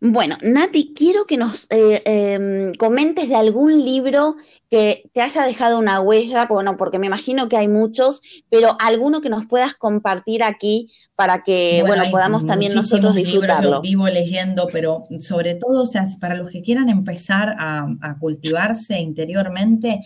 Bueno, 0.00 0.34
Nati, 0.42 0.94
quiero 0.96 1.26
que 1.26 1.36
nos 1.36 1.66
eh, 1.70 2.02
em, 2.06 2.72
comentes 2.72 3.28
de 3.28 3.36
algún 3.36 3.84
libro 3.84 4.36
que 4.70 5.10
te 5.12 5.20
haya 5.20 5.44
dejado 5.44 5.78
una 5.78 6.00
huella, 6.00 6.46
bueno, 6.46 6.78
porque 6.78 6.98
me 6.98 7.06
imagino 7.06 7.50
que 7.50 7.58
hay 7.58 7.68
muchos, 7.68 8.22
pero 8.48 8.78
alguno 8.80 9.20
que 9.20 9.28
nos 9.28 9.44
puedas 9.44 9.74
compartir 9.74 10.42
aquí 10.42 10.90
para 11.16 11.42
que, 11.42 11.84
bueno, 11.86 12.04
podamos 12.10 12.46
también 12.46 12.74
nosotros 12.74 13.14
disfrutarlo. 13.14 13.82
vivo 13.82 14.08
leyendo, 14.08 14.68
pero 14.72 15.04
sobre 15.20 15.54
todo, 15.54 15.82
o 15.82 15.86
sea, 15.86 16.08
para 16.18 16.34
los 16.34 16.48
que 16.48 16.62
quieran 16.62 16.88
empezar 16.88 17.56
a, 17.58 17.86
a 18.00 18.18
cultivarse 18.18 18.98
interiormente, 18.98 20.02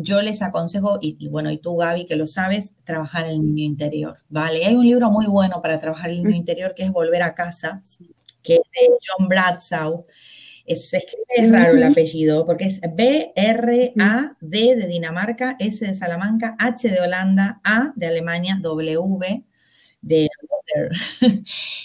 yo 0.00 0.22
les 0.22 0.42
aconsejo, 0.42 0.98
y, 1.00 1.28
bueno, 1.28 1.50
y 1.50 1.58
tú 1.58 1.76
Gaby 1.76 2.06
que 2.06 2.14
lo 2.14 2.28
sabes, 2.28 2.70
trabajar 2.84 3.24
en 3.24 3.32
el 3.32 3.42
niño 3.42 3.64
interior, 3.64 4.18
¿vale? 4.28 4.64
Hay 4.64 4.74
un 4.76 4.86
libro 4.86 5.10
muy 5.10 5.26
bueno 5.26 5.60
para 5.60 5.80
trabajar 5.80 6.10
el 6.10 6.22
niño 6.22 6.36
interior 6.36 6.72
que 6.74 6.84
es 6.84 6.92
Volver 6.92 7.22
a 7.22 7.34
casa, 7.34 7.82
que 8.42 8.54
es 8.54 8.60
de 8.60 8.88
John 9.06 9.28
Bradsaw. 9.28 10.06
Es, 10.64 10.88
se 10.88 10.98
escribe 10.98 11.24
es 11.34 11.50
raro 11.50 11.76
el 11.76 11.82
apellido, 11.82 12.46
porque 12.46 12.66
es 12.66 12.80
B-R-A-D 12.80 14.76
de 14.76 14.86
Dinamarca, 14.86 15.56
S 15.58 15.84
de 15.84 15.94
Salamanca, 15.94 16.54
H 16.58 16.88
de 16.88 17.00
Holanda, 17.00 17.60
A 17.64 17.92
de 17.96 18.06
Alemania, 18.06 18.58
W 18.62 19.47
de 20.00 20.28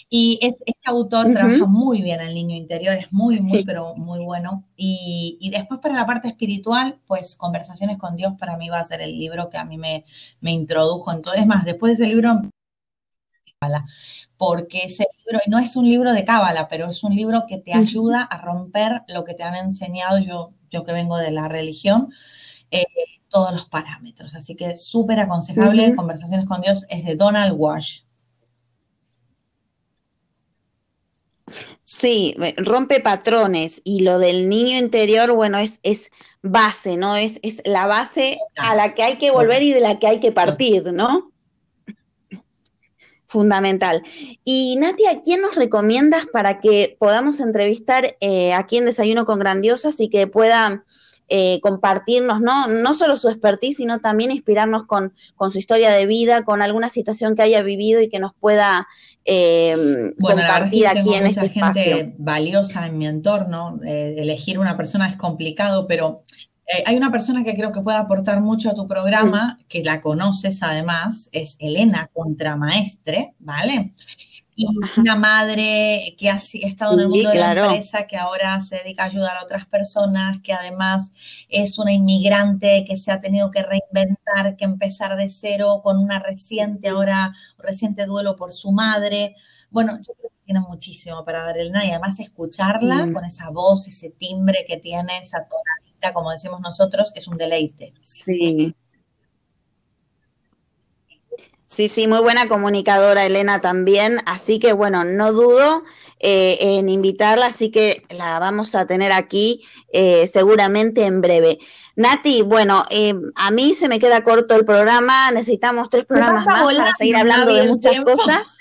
y 0.09 0.39
es, 0.41 0.55
este 0.66 0.82
autor 0.86 1.32
trabaja 1.32 1.66
muy 1.66 2.01
bien 2.01 2.20
el 2.20 2.34
niño 2.34 2.55
interior, 2.55 2.95
es 2.95 3.11
muy, 3.11 3.39
muy, 3.39 3.64
pero 3.64 3.95
muy 3.95 4.20
bueno. 4.24 4.66
Y, 4.76 5.49
después 5.51 5.80
para 5.80 5.95
la 5.95 6.05
parte 6.05 6.28
espiritual, 6.28 6.99
pues 7.07 7.36
Conversaciones 7.36 7.97
con 7.97 8.16
Dios 8.16 8.34
para 8.38 8.57
mí 8.57 8.70
va 8.70 8.80
a 8.80 8.86
ser 8.86 9.01
el 9.01 9.18
libro 9.18 9.49
que 9.49 9.57
a 9.57 9.66
mí 9.66 9.78
me, 9.78 10.05
me 10.41 10.51
introdujo 10.51 11.11
en 11.11 11.22
todo. 11.22 11.34
Es 11.34 11.45
más, 11.45 11.66
después 11.66 11.97
de 11.97 12.05
ese 12.05 12.14
libro, 12.14 12.41
porque 14.38 14.84
ese 14.86 15.05
libro, 15.26 15.39
y 15.45 15.49
no 15.49 15.59
es 15.59 15.76
un 15.76 15.88
libro 15.88 16.11
de 16.11 16.26
cábala, 16.26 16.68
pero 16.68 16.88
es 16.89 17.03
un 17.03 17.16
libro 17.16 17.45
que 17.47 17.57
te 17.57 17.74
ayuda 17.74 18.22
a 18.22 18.41
romper 18.41 19.03
lo 19.07 19.24
que 19.24 19.34
te 19.34 19.43
han 19.43 19.55
enseñado, 19.55 20.20
yo, 20.20 20.53
yo 20.70 20.84
que 20.84 20.91
vengo 20.91 21.18
de 21.18 21.32
la 21.32 21.47
religión, 21.47 22.09
eh, 22.72 22.86
todos 23.34 23.52
los 23.52 23.66
parámetros. 23.66 24.36
Así 24.36 24.56
que 24.56 24.78
súper 24.78 25.20
aconsejable, 25.20 25.96
Conversaciones 25.96 26.46
con 26.48 26.62
Dios 26.62 26.86
es 26.88 27.04
de 27.04 27.16
Donald 27.16 27.56
Wash. 27.58 28.02
Sí, 31.84 32.36
rompe 32.58 33.02
patrones 33.02 33.82
y 33.84 34.04
lo 34.04 34.18
del 34.18 34.48
niño 34.48 34.78
interior, 34.78 35.34
bueno, 35.34 35.58
es, 35.58 35.82
es 35.84 36.12
base, 36.42 36.96
¿no? 36.96 37.18
Es, 37.18 37.40
es 37.44 37.62
la 37.66 37.88
base 37.88 38.40
a 38.56 38.76
la 38.76 38.94
que 38.94 39.04
hay 39.04 39.18
que 39.18 39.32
volver 39.32 39.62
y 39.64 39.74
de 39.74 39.82
la 39.82 40.00
que 40.00 40.08
hay 40.08 40.20
que 40.22 40.32
partir, 40.32 40.94
¿no? 40.94 41.32
Fundamental. 43.26 44.04
Y 44.46 44.78
Nati, 44.78 45.08
¿a 45.08 45.22
quién 45.22 45.42
nos 45.42 45.56
recomiendas 45.56 46.28
para 46.28 46.62
que 46.62 46.96
podamos 47.00 47.40
entrevistar 47.40 48.16
eh, 48.22 48.54
aquí 48.54 48.78
en 48.78 48.86
Desayuno 48.86 49.26
con 49.26 49.40
Grandiosas 49.40 50.00
y 50.00 50.08
que 50.08 50.28
pueda 50.28 50.86
eh, 51.36 51.60
compartirnos, 51.62 52.42
¿no? 52.42 52.68
no 52.68 52.94
solo 52.94 53.18
su 53.18 53.28
expertise, 53.28 53.78
sino 53.78 53.98
también 53.98 54.30
inspirarnos 54.30 54.86
con, 54.86 55.16
su 55.50 55.58
historia 55.58 55.90
de 55.90 56.06
vida, 56.06 56.44
con 56.44 56.62
alguna 56.62 56.90
situación 56.90 57.36
que 57.36 57.42
haya 57.42 57.64
vivido 57.64 58.02
y 58.02 58.08
que 58.08 58.20
nos 58.20 58.36
pueda 58.36 58.88
eh, 59.26 60.14
compartir 60.22 60.86
aquí 60.86 61.16
en 61.16 61.26
este 61.26 61.50
gente 61.50 61.80
espacio. 61.80 62.14
valiosa 62.20 62.86
en 62.86 63.00
mi 63.00 63.08
entorno, 63.08 63.80
eh, 63.84 64.14
elegir 64.20 64.60
una 64.60 64.78
persona 64.78 65.10
es 65.10 65.18
complicado, 65.18 65.88
pero 65.88 66.24
hay 66.86 66.96
una 66.96 67.12
persona 67.12 67.44
que 67.44 67.56
creo 67.56 67.72
que 67.72 67.82
puede 67.82 67.98
aportar 67.98 68.40
mucho 68.40 68.70
a 68.70 68.76
tu 68.76 68.88
programa, 68.88 69.58
mm. 69.60 69.64
que 69.68 69.84
la 69.84 70.02
conoces 70.02 70.62
además, 70.62 71.30
es 71.32 71.56
Elena 71.58 72.12
Contramaestre, 72.14 73.34
¿vale? 73.40 73.96
Y 74.56 74.68
una 74.97 75.16
madre 75.16 76.16
que 76.18 76.30
ha, 76.30 76.36
estado 76.36 76.93
en 76.93 76.99
el 77.01 77.08
mundo 77.08 77.30
de 77.30 77.39
la 77.39 77.54
empresa, 77.54 78.06
que 78.08 78.18
ahora 78.18 78.62
se 78.62 78.78
dedica 78.78 79.04
a 79.04 79.08
ayudar 79.08 79.38
a 79.38 79.43
otras 79.43 79.66
personas, 79.66 80.39
que 80.41 80.54
además 80.54 81.12
es 81.49 81.80
una 81.80 81.91
inmigrante 81.91 82.86
que 82.88 82.97
se 82.97 83.12
ha 83.12 83.20
tenido 83.20 83.49
que 83.51 83.64
reinventar, 83.64 84.56
que 84.56 84.66
empezar 84.66 85.16
de 85.16 85.30
cero 85.30 85.82
con 85.84 85.97
una 85.97 86.20
reciente, 86.20 86.89
ahora 86.89 87.34
reciente 87.58 88.06
duelo 88.06 88.36
por 88.36 88.54
su 88.54 88.72
madre. 88.72 89.36
Bueno, 89.72 89.97
yo 89.97 90.14
creo 90.14 90.30
que 90.30 90.45
tiene 90.45 90.60
muchísimo 90.60 91.26
para 91.26 91.43
dar 91.43 91.58
el 91.58 91.70
y 91.70 91.89
además 91.89 92.20
escucharla 92.20 93.08
mm. 93.08 93.14
con 93.14 93.26
esa 93.26 93.49
voz, 93.49 93.88
ese 93.88 94.12
timbre 94.12 94.66
que 94.68 94.78
tiene, 94.78 95.18
esa 95.18 95.47
tonadita, 95.47 96.14
como 96.14 96.32
decimos 96.32 96.62
nosotros, 96.62 97.12
es 97.16 97.28
un 97.28 97.38
deleite. 97.38 97.93
Sí. 98.01 98.76
Sí, 101.74 101.90
sí, 101.90 102.06
muy 102.06 102.20
buena 102.20 102.48
comunicadora 102.48 103.26
Elena 103.26 103.60
también, 103.60 104.20
así 104.28 104.60
que 104.60 104.74
bueno, 104.74 105.04
no 105.04 105.34
dudo 105.34 105.84
eh, 106.20 106.58
en 106.60 106.88
invitarla, 106.88 107.48
así 107.48 107.72
que 107.72 108.04
la 108.12 108.38
vamos 108.38 108.76
a 108.76 108.86
tener 108.86 109.12
aquí 109.12 109.64
eh, 109.92 110.28
seguramente 110.28 111.02
en 111.04 111.20
breve. 111.20 111.58
Nati, 111.96 112.44
bueno, 112.44 112.86
eh, 112.92 113.16
a 113.34 113.50
mí 113.50 113.74
se 113.74 113.88
me 113.88 113.98
queda 113.98 114.24
corto 114.24 114.56
el 114.56 114.66
programa, 114.66 115.32
necesitamos 115.32 115.90
tres 115.90 116.06
programas 116.06 116.46
más 116.46 116.62
para 116.62 116.94
seguir 116.94 117.16
hablando 117.16 117.52
de 117.52 117.68
muchas 117.68 118.02
cosas, 118.02 118.56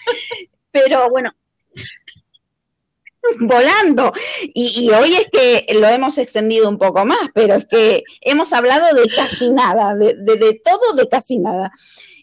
pero 0.71 1.11
bueno. 1.11 1.35
volando. 3.41 4.13
Y, 4.55 4.91
hoy 4.91 5.15
es 5.15 5.27
que 5.31 5.67
lo 5.79 5.87
hemos 5.87 6.17
extendido 6.17 6.67
un 6.67 6.79
poco 6.79 7.05
más, 7.05 7.29
pero 7.35 7.55
es 7.57 7.67
que 7.67 8.05
hemos 8.23 8.55
hablado 8.55 8.95
de 8.95 9.07
casi 9.09 9.51
nada, 9.51 9.95
de, 9.95 10.63
todo, 10.65 10.95
de 10.95 11.09
casi 11.09 11.39
nada. 11.39 11.71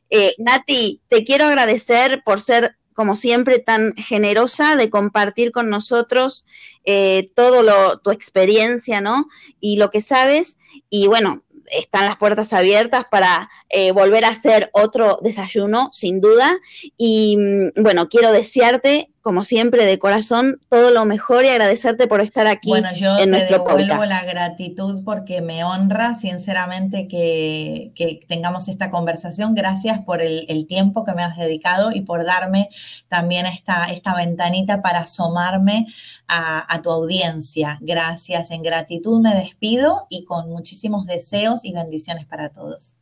Eh, 0.10 0.36
Nati, 0.38 1.02
te 1.08 1.24
quiero 1.24 1.46
agradecer 1.46 2.24
por 2.24 2.42
ser 2.42 2.76
como 3.00 3.16
siempre, 3.16 3.60
tan 3.60 3.96
generosa 3.96 4.76
de 4.76 4.90
compartir 4.90 5.54
con 5.54 5.70
nosotros 5.70 6.46
eh, 6.84 7.32
todo 7.34 7.64
lo, 7.64 7.98
tu 8.00 8.12
experiencia, 8.12 9.00
¿no? 9.00 9.30
Y 9.62 9.78
lo 9.78 9.90
que 9.90 10.02
sabes. 10.02 10.58
Y 10.90 11.08
bueno, 11.08 11.42
están 11.72 12.04
las 12.04 12.18
puertas 12.18 12.52
abiertas 12.52 13.06
para 13.10 13.50
eh, 13.72 13.92
volver 13.92 14.26
a 14.26 14.30
hacer 14.30 14.72
otro 14.74 15.20
desayuno, 15.22 15.90
sin 15.92 16.22
duda. 16.22 16.58
Y 16.98 17.38
mm, 17.38 17.84
bueno, 17.84 18.10
quiero 18.10 18.32
desearte, 18.32 19.12
como 19.22 19.44
siempre, 19.44 19.86
de 19.86 20.00
corazón, 20.00 20.60
todo 20.70 20.90
lo 20.90 21.06
mejor 21.06 21.46
y 21.46 21.50
agradecerte 21.50 22.08
por 22.08 22.20
estar 22.22 22.48
aquí 22.48 22.70
bueno, 22.70 22.92
yo 22.96 23.20
en 23.20 23.32
te 23.32 23.46
devuelvo 23.46 24.06
la 24.06 24.24
gratitud 24.24 25.04
porque 25.04 25.42
me 25.42 25.64
honra, 25.64 26.16
sinceramente, 26.16 27.08
que, 27.08 27.92
tengamos 28.28 28.68
esta 28.68 28.90
conversación. 28.90 29.54
Gracias 29.54 30.00
por 30.00 30.24
el, 30.24 30.66
tiempo 30.68 31.06
que 31.06 31.14
me 31.14 31.24
has 31.24 31.38
dedicado 31.38 31.92
y 31.94 32.02
por 32.02 32.26
darme 32.26 32.70
también 33.08 33.46
esta, 33.46 33.86
esta 33.86 34.16
ventanita 34.16 34.82
para 34.82 35.02
asomarme 35.02 35.88
a, 36.28 36.82
tu 36.82 36.90
audiencia. 36.90 37.78
Gracias, 37.82 38.50
en 38.50 38.64
gratitud 38.64 39.22
me 39.22 39.36
despido 39.36 40.08
y 40.10 40.26
con 40.26 40.50
muchísimos 40.50 41.06
deseos 41.06 41.64
y 41.64 41.74
bendiciones 41.74 42.26
para 42.26 42.50
todos. 42.50 42.96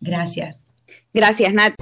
Gracias. 0.00 0.56
Gracias, 1.12 1.52
Nat. 1.52 1.74